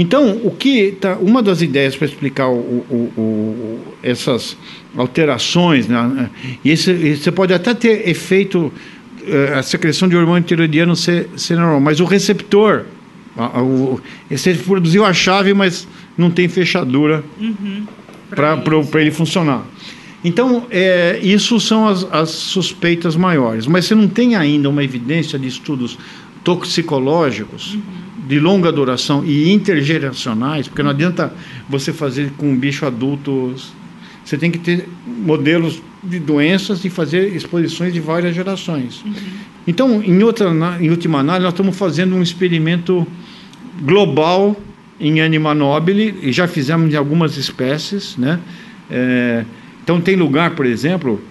Então, 0.00 0.40
o 0.44 0.50
que 0.52 0.92
tá, 0.92 1.16
uma 1.16 1.42
das 1.42 1.60
ideias 1.60 1.96
para 1.96 2.06
explicar 2.06 2.48
o, 2.48 2.84
o, 2.88 3.12
o, 3.16 3.80
essas 4.02 4.56
alterações, 4.96 5.88
né? 5.88 6.30
e 6.64 6.70
esse, 6.70 7.16
você 7.16 7.32
pode 7.32 7.52
até 7.52 7.74
ter 7.74 8.08
efeito, 8.08 8.72
eh, 9.26 9.54
a 9.58 9.62
secreção 9.62 10.08
de 10.08 10.16
hormônio 10.16 10.44
tiroidiano 10.44 10.94
ser, 10.94 11.28
ser 11.36 11.56
normal, 11.56 11.80
mas 11.80 11.98
o 11.98 12.04
receptor, 12.04 12.84
você 14.30 14.54
produziu 14.54 15.04
a 15.04 15.12
chave, 15.12 15.52
mas 15.52 15.88
não 16.16 16.30
tem 16.30 16.48
fechadura 16.48 17.24
uhum 17.40 17.84
para 18.30 19.00
ele 19.00 19.10
funcionar. 19.10 19.64
Então, 20.24 20.66
é, 20.70 21.18
isso 21.22 21.58
são 21.60 21.86
as, 21.86 22.04
as, 22.12 22.30
suspeitas 22.30 23.16
maiores, 23.16 23.66
mas 23.66 23.84
você 23.84 23.94
não 23.94 24.08
tem 24.08 24.34
ainda 24.34 24.68
uma 24.68 24.82
evidência 24.82 25.38
de 25.38 25.46
estudos 25.46 25.96
toxicológicos 26.42 27.74
uhum. 27.74 27.80
De 28.28 28.38
longa 28.38 28.70
duração 28.70 29.24
e 29.24 29.50
intergeracionais, 29.50 30.68
porque 30.68 30.82
não 30.82 30.90
adianta 30.90 31.32
você 31.66 31.94
fazer 31.94 32.30
com 32.36 32.50
um 32.50 32.56
bicho 32.56 32.84
adulto, 32.84 33.54
você 34.22 34.36
tem 34.36 34.50
que 34.50 34.58
ter 34.58 34.86
modelos 35.06 35.82
de 36.04 36.18
doenças 36.18 36.84
e 36.84 36.90
fazer 36.90 37.34
exposições 37.34 37.92
de 37.94 38.00
várias 38.00 38.34
gerações. 38.34 39.02
Uhum. 39.02 39.14
Então, 39.66 40.02
em, 40.02 40.22
outra, 40.22 40.50
em 40.78 40.90
última 40.90 41.20
análise, 41.20 41.44
nós 41.44 41.54
estamos 41.54 41.76
fazendo 41.76 42.14
um 42.14 42.22
experimento 42.22 43.06
global 43.80 44.54
em 45.00 45.22
anima 45.22 45.54
nobile, 45.54 46.18
e 46.20 46.30
já 46.30 46.46
fizemos 46.46 46.92
em 46.92 46.96
algumas 46.96 47.38
espécies, 47.38 48.16
né? 48.18 48.38
É, 48.90 49.44
então 49.82 50.00
tem 50.00 50.16
lugar, 50.16 50.50
por 50.50 50.66
exemplo, 50.66 51.22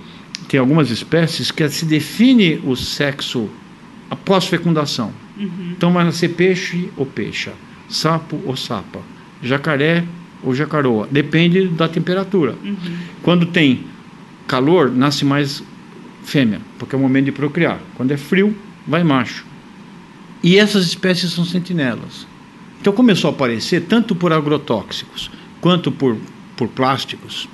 tem 0.47 0.59
algumas 0.59 0.89
espécies 0.89 1.51
que 1.51 1.67
se 1.69 1.85
define 1.85 2.59
o 2.65 2.75
sexo 2.75 3.49
após 4.09 4.45
fecundação. 4.45 5.11
Uhum. 5.37 5.73
Então 5.75 5.91
vai 5.91 6.03
nascer 6.03 6.29
peixe 6.29 6.89
ou 6.95 7.05
peixa, 7.05 7.53
sapo 7.89 8.41
ou 8.45 8.55
sapa, 8.55 8.99
jacaré 9.41 10.03
ou 10.43 10.53
jacaroa, 10.53 11.07
depende 11.11 11.67
da 11.67 11.87
temperatura. 11.87 12.55
Uhum. 12.63 12.75
Quando 13.23 13.45
tem 13.45 13.83
calor, 14.47 14.91
nasce 14.91 15.25
mais 15.25 15.63
fêmea, 16.23 16.61
porque 16.77 16.95
é 16.95 16.97
o 16.97 17.01
momento 17.01 17.25
de 17.25 17.31
procriar. 17.31 17.79
Quando 17.95 18.11
é 18.11 18.17
frio, 18.17 18.55
vai 18.85 19.03
macho. 19.03 19.45
E 20.43 20.57
essas 20.57 20.85
espécies 20.85 21.31
são 21.31 21.43
sentinelas. 21.43 22.27
Então 22.79 22.93
começou 22.93 23.29
a 23.29 23.33
aparecer, 23.33 23.81
tanto 23.83 24.15
por 24.15 24.31
agrotóxicos 24.31 25.31
quanto 25.59 25.91
por, 25.91 26.17
por 26.55 26.67
plásticos, 26.67 27.49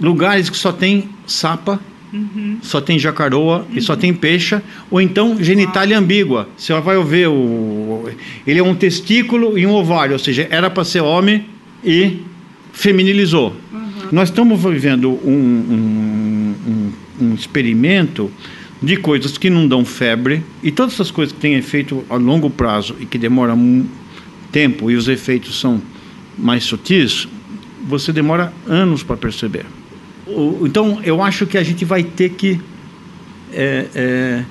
lugares 0.00 0.48
que 0.48 0.56
só 0.56 0.72
tem 0.72 1.10
sapa, 1.26 1.80
uhum. 2.12 2.58
só 2.62 2.80
tem 2.80 2.98
jacaroa 2.98 3.66
uhum. 3.68 3.76
e 3.76 3.80
só 3.80 3.96
tem 3.96 4.12
peixa, 4.12 4.62
ou 4.90 5.00
então 5.00 5.42
genitália 5.42 5.98
ambígua. 5.98 6.48
Você 6.56 6.72
vai 6.80 7.02
ver 7.04 7.28
o. 7.28 8.08
Ele 8.46 8.58
é 8.58 8.62
um 8.62 8.74
testículo 8.74 9.58
e 9.58 9.66
um 9.66 9.72
ovário, 9.72 10.12
ou 10.12 10.18
seja, 10.18 10.46
era 10.50 10.68
para 10.68 10.84
ser 10.84 11.00
homem 11.00 11.46
e 11.84 12.18
feminilizou. 12.72 13.56
Uhum. 13.72 14.08
Nós 14.12 14.28
estamos 14.28 14.62
vivendo 14.62 15.10
um, 15.24 15.32
um, 15.32 16.54
um, 16.66 16.92
um 17.20 17.34
experimento 17.34 18.30
de 18.82 18.96
coisas 18.96 19.38
que 19.38 19.48
não 19.48 19.68
dão 19.68 19.84
febre 19.84 20.42
e 20.62 20.72
todas 20.72 20.94
essas 20.94 21.10
coisas 21.10 21.32
que 21.32 21.40
têm 21.40 21.54
efeito 21.54 22.04
a 22.10 22.16
longo 22.16 22.50
prazo 22.50 22.96
e 22.98 23.06
que 23.06 23.16
demoram 23.16 23.56
um 23.56 23.86
tempo 24.50 24.90
e 24.90 24.96
os 24.96 25.08
efeitos 25.08 25.58
são 25.58 25.80
mais 26.36 26.64
sutis, 26.64 27.28
você 27.86 28.12
demora 28.12 28.52
anos 28.66 29.02
para 29.02 29.16
perceber. 29.16 29.64
Então, 30.62 31.00
eu 31.04 31.22
acho 31.22 31.46
que 31.46 31.58
a 31.58 31.62
gente 31.62 31.84
vai 31.84 32.02
ter 32.02 32.30
que 32.30 32.60
é, 33.52 33.86
é, 33.94 34.44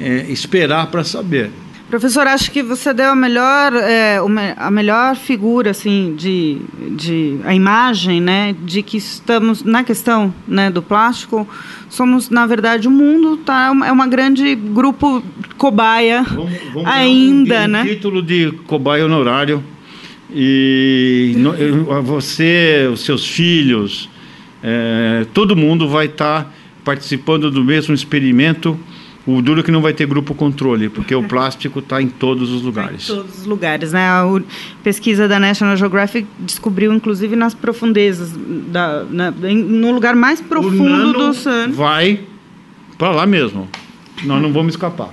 é, 0.00 0.30
esperar 0.30 0.90
para 0.90 1.04
saber. 1.04 1.50
Professor, 1.88 2.26
acho 2.26 2.50
que 2.50 2.64
você 2.64 2.92
deu 2.92 3.10
a 3.10 3.14
melhor, 3.14 3.72
é, 3.74 4.18
a 4.56 4.70
melhor 4.72 5.14
figura, 5.14 5.70
assim, 5.70 6.14
de, 6.16 6.58
de 6.96 7.38
a 7.44 7.54
imagem, 7.54 8.20
né, 8.20 8.56
de 8.64 8.82
que 8.82 8.96
estamos 8.96 9.62
na 9.62 9.84
questão, 9.84 10.34
né, 10.48 10.68
do 10.68 10.82
plástico. 10.82 11.48
Somos, 11.88 12.28
na 12.28 12.44
verdade, 12.44 12.88
o 12.88 12.90
mundo 12.90 13.36
tá 13.36 13.72
é 13.86 13.92
uma 13.92 14.08
grande 14.08 14.56
grupo 14.56 15.22
cobaia 15.56 16.24
vamos, 16.24 16.52
vamos 16.74 16.88
ainda, 16.88 17.64
um 17.64 17.68
né? 17.68 17.84
Título 17.84 18.20
de 18.20 18.50
cobaia 18.66 19.04
honorário 19.04 19.62
e 20.28 21.34
no, 21.36 22.02
você, 22.02 22.88
os 22.92 23.00
seus 23.04 23.24
filhos, 23.26 24.08
é, 24.68 25.26
todo 25.32 25.54
mundo 25.54 25.88
vai 25.88 26.06
estar 26.06 26.44
tá 26.44 26.50
participando 26.84 27.50
do 27.50 27.62
mesmo 27.62 27.94
experimento 27.94 28.78
o 29.26 29.42
duro 29.42 29.58
é 29.58 29.62
que 29.64 29.72
não 29.72 29.82
vai 29.82 29.92
ter 29.92 30.06
grupo 30.06 30.34
controle, 30.34 30.88
porque 30.88 31.12
o 31.12 31.22
plástico 31.26 31.80
está 31.80 32.00
em 32.00 32.08
todos 32.08 32.52
os 32.52 32.62
lugares. 32.62 33.10
Em 33.10 33.14
todos 33.16 33.40
os 33.40 33.46
lugares, 33.46 33.92
né? 33.92 34.08
A 34.08 34.24
pesquisa 34.84 35.26
da 35.26 35.40
National 35.40 35.76
Geographic 35.76 36.28
descobriu, 36.38 36.92
inclusive, 36.92 37.34
nas 37.34 37.52
profundezas, 37.52 38.32
da, 38.68 39.04
na, 39.04 39.32
no 39.32 39.90
lugar 39.90 40.14
mais 40.14 40.40
profundo 40.40 41.12
do 41.12 41.30
oceano. 41.30 41.74
Vai 41.74 42.20
para 42.96 43.10
lá 43.10 43.26
mesmo. 43.26 43.68
Nós 44.22 44.40
não 44.40 44.52
vamos 44.52 44.74
escapar. 44.74 45.12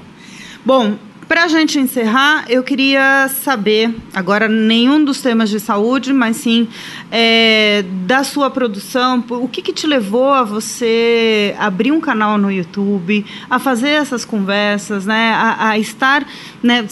Bom, 0.63 0.95
para 1.33 1.45
a 1.45 1.47
gente 1.47 1.79
encerrar, 1.79 2.45
eu 2.47 2.61
queria 2.61 3.27
saber, 3.27 3.91
agora 4.13 4.47
nenhum 4.47 5.03
dos 5.03 5.19
temas 5.19 5.49
de 5.49 5.59
saúde, 5.59 6.13
mas 6.13 6.37
sim 6.37 6.67
é, 7.09 7.83
da 8.05 8.23
sua 8.23 8.51
produção, 8.51 9.23
o 9.27 9.47
que, 9.47 9.63
que 9.63 9.73
te 9.73 9.87
levou 9.87 10.31
a 10.31 10.43
você 10.43 11.55
abrir 11.57 11.91
um 11.91 11.99
canal 11.99 12.37
no 12.37 12.51
YouTube, 12.51 13.25
a 13.49 13.57
fazer 13.57 13.89
essas 13.89 14.23
conversas, 14.23 15.07
né, 15.07 15.33
a, 15.35 15.69
a 15.69 15.79
estar, 15.79 16.23
né, 16.61 16.85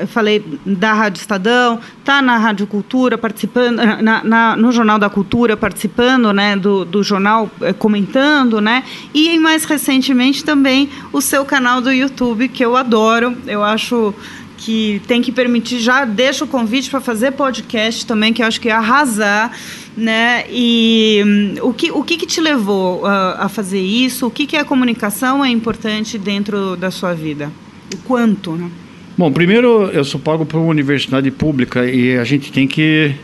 eu 0.00 0.06
falei 0.06 0.44
da 0.64 0.92
Rádio 0.92 1.20
Estadão, 1.20 1.80
tá 2.04 2.22
na 2.22 2.38
Rádio 2.38 2.68
Cultura 2.68 3.18
participando, 3.18 3.78
na, 4.00 4.22
na, 4.22 4.56
no 4.56 4.70
Jornal 4.70 5.00
da 5.00 5.10
Cultura 5.10 5.56
participando, 5.56 6.32
né, 6.32 6.54
do, 6.54 6.84
do 6.84 7.02
jornal 7.02 7.50
é, 7.62 7.72
comentando, 7.72 8.60
né, 8.60 8.84
e 9.12 9.36
mais 9.40 9.64
recentemente 9.64 10.44
também 10.44 10.88
o 11.12 11.20
seu 11.20 11.44
canal 11.44 11.80
do 11.80 11.92
YouTube 11.92 12.46
que 12.46 12.64
eu 12.64 12.76
adoro, 12.76 13.36
eu 13.44 13.64
acho 13.64 13.87
acho 13.88 14.14
que 14.58 15.00
tem 15.06 15.22
que 15.22 15.30
permitir, 15.30 15.78
já 15.78 16.04
deixa 16.04 16.44
o 16.44 16.48
convite 16.48 16.90
para 16.90 17.00
fazer 17.00 17.32
podcast 17.32 18.04
também, 18.04 18.32
que 18.32 18.42
eu 18.42 18.46
acho 18.46 18.60
que 18.60 18.68
é 18.68 18.72
arrasar, 18.72 19.52
né? 19.96 20.44
E 20.50 21.22
um, 21.24 21.68
o, 21.68 21.72
que, 21.72 21.90
o 21.90 22.02
que, 22.02 22.16
que 22.16 22.26
te 22.26 22.40
levou 22.40 23.06
a, 23.06 23.44
a 23.44 23.48
fazer 23.48 23.80
isso? 23.80 24.26
O 24.26 24.30
que, 24.30 24.46
que 24.46 24.56
a 24.56 24.64
comunicação 24.64 25.44
é 25.44 25.48
importante 25.48 26.18
dentro 26.18 26.76
da 26.76 26.90
sua 26.90 27.14
vida? 27.14 27.50
O 27.94 27.98
quanto, 27.98 28.52
né? 28.52 28.68
Bom, 29.16 29.32
primeiro 29.32 29.90
eu 29.92 30.04
sou 30.04 30.20
pago 30.20 30.44
por 30.44 30.58
uma 30.58 30.70
universidade 30.70 31.30
pública 31.30 31.86
e 31.86 32.16
a 32.16 32.24
gente 32.24 32.52
tem 32.52 32.68
que 32.68 33.14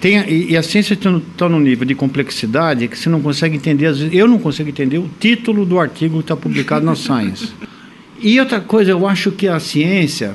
tem, 0.00 0.16
e, 0.28 0.56
a 0.56 0.62
ciência 0.62 0.94
está 0.94 1.20
tá 1.36 1.48
no 1.48 1.60
nível 1.60 1.86
de 1.86 1.94
complexidade 1.94 2.88
que 2.88 2.98
você 2.98 3.10
não 3.10 3.20
consegue 3.20 3.54
entender, 3.54 3.86
às 3.86 3.98
vezes, 3.98 4.14
eu 4.14 4.26
não 4.26 4.38
consigo 4.38 4.70
entender 4.70 4.96
o 4.96 5.10
título 5.20 5.66
do 5.66 5.78
artigo 5.78 6.16
que 6.16 6.24
está 6.24 6.36
publicado 6.36 6.84
na 6.86 6.94
Science. 6.94 7.52
E 8.20 8.38
outra 8.38 8.60
coisa, 8.60 8.90
eu 8.90 9.06
acho 9.06 9.32
que 9.32 9.48
a 9.48 9.58
ciência, 9.58 10.34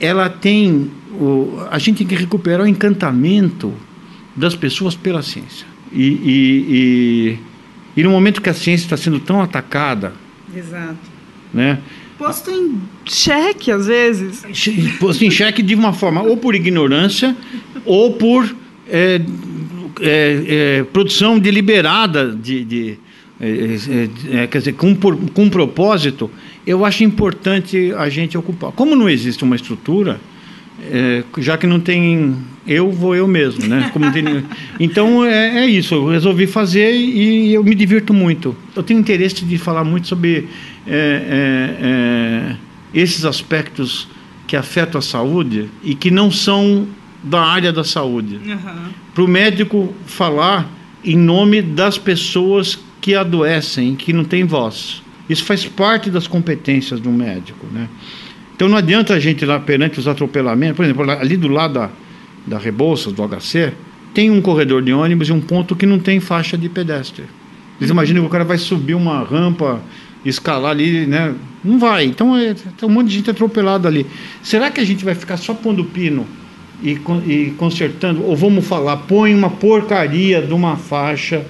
ela 0.00 0.28
tem. 0.28 0.90
O, 1.12 1.58
a 1.70 1.78
gente 1.78 1.98
tem 1.98 2.06
que 2.06 2.14
recuperar 2.14 2.62
o 2.62 2.66
encantamento 2.66 3.72
das 4.36 4.54
pessoas 4.54 4.94
pela 4.94 5.22
ciência. 5.22 5.66
E, 5.92 6.02
e, 6.02 7.36
e, 7.96 8.00
e 8.00 8.02
no 8.02 8.10
momento 8.10 8.40
que 8.40 8.48
a 8.48 8.54
ciência 8.54 8.84
está 8.84 8.96
sendo 8.96 9.20
tão 9.20 9.40
atacada. 9.40 10.12
Exato. 10.54 10.96
Né? 11.52 11.78
Posto 12.18 12.50
em 12.50 12.80
xeque, 13.04 13.70
às 13.70 13.86
vezes. 13.86 14.42
Posto 14.98 15.24
em 15.24 15.30
xeque 15.30 15.62
de 15.62 15.74
uma 15.74 15.92
forma 15.92 16.22
ou 16.22 16.36
por 16.36 16.54
ignorância 16.54 17.36
ou 17.84 18.12
por 18.14 18.54
é, 18.88 19.20
é, 20.00 20.44
é, 20.80 20.84
produção 20.84 21.38
deliberada 21.38 22.30
de, 22.30 22.64
de 22.64 22.98
é, 23.40 23.48
é, 23.48 24.42
é, 24.42 24.46
quer 24.46 24.58
dizer, 24.58 24.74
com, 24.74 24.94
por, 24.94 25.16
com 25.30 25.44
um 25.44 25.50
propósito 25.50 26.30
eu 26.66 26.84
acho 26.84 27.04
importante 27.04 27.92
a 27.96 28.08
gente 28.08 28.36
ocupar. 28.38 28.72
Como 28.72 28.94
não 28.94 29.08
existe 29.08 29.42
uma 29.44 29.56
estrutura, 29.56 30.20
é, 30.80 31.24
já 31.38 31.56
que 31.56 31.66
não 31.66 31.80
tem 31.80 32.36
eu, 32.66 32.90
vou 32.92 33.14
eu 33.14 33.26
mesmo, 33.26 33.66
né? 33.66 33.90
Tem, 34.12 34.44
então 34.78 35.24
é, 35.24 35.64
é, 35.64 35.66
isso, 35.66 35.94
eu 35.94 36.08
resolvi 36.08 36.46
fazer 36.46 36.94
e 36.94 37.52
eu 37.52 37.64
me 37.64 37.74
divirto 37.74 38.14
muito. 38.14 38.56
Eu 38.74 38.82
tenho 38.82 39.00
interesse 39.00 39.44
de 39.44 39.58
falar 39.58 39.84
muito 39.84 40.06
sobre 40.06 40.48
é, 40.86 40.92
é, 40.94 42.56
é 42.56 42.56
esses 42.94 43.24
aspectos 43.24 44.06
que 44.46 44.56
afetam 44.56 44.98
a 44.98 45.02
saúde 45.02 45.68
e 45.82 45.94
que 45.94 46.10
não 46.10 46.30
são 46.30 46.86
da 47.22 47.40
área 47.40 47.72
da 47.72 47.82
saúde. 47.82 48.38
Uhum. 48.44 48.90
Para 49.14 49.24
o 49.24 49.28
médico 49.28 49.94
falar 50.06 50.70
em 51.04 51.16
nome 51.16 51.62
das 51.62 51.98
pessoas 51.98 52.78
que 53.00 53.14
adoecem, 53.14 53.96
que 53.96 54.12
não 54.12 54.24
têm 54.24 54.44
voz. 54.44 55.01
Isso 55.28 55.44
faz 55.44 55.64
parte 55.66 56.10
das 56.10 56.26
competências 56.26 57.00
do 57.00 57.10
médico, 57.10 57.66
né? 57.72 57.88
Então 58.54 58.68
não 58.68 58.76
adianta 58.76 59.14
a 59.14 59.20
gente 59.20 59.44
lá 59.44 59.58
perante 59.58 59.98
os 59.98 60.06
atropelamentos, 60.06 60.76
por 60.76 60.84
exemplo, 60.84 61.10
ali 61.10 61.36
do 61.36 61.48
lado 61.48 61.74
da, 61.74 61.90
da 62.46 62.58
Rebouças, 62.58 63.12
do 63.12 63.22
HC, 63.26 63.72
tem 64.14 64.30
um 64.30 64.40
corredor 64.40 64.82
de 64.82 64.92
ônibus 64.92 65.28
e 65.28 65.32
um 65.32 65.40
ponto 65.40 65.74
que 65.74 65.86
não 65.86 65.98
tem 65.98 66.20
faixa 66.20 66.56
de 66.56 66.68
pedestre. 66.68 67.24
Vocês 67.78 67.90
imaginam 67.90 68.22
que 68.22 68.28
o 68.28 68.30
cara 68.30 68.44
vai 68.44 68.58
subir 68.58 68.94
uma 68.94 69.24
rampa, 69.24 69.80
escalar 70.24 70.70
ali, 70.70 71.06
né? 71.06 71.34
Não 71.64 71.78
vai. 71.78 72.04
Então 72.04 72.36
é, 72.36 72.54
tem 72.54 72.88
um 72.88 72.92
monte 72.92 73.08
de 73.08 73.14
gente 73.16 73.30
atropelada 73.30 73.88
ali. 73.88 74.06
Será 74.42 74.70
que 74.70 74.80
a 74.80 74.84
gente 74.84 75.04
vai 75.04 75.14
ficar 75.14 75.36
só 75.36 75.54
pondo 75.54 75.84
pino 75.84 76.26
e, 76.82 76.98
e 77.26 77.54
consertando? 77.56 78.22
Ou 78.24 78.36
vamos 78.36 78.66
falar, 78.66 78.98
põe 78.98 79.34
uma 79.34 79.50
porcaria 79.50 80.42
de 80.42 80.52
uma 80.52 80.76
faixa 80.76 81.44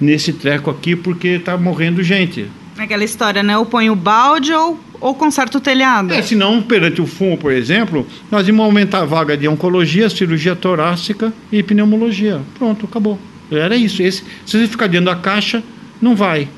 nesse 0.00 0.32
treco 0.32 0.70
aqui 0.70 0.96
porque 0.96 1.28
está 1.28 1.56
morrendo 1.56 2.02
gente. 2.02 2.46
Aquela 2.78 3.04
história, 3.04 3.42
né? 3.42 3.56
Ou 3.56 3.64
põe 3.64 3.88
o 3.88 3.96
balde 3.96 4.52
ou, 4.52 4.78
ou 5.00 5.14
conserta 5.14 5.58
o 5.58 5.60
telhado. 5.60 6.12
É, 6.12 6.22
senão, 6.22 6.60
perante 6.62 7.00
o 7.00 7.06
fumo, 7.06 7.38
por 7.38 7.52
exemplo, 7.52 8.06
nós 8.30 8.46
íamos 8.46 8.64
aumentar 8.64 9.00
a 9.00 9.04
vaga 9.04 9.36
de 9.36 9.48
oncologia, 9.48 10.10
cirurgia 10.10 10.54
torácica 10.54 11.32
e 11.50 11.62
pneumologia. 11.62 12.40
Pronto, 12.58 12.86
acabou. 12.86 13.18
Era 13.50 13.76
isso. 13.76 14.02
Esse, 14.02 14.22
se 14.44 14.58
você 14.58 14.66
ficar 14.66 14.88
dentro 14.88 15.06
da 15.06 15.16
caixa, 15.16 15.62
não 16.00 16.14
vai. 16.14 16.48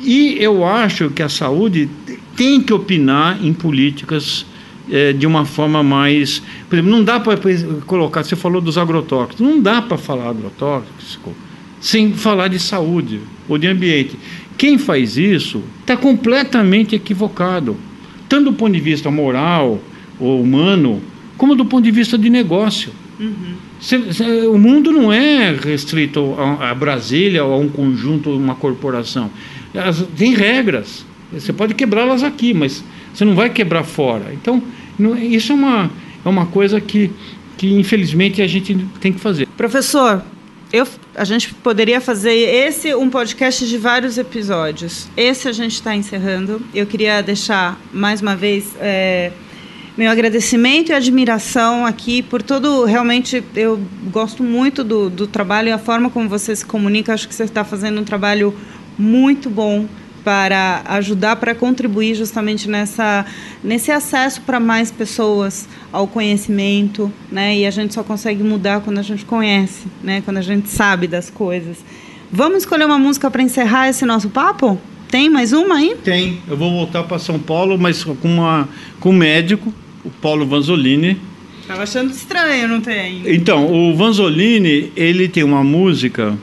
E 0.00 0.36
eu 0.38 0.64
acho 0.64 1.10
que 1.10 1.22
a 1.22 1.28
saúde 1.28 1.88
tem 2.36 2.60
que 2.60 2.72
opinar 2.72 3.44
em 3.44 3.52
políticas 3.52 4.46
é, 4.90 5.12
de 5.12 5.26
uma 5.26 5.44
forma 5.44 5.82
mais. 5.82 6.42
Por 6.68 6.76
exemplo, 6.76 6.92
não 6.92 7.02
dá 7.02 7.18
para 7.18 7.38
colocar. 7.86 8.22
Você 8.22 8.36
falou 8.36 8.60
dos 8.60 8.78
agrotóxicos. 8.78 9.40
Não 9.40 9.60
dá 9.60 9.82
para 9.82 9.98
falar 9.98 10.28
agrotóxico 10.28 11.34
sem 11.80 12.12
falar 12.14 12.48
de 12.48 12.58
saúde 12.58 13.20
ou 13.48 13.58
de 13.58 13.66
ambiente. 13.66 14.18
Quem 14.56 14.78
faz 14.78 15.16
isso 15.16 15.62
está 15.80 15.96
completamente 15.96 16.94
equivocado, 16.94 17.76
tanto 18.28 18.50
do 18.50 18.52
ponto 18.54 18.72
de 18.72 18.80
vista 18.80 19.10
moral 19.10 19.80
ou 20.18 20.40
humano, 20.40 21.02
como 21.36 21.54
do 21.54 21.64
ponto 21.64 21.84
de 21.84 21.90
vista 21.90 22.16
de 22.16 22.30
negócio. 22.30 22.90
Uhum. 23.18 24.52
o 24.52 24.58
mundo 24.58 24.92
não 24.92 25.10
é 25.10 25.50
restrito 25.52 26.34
a, 26.38 26.70
a 26.70 26.74
Brasília 26.74 27.44
ou 27.44 27.54
a 27.54 27.56
um 27.56 27.68
conjunto, 27.68 28.30
uma 28.30 28.54
corporação. 28.54 29.30
As, 29.74 30.02
tem 30.16 30.34
regras. 30.34 31.04
Você 31.32 31.52
pode 31.52 31.74
quebrá-las 31.74 32.22
aqui, 32.22 32.54
mas 32.54 32.84
você 33.12 33.24
não 33.24 33.34
vai 33.34 33.50
quebrar 33.50 33.84
fora. 33.84 34.32
Então, 34.32 34.62
não, 34.98 35.16
isso 35.16 35.52
é 35.52 35.54
uma, 35.54 35.90
é 36.24 36.28
uma 36.28 36.46
coisa 36.46 36.80
que, 36.80 37.10
que, 37.56 37.74
infelizmente, 37.74 38.42
a 38.42 38.46
gente 38.46 38.74
tem 39.00 39.12
que 39.12 39.20
fazer. 39.20 39.46
Professor, 39.56 40.22
eu, 40.76 40.86
a 41.14 41.24
gente 41.24 41.54
poderia 41.54 42.00
fazer 42.00 42.34
esse 42.34 42.94
um 42.94 43.08
podcast 43.08 43.66
de 43.66 43.78
vários 43.78 44.18
episódios. 44.18 45.08
Esse 45.16 45.48
a 45.48 45.52
gente 45.52 45.72
está 45.72 45.94
encerrando. 45.94 46.60
Eu 46.74 46.86
queria 46.86 47.22
deixar 47.22 47.80
mais 47.92 48.20
uma 48.20 48.36
vez 48.36 48.74
é, 48.78 49.32
meu 49.96 50.10
agradecimento 50.10 50.90
e 50.90 50.92
admiração 50.92 51.86
aqui 51.86 52.22
por 52.22 52.42
todo. 52.42 52.84
Realmente, 52.84 53.42
eu 53.54 53.80
gosto 54.12 54.42
muito 54.42 54.84
do, 54.84 55.08
do 55.08 55.26
trabalho 55.26 55.68
e 55.68 55.72
a 55.72 55.78
forma 55.78 56.10
como 56.10 56.28
você 56.28 56.54
se 56.54 56.64
comunica. 56.64 57.14
Acho 57.14 57.26
que 57.26 57.34
você 57.34 57.44
está 57.44 57.64
fazendo 57.64 58.00
um 58.00 58.04
trabalho 58.04 58.54
muito 58.98 59.48
bom 59.48 59.86
para 60.26 60.82
ajudar, 60.86 61.36
para 61.36 61.54
contribuir 61.54 62.16
justamente 62.16 62.68
nessa, 62.68 63.24
nesse 63.62 63.92
acesso 63.92 64.40
para 64.40 64.58
mais 64.58 64.90
pessoas 64.90 65.68
ao 65.92 66.08
conhecimento, 66.08 67.12
né? 67.30 67.56
E 67.56 67.64
a 67.64 67.70
gente 67.70 67.94
só 67.94 68.02
consegue 68.02 68.42
mudar 68.42 68.80
quando 68.80 68.98
a 68.98 69.02
gente 69.02 69.24
conhece, 69.24 69.86
né? 70.02 70.20
Quando 70.22 70.38
a 70.38 70.42
gente 70.42 70.68
sabe 70.68 71.06
das 71.06 71.30
coisas. 71.30 71.76
Vamos 72.32 72.58
escolher 72.58 72.86
uma 72.86 72.98
música 72.98 73.30
para 73.30 73.40
encerrar 73.40 73.88
esse 73.88 74.04
nosso 74.04 74.28
papo? 74.28 74.76
Tem 75.08 75.30
mais 75.30 75.52
uma 75.52 75.76
aí? 75.76 75.94
Tem. 76.02 76.40
Eu 76.48 76.56
vou 76.56 76.72
voltar 76.72 77.04
para 77.04 77.20
São 77.20 77.38
Paulo, 77.38 77.78
mas 77.78 78.02
com, 78.02 78.16
uma, 78.24 78.68
com 78.98 79.10
um 79.10 79.16
médico, 79.16 79.72
o 80.04 80.10
Paulo 80.10 80.44
Vanzolini. 80.44 81.20
Estava 81.60 81.84
achando 81.84 82.10
estranho, 82.10 82.66
não 82.66 82.80
tem? 82.80 83.22
Então, 83.26 83.72
o 83.72 83.94
Vanzolini, 83.94 84.90
ele 84.96 85.28
tem 85.28 85.44
uma 85.44 85.62
música 85.62 86.36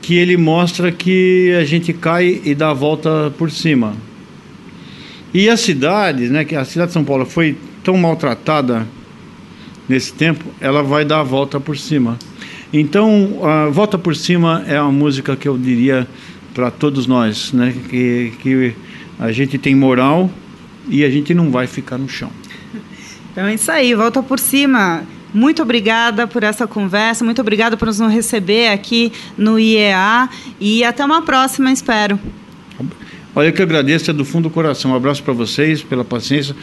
que 0.00 0.16
ele 0.16 0.36
mostra 0.36 0.90
que 0.90 1.54
a 1.60 1.64
gente 1.64 1.92
cai 1.92 2.40
e 2.44 2.54
dá 2.54 2.70
a 2.70 2.74
volta 2.74 3.32
por 3.36 3.50
cima. 3.50 3.94
E 5.32 5.48
a 5.48 5.56
cidade, 5.56 6.28
né, 6.28 6.44
que 6.44 6.56
a 6.56 6.64
cidade 6.64 6.88
de 6.88 6.94
São 6.94 7.04
Paulo 7.04 7.24
foi 7.24 7.56
tão 7.84 7.96
maltratada 7.96 8.86
nesse 9.88 10.12
tempo, 10.12 10.44
ela 10.60 10.82
vai 10.82 11.04
dar 11.04 11.20
a 11.20 11.22
volta 11.22 11.60
por 11.60 11.76
cima. 11.76 12.18
Então, 12.72 13.40
a 13.42 13.68
volta 13.68 13.98
por 13.98 14.14
cima 14.16 14.64
é 14.66 14.80
uma 14.80 14.92
música 14.92 15.36
que 15.36 15.48
eu 15.48 15.58
diria 15.58 16.06
para 16.54 16.70
todos 16.70 17.06
nós, 17.06 17.52
né, 17.52 17.74
que, 17.88 18.32
que 18.40 18.74
a 19.18 19.30
gente 19.32 19.58
tem 19.58 19.74
moral 19.74 20.30
e 20.88 21.04
a 21.04 21.10
gente 21.10 21.34
não 21.34 21.50
vai 21.50 21.66
ficar 21.66 21.98
no 21.98 22.08
chão. 22.08 22.30
Então 23.32 23.46
é 23.46 23.54
isso 23.54 23.70
aí, 23.70 23.94
volta 23.94 24.20
por 24.24 24.40
cima. 24.40 25.04
Muito 25.32 25.62
obrigada 25.62 26.26
por 26.26 26.42
essa 26.42 26.66
conversa, 26.66 27.24
muito 27.24 27.40
obrigada 27.40 27.76
por 27.76 27.86
nos 27.86 28.00
receber 28.00 28.68
aqui 28.68 29.12
no 29.36 29.58
IEA 29.58 30.28
e 30.58 30.84
até 30.84 31.04
uma 31.04 31.22
próxima, 31.22 31.70
espero. 31.70 32.18
Olha 33.34 33.52
que 33.52 33.60
eu 33.60 33.64
agradeço 33.64 34.10
é 34.10 34.14
do 34.14 34.24
fundo 34.24 34.48
do 34.48 34.50
coração. 34.50 34.90
Um 34.90 34.94
abraço 34.94 35.22
para 35.22 35.32
vocês 35.32 35.82
pela 35.82 36.04
paciência. 36.04 36.54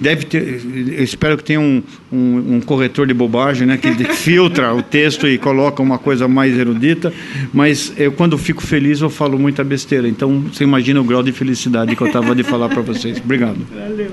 Deve 0.00 0.24
ter, 0.24 0.60
eu 0.98 1.04
espero 1.04 1.36
que 1.36 1.44
tenha 1.44 1.60
um, 1.60 1.80
um, 2.12 2.56
um 2.56 2.60
corretor 2.60 3.06
de 3.06 3.14
bobagem, 3.14 3.66
né, 3.66 3.76
que 3.76 3.92
filtra 4.12 4.74
o 4.74 4.82
texto 4.82 5.28
e 5.28 5.38
coloca 5.38 5.80
uma 5.80 5.98
coisa 5.98 6.26
mais 6.26 6.58
erudita. 6.58 7.12
Mas 7.54 7.92
eu, 7.96 8.10
quando 8.10 8.36
fico 8.36 8.60
feliz, 8.60 9.00
eu 9.00 9.08
falo 9.08 9.38
muita 9.38 9.62
besteira. 9.62 10.08
Então, 10.08 10.40
você 10.52 10.64
imagina 10.64 11.00
o 11.00 11.04
grau 11.04 11.22
de 11.22 11.30
felicidade 11.30 11.94
que 11.94 12.02
eu 12.02 12.08
estava 12.08 12.34
de 12.34 12.42
falar 12.42 12.68
para 12.70 12.82
vocês. 12.82 13.18
Obrigado. 13.18 13.64
Valeu. 13.72 14.10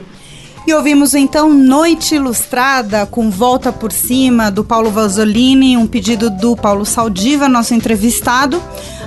E 0.65 0.73
ouvimos 0.73 1.13
então 1.13 1.53
Noite 1.53 2.15
Ilustrada 2.15 3.05
com 3.05 3.29
Volta 3.29 3.69
por 3.69 3.91
Cima 3.91 4.49
do 4.49 4.63
Paulo 4.63 4.89
Vasolini, 4.89 5.75
um 5.75 5.85
pedido 5.85 6.29
do 6.29 6.55
Paulo 6.55 6.85
Saldiva, 6.85 7.49
nosso 7.49 7.73
entrevistado. 7.73 8.63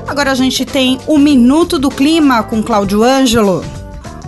Agora 0.07 0.33
a 0.33 0.35
gente 0.35 0.67
tem 0.67 0.99
o 1.07 1.17
Minuto 1.17 1.79
do 1.79 1.89
Clima 1.89 2.43
com 2.43 2.63
Cláudio 2.63 3.03
Ângelo. 3.03 3.65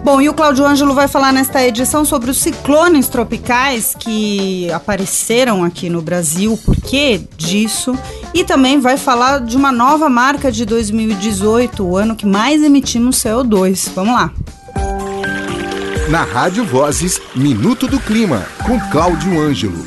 Bom, 0.03 0.23
e 0.23 0.29
o 0.29 0.33
Cláudio 0.33 0.65
Ângelo 0.65 0.95
vai 0.95 1.07
falar 1.07 1.31
nesta 1.31 1.63
edição 1.63 2.03
sobre 2.03 2.31
os 2.31 2.39
ciclones 2.39 3.09
tropicais 3.09 3.95
que 3.99 4.71
apareceram 4.73 5.63
aqui 5.65 5.91
no 5.91 6.01
Brasil, 6.01 6.55
o 6.55 6.57
porquê 6.57 7.21
disso, 7.37 7.95
e 8.33 8.43
também 8.43 8.81
vai 8.81 8.97
falar 8.97 9.41
de 9.41 9.55
uma 9.55 9.71
nova 9.71 10.09
marca 10.09 10.51
de 10.51 10.65
2018, 10.65 11.85
o 11.85 11.97
ano 11.97 12.17
que 12.17 12.25
mais 12.25 12.63
emitimos 12.63 13.17
CO2. 13.17 13.91
Vamos 13.95 14.15
lá. 14.15 14.33
Na 16.09 16.23
Rádio 16.23 16.65
Vozes, 16.65 17.21
Minuto 17.37 17.87
do 17.87 18.01
Clima, 18.01 18.47
com 18.67 18.81
Cláudio 18.91 19.39
Ângelo. 19.39 19.87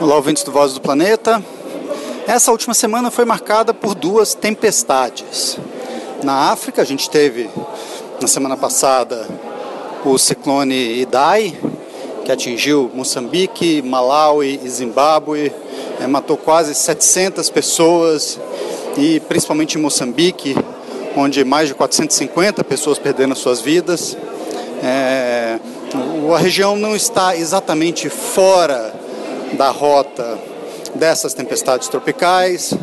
Olá, 0.00 0.16
ouvintes 0.16 0.42
do 0.42 0.50
Vozes 0.50 0.74
do 0.74 0.80
Planeta. 0.80 1.40
Essa 2.26 2.50
última 2.50 2.74
semana 2.74 3.12
foi 3.12 3.24
marcada 3.24 3.72
por 3.72 3.94
duas 3.94 4.34
tempestades. 4.34 5.56
Na 6.24 6.50
África, 6.50 6.82
a 6.82 6.84
gente 6.84 7.08
teve, 7.08 7.48
na 8.20 8.26
semana 8.26 8.56
passada, 8.56 9.24
o 10.04 10.18
ciclone 10.18 11.00
Idai, 11.00 11.56
que 12.24 12.32
atingiu 12.32 12.90
Moçambique, 12.92 13.82
Malawi 13.82 14.58
e 14.64 14.68
Zimbábue, 14.68 15.52
é, 16.00 16.08
matou 16.08 16.36
quase 16.36 16.74
700 16.74 17.50
pessoas 17.50 18.40
e 18.98 19.20
principalmente 19.20 19.78
em 19.78 19.80
Moçambique 19.80 20.56
onde 21.16 21.44
mais 21.44 21.68
de 21.68 21.74
450 21.74 22.64
pessoas 22.64 22.98
perderam 22.98 23.34
suas 23.34 23.60
vidas. 23.60 24.16
É, 24.82 25.58
a 26.34 26.38
região 26.38 26.76
não 26.76 26.96
está 26.96 27.36
exatamente 27.36 28.08
fora 28.08 28.92
da 29.52 29.70
rota 29.70 30.38
dessas 30.94 31.34
tempestades 31.34 31.88
tropicais, 31.88 32.74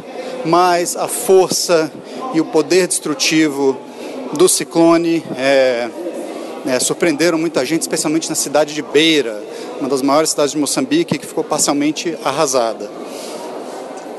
mas 0.46 0.96
a 0.96 1.08
força 1.08 1.92
e 2.34 2.42
o 2.42 2.46
poder 2.46 2.88
destrutivo 2.88 3.78
do 4.34 4.48
ciclone 4.48 5.24
é, 5.38 5.90
é, 6.66 6.80
surpreenderam 6.80 7.38
muita 7.38 7.66
gente, 7.66 7.82
especialmente 7.82 8.30
na 8.30 8.36
cidade 8.36 8.74
de 8.74 8.82
Beira, 8.82 9.42
uma 9.80 9.90
das 9.90 10.02
maiores 10.02 10.30
cidades 10.30 10.52
de 10.52 10.58
Moçambique, 10.58 11.18
que 11.18 11.26
ficou 11.26 11.44
parcialmente 11.44 12.18
arrasada. 12.24 12.90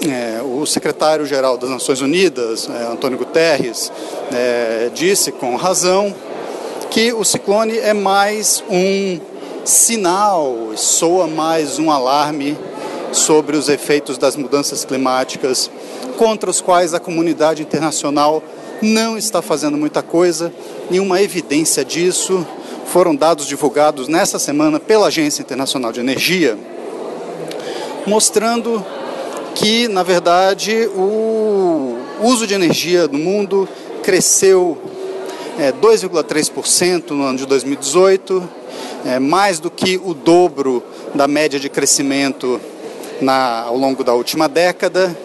É, 0.04 0.42
o 0.42 0.66
secretário-geral 0.66 1.56
das 1.56 1.70
Nações 1.70 2.00
Unidas, 2.00 2.68
é, 2.68 2.92
Antônio 2.92 3.16
Guterres, 3.16 3.92
é, 4.32 4.90
disse 4.92 5.30
com 5.30 5.54
razão 5.54 6.12
que 6.90 7.12
o 7.12 7.22
ciclone 7.22 7.78
é 7.78 7.92
mais 7.92 8.64
um 8.68 9.20
sinal, 9.64 10.72
soa 10.74 11.28
mais 11.28 11.78
um 11.78 11.88
alarme 11.88 12.58
sobre 13.12 13.56
os 13.56 13.68
efeitos 13.68 14.18
das 14.18 14.34
mudanças 14.34 14.84
climáticas, 14.84 15.70
contra 16.18 16.50
os 16.50 16.60
quais 16.60 16.94
a 16.94 16.98
comunidade 16.98 17.62
internacional 17.62 18.42
não 18.80 19.16
está 19.16 19.40
fazendo 19.40 19.76
muita 19.76 20.02
coisa. 20.02 20.52
E 20.90 20.98
uma 20.98 21.22
evidência 21.22 21.84
disso 21.84 22.44
foram 22.86 23.14
dados 23.14 23.46
divulgados 23.46 24.08
nessa 24.08 24.40
semana 24.40 24.80
pela 24.80 25.06
Agência 25.06 25.42
Internacional 25.42 25.92
de 25.92 26.00
Energia, 26.00 26.58
mostrando 28.04 28.84
que, 29.54 29.88
na 29.88 30.02
verdade, 30.02 30.88
o 30.94 31.96
uso 32.22 32.46
de 32.46 32.54
energia 32.54 33.06
no 33.08 33.18
mundo 33.18 33.68
cresceu 34.02 34.78
é, 35.58 35.72
2,3% 35.72 37.10
no 37.10 37.24
ano 37.24 37.38
de 37.38 37.46
2018, 37.46 38.48
é, 39.04 39.18
mais 39.18 39.60
do 39.60 39.70
que 39.70 40.00
o 40.02 40.14
dobro 40.14 40.82
da 41.14 41.28
média 41.28 41.58
de 41.58 41.68
crescimento 41.68 42.60
na, 43.20 43.62
ao 43.62 43.76
longo 43.76 44.02
da 44.02 44.14
última 44.14 44.48
década, 44.48 45.16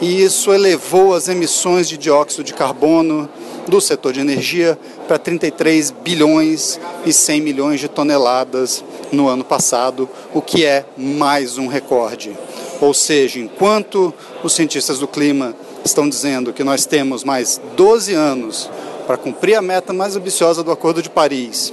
e 0.00 0.22
isso 0.22 0.52
elevou 0.52 1.14
as 1.14 1.28
emissões 1.28 1.88
de 1.88 1.96
dióxido 1.96 2.42
de 2.42 2.52
carbono 2.52 3.28
do 3.68 3.80
setor 3.80 4.12
de 4.12 4.20
energia 4.20 4.78
para 5.06 5.18
33 5.18 5.90
bilhões 5.90 6.80
e 7.06 7.12
100 7.12 7.40
milhões 7.40 7.80
de 7.80 7.88
toneladas 7.88 8.84
no 9.12 9.28
ano 9.28 9.44
passado, 9.44 10.08
o 10.34 10.42
que 10.42 10.64
é 10.64 10.84
mais 10.96 11.58
um 11.58 11.68
recorde. 11.68 12.36
Ou 12.82 12.92
seja, 12.92 13.38
enquanto 13.38 14.12
os 14.42 14.54
cientistas 14.54 14.98
do 14.98 15.06
clima 15.06 15.54
estão 15.84 16.08
dizendo 16.08 16.52
que 16.52 16.64
nós 16.64 16.84
temos 16.84 17.22
mais 17.22 17.60
12 17.76 18.12
anos 18.12 18.68
para 19.06 19.16
cumprir 19.16 19.54
a 19.54 19.62
meta 19.62 19.92
mais 19.92 20.16
ambiciosa 20.16 20.64
do 20.64 20.72
Acordo 20.72 21.00
de 21.00 21.08
Paris, 21.08 21.72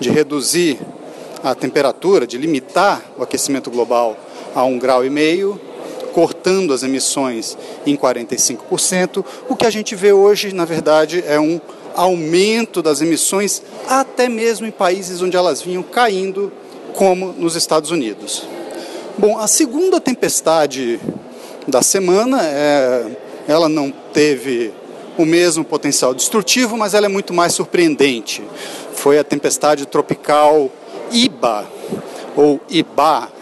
de 0.00 0.08
reduzir 0.08 0.78
a 1.44 1.54
temperatura, 1.54 2.26
de 2.26 2.38
limitar 2.38 3.02
o 3.18 3.22
aquecimento 3.22 3.70
global 3.70 4.16
a 4.54 4.64
um 4.64 4.78
grau 4.78 5.04
e 5.04 5.10
meio, 5.10 5.60
cortando 6.14 6.72
as 6.72 6.82
emissões 6.82 7.54
em 7.84 7.94
45%, 7.94 9.22
o 9.50 9.56
que 9.56 9.66
a 9.66 9.70
gente 9.70 9.94
vê 9.94 10.14
hoje, 10.14 10.54
na 10.54 10.64
verdade, 10.64 11.22
é 11.26 11.38
um 11.38 11.60
aumento 11.94 12.80
das 12.80 13.02
emissões, 13.02 13.62
até 13.86 14.26
mesmo 14.26 14.66
em 14.66 14.70
países 14.70 15.20
onde 15.20 15.36
elas 15.36 15.60
vinham 15.60 15.82
caindo, 15.82 16.50
como 16.94 17.34
nos 17.34 17.56
Estados 17.56 17.90
Unidos. 17.90 18.55
Bom, 19.18 19.38
a 19.38 19.46
segunda 19.46 19.98
tempestade 19.98 21.00
da 21.66 21.80
semana, 21.80 22.38
é, 22.42 23.16
ela 23.48 23.66
não 23.66 23.90
teve 24.12 24.74
o 25.16 25.24
mesmo 25.24 25.64
potencial 25.64 26.12
destrutivo, 26.12 26.76
mas 26.76 26.92
ela 26.92 27.06
é 27.06 27.08
muito 27.08 27.32
mais 27.32 27.54
surpreendente. 27.54 28.44
Foi 28.92 29.18
a 29.18 29.24
tempestade 29.24 29.86
tropical 29.86 30.70
Iba, 31.10 31.66
ou 32.36 32.60
Iba, 32.68 33.32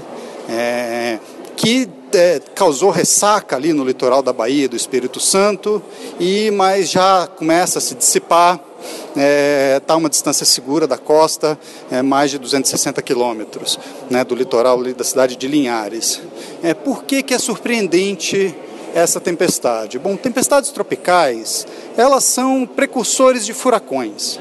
é, 0.49 1.19
que 1.57 1.89
é, 2.13 2.41
causou 2.55 2.91
ressaca 2.91 3.57
ali 3.57 3.73
no 3.73 3.85
litoral 3.85 4.23
da 4.23 4.33
Bahia 4.33 4.69
do 4.69 4.77
Espírito 4.77 5.19
Santo, 5.19 5.83
e 6.21 6.53
mas 6.53 6.89
já 6.89 7.27
começa 7.27 7.81
a 7.81 7.83
se 7.83 7.97
dissipar 7.97 8.61
está 9.09 9.21
é, 9.21 9.81
tá 9.81 9.97
uma 9.97 10.09
distância 10.09 10.45
segura 10.45 10.87
da 10.87 10.99
costa, 10.99 11.59
é, 11.91 12.03
mais 12.03 12.31
de 12.31 12.39
260 12.39 13.01
quilômetros 13.03 13.79
né, 14.11 14.25
do 14.25 14.35
litoral 14.35 14.83
da 14.83 15.05
cidade 15.05 15.37
de 15.37 15.47
Linhares. 15.47 16.21
É, 16.63 16.75
por 16.75 17.05
que, 17.05 17.23
que 17.23 17.35
é 17.35 17.39
surpreendente 17.39 18.55
essa 18.95 19.21
tempestade? 19.21 19.99
Bom, 19.99 20.17
tempestades 20.17 20.71
tropicais, 20.71 21.67
elas 21.97 22.25
são 22.25 22.67
precursores 22.67 23.45
de 23.47 23.53
furacões. 23.53 24.39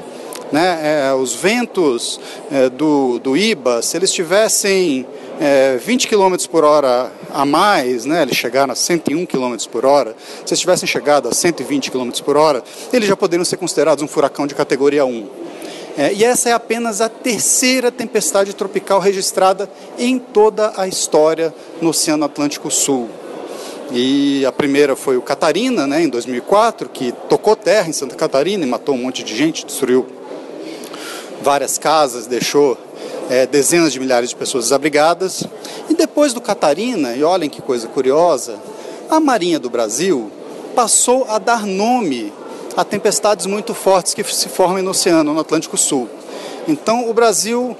Né? 0.52 1.08
É, 1.08 1.14
os 1.14 1.34
ventos 1.34 2.20
é, 2.50 2.68
do, 2.68 3.18
do 3.18 3.36
IBA, 3.36 3.82
se 3.82 3.96
eles 3.96 4.12
tivessem 4.12 5.06
é, 5.40 5.76
20 5.76 6.08
km 6.08 6.34
por 6.50 6.64
hora 6.64 7.10
a 7.32 7.44
mais, 7.44 8.04
né, 8.04 8.22
eles 8.22 8.36
chegaram 8.36 8.72
a 8.72 8.76
101 8.76 9.26
km 9.26 9.56
por 9.70 9.84
hora, 9.84 10.14
se 10.44 10.52
eles 10.52 10.60
tivessem 10.60 10.86
chegado 10.86 11.28
a 11.28 11.32
120 11.32 11.90
km 11.90 12.10
por 12.24 12.36
hora, 12.36 12.62
eles 12.92 13.08
já 13.08 13.16
poderiam 13.16 13.44
ser 13.44 13.56
considerados 13.56 14.02
um 14.02 14.08
furacão 14.08 14.46
de 14.46 14.54
categoria 14.54 15.04
1. 15.04 15.28
É, 15.96 16.12
e 16.12 16.24
essa 16.24 16.48
é 16.48 16.52
apenas 16.52 17.00
a 17.00 17.08
terceira 17.08 17.90
tempestade 17.90 18.52
tropical 18.52 18.98
registrada 18.98 19.70
em 19.96 20.18
toda 20.18 20.72
a 20.76 20.88
história 20.88 21.54
no 21.80 21.90
Oceano 21.90 22.24
Atlântico 22.24 22.70
Sul. 22.70 23.08
E 23.92 24.44
a 24.44 24.50
primeira 24.50 24.96
foi 24.96 25.16
o 25.16 25.22
Catarina, 25.22 25.86
né, 25.86 26.02
em 26.02 26.08
2004, 26.08 26.88
que 26.88 27.12
tocou 27.28 27.54
terra 27.54 27.88
em 27.88 27.92
Santa 27.92 28.16
Catarina 28.16 28.64
e 28.64 28.66
matou 28.66 28.94
um 28.94 28.98
monte 28.98 29.22
de 29.22 29.36
gente, 29.36 29.64
destruiu 29.64 30.06
várias 31.42 31.78
casas, 31.78 32.26
deixou 32.26 32.76
é, 33.30 33.46
dezenas 33.46 33.92
de 33.92 34.00
milhares 34.00 34.30
de 34.30 34.36
pessoas 34.36 34.64
desabrigadas. 34.64 35.44
E 35.88 35.94
depois 35.94 36.32
do 36.32 36.40
Catarina, 36.40 37.14
e 37.14 37.22
olhem 37.22 37.48
que 37.48 37.62
coisa 37.62 37.86
curiosa, 37.88 38.58
a 39.08 39.20
Marinha 39.20 39.58
do 39.58 39.70
Brasil 39.70 40.30
passou 40.74 41.26
a 41.28 41.38
dar 41.38 41.66
nome 41.66 42.32
a 42.76 42.84
tempestades 42.84 43.46
muito 43.46 43.74
fortes 43.74 44.14
que 44.14 44.24
se 44.24 44.48
formam 44.48 44.82
no 44.82 44.90
oceano, 44.90 45.32
no 45.32 45.40
Atlântico 45.40 45.76
Sul. 45.76 46.08
Então, 46.66 47.08
o 47.08 47.14
Brasil 47.14 47.76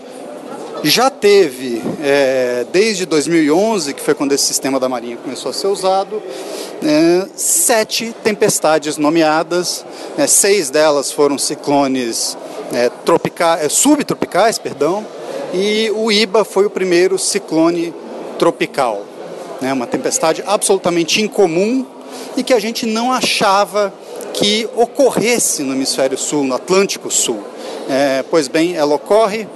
já 0.85 1.09
teve, 1.09 1.83
é, 2.03 2.67
desde 2.71 3.07
2011, 3.07 3.95
que 3.95 4.03
foi 4.03 4.15
quando 4.15 4.33
esse 4.33 4.45
sistema 4.45 4.79
da 4.79 4.89
Marinha 4.89 5.17
começou 5.17 5.51
a 5.51 5.55
ser 5.55 5.67
usado, 5.69 6.23
é, 6.83 7.27
sete 7.35 8.15
tempestades 8.23 8.99
nomeadas, 8.99 9.85
é, 10.19 10.27
seis 10.27 10.69
delas 10.69 11.11
foram 11.11 11.39
ciclones 11.39 12.37
é, 12.73 12.91
é, 13.65 13.69
subtropicais, 13.69 14.59
perdão, 14.59 15.07
e 15.55 15.89
o 15.95 16.11
Iba 16.11 16.45
foi 16.45 16.67
o 16.67 16.71
primeiro 16.71 17.17
ciclone 17.17 17.95
tropical. 18.39 19.05
Né, 19.61 19.73
uma 19.73 19.87
tempestade 19.87 20.43
absolutamente 20.45 21.23
incomum 21.23 21.87
e 22.37 22.43
que 22.43 22.53
a 22.53 22.59
gente 22.59 22.85
não 22.85 23.13
achava 23.13 23.95
que 24.33 24.69
ocorresse 24.75 25.63
no 25.63 25.73
hemisfério 25.73 26.19
sul, 26.19 26.43
no 26.43 26.57
Atlântico 26.57 27.09
Sul. 27.09 27.41
É, 27.89 28.25
pois 28.29 28.49
bem, 28.49 28.75
ela 28.75 28.97
ocorre 28.97 29.47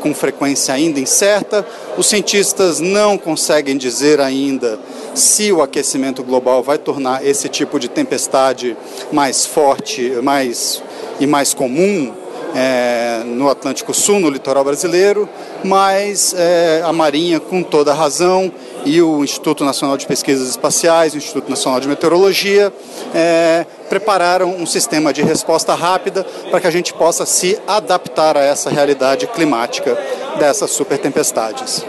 com 0.00 0.14
frequência 0.14 0.72
ainda 0.72 0.98
incerta. 0.98 1.66
Os 1.98 2.06
cientistas 2.06 2.80
não 2.80 3.18
conseguem 3.18 3.76
dizer 3.76 4.20
ainda 4.20 4.78
se 5.14 5.52
o 5.52 5.60
aquecimento 5.60 6.22
global 6.22 6.62
vai 6.62 6.78
tornar 6.78 7.24
esse 7.26 7.48
tipo 7.48 7.78
de 7.78 7.88
tempestade 7.88 8.74
mais 9.12 9.44
forte 9.44 10.12
mais, 10.22 10.82
e 11.20 11.26
mais 11.26 11.52
comum 11.52 12.12
é, 12.58 13.22
no 13.22 13.50
Atlântico 13.50 13.92
Sul, 13.92 14.18
no 14.18 14.30
litoral 14.30 14.64
brasileiro, 14.64 15.28
mas 15.62 16.34
é, 16.34 16.80
a 16.82 16.90
Marinha, 16.90 17.38
com 17.38 17.62
toda 17.62 17.92
a 17.92 17.94
razão, 17.94 18.50
e 18.82 19.02
o 19.02 19.22
Instituto 19.22 19.62
Nacional 19.62 19.98
de 19.98 20.06
Pesquisas 20.06 20.48
Espaciais, 20.48 21.12
o 21.12 21.18
Instituto 21.18 21.50
Nacional 21.50 21.80
de 21.80 21.86
Meteorologia, 21.86 22.72
é, 23.14 23.66
prepararam 23.90 24.56
um 24.56 24.64
sistema 24.64 25.12
de 25.12 25.22
resposta 25.22 25.74
rápida 25.74 26.24
para 26.50 26.58
que 26.58 26.66
a 26.66 26.70
gente 26.70 26.94
possa 26.94 27.26
se 27.26 27.58
adaptar 27.66 28.38
a 28.38 28.40
essa 28.40 28.70
realidade 28.70 29.26
climática 29.26 29.98
dessas 30.38 30.70
super 30.70 30.96
tempestades. 30.96 31.84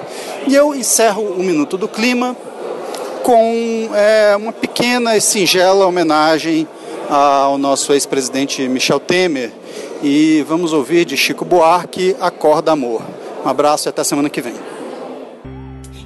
E 0.48 0.54
eu 0.54 0.76
encerro 0.76 1.24
o 1.24 1.44
Minuto 1.44 1.78
do 1.78 1.88
Clima 1.88 2.36
com 3.24 3.90
é, 3.94 4.36
uma 4.36 4.52
pequena 4.52 5.16
e 5.16 5.22
singela 5.22 5.86
homenagem 5.86 6.68
ao 7.10 7.58
nosso 7.58 7.94
ex-presidente 7.94 8.68
Michel 8.68 9.00
Temer, 9.00 9.52
e 10.02 10.46
vamos 10.48 10.74
ouvir 10.74 11.06
de 11.06 11.18
Chico 11.18 11.46
Buarque 11.46 12.16
Acorda 12.20 12.72
Amor. 12.72 13.02
Um 13.46 13.50
abraço 13.50 13.88
e 13.88 13.90
até 13.90 14.04
semana 14.04 14.30
que 14.30 14.42
vem. 14.42 14.54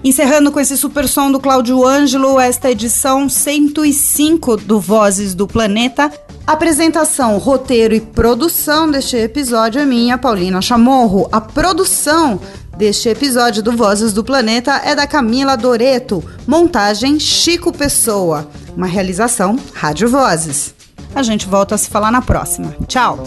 Encerrando 0.04 0.52
com 0.52 0.60
esse 0.60 0.76
super 0.76 1.08
som 1.08 1.32
do 1.32 1.40
Cláudio 1.40 1.86
Ângelo, 1.86 2.40
esta 2.40 2.72
edição 2.72 3.30
105 3.30 4.58
do 4.58 4.80
Vozes 4.80 5.36
do 5.36 5.46
Planeta. 5.46 6.12
Apresentação, 6.48 7.38
roteiro 7.38 7.94
e 7.94 8.02
produção 8.02 8.90
deste 8.90 9.16
episódio 9.16 9.80
é 9.80 9.86
minha, 9.86 10.18
Paulina 10.18 10.60
Chamorro. 10.60 11.30
A 11.32 11.40
produção 11.40 12.40
deste 12.76 13.10
episódio 13.10 13.62
do 13.62 13.74
Vozes 13.74 14.12
do 14.12 14.24
Planeta 14.24 14.82
é 14.84 14.96
da 14.96 15.06
Camila 15.06 15.56
Doreto. 15.56 16.24
Montagem 16.48 17.20
Chico 17.20 17.72
Pessoa. 17.72 18.50
Uma 18.76 18.88
realização 18.88 19.56
Rádio 19.72 20.10
Vozes. 20.10 20.81
A 21.14 21.24
gente 21.24 21.48
volta 21.48 21.76
a 21.76 21.78
se 21.78 21.90
falar 21.90 22.12
na 22.12 22.22
próxima. 22.22 22.74
Tchau! 22.88 23.20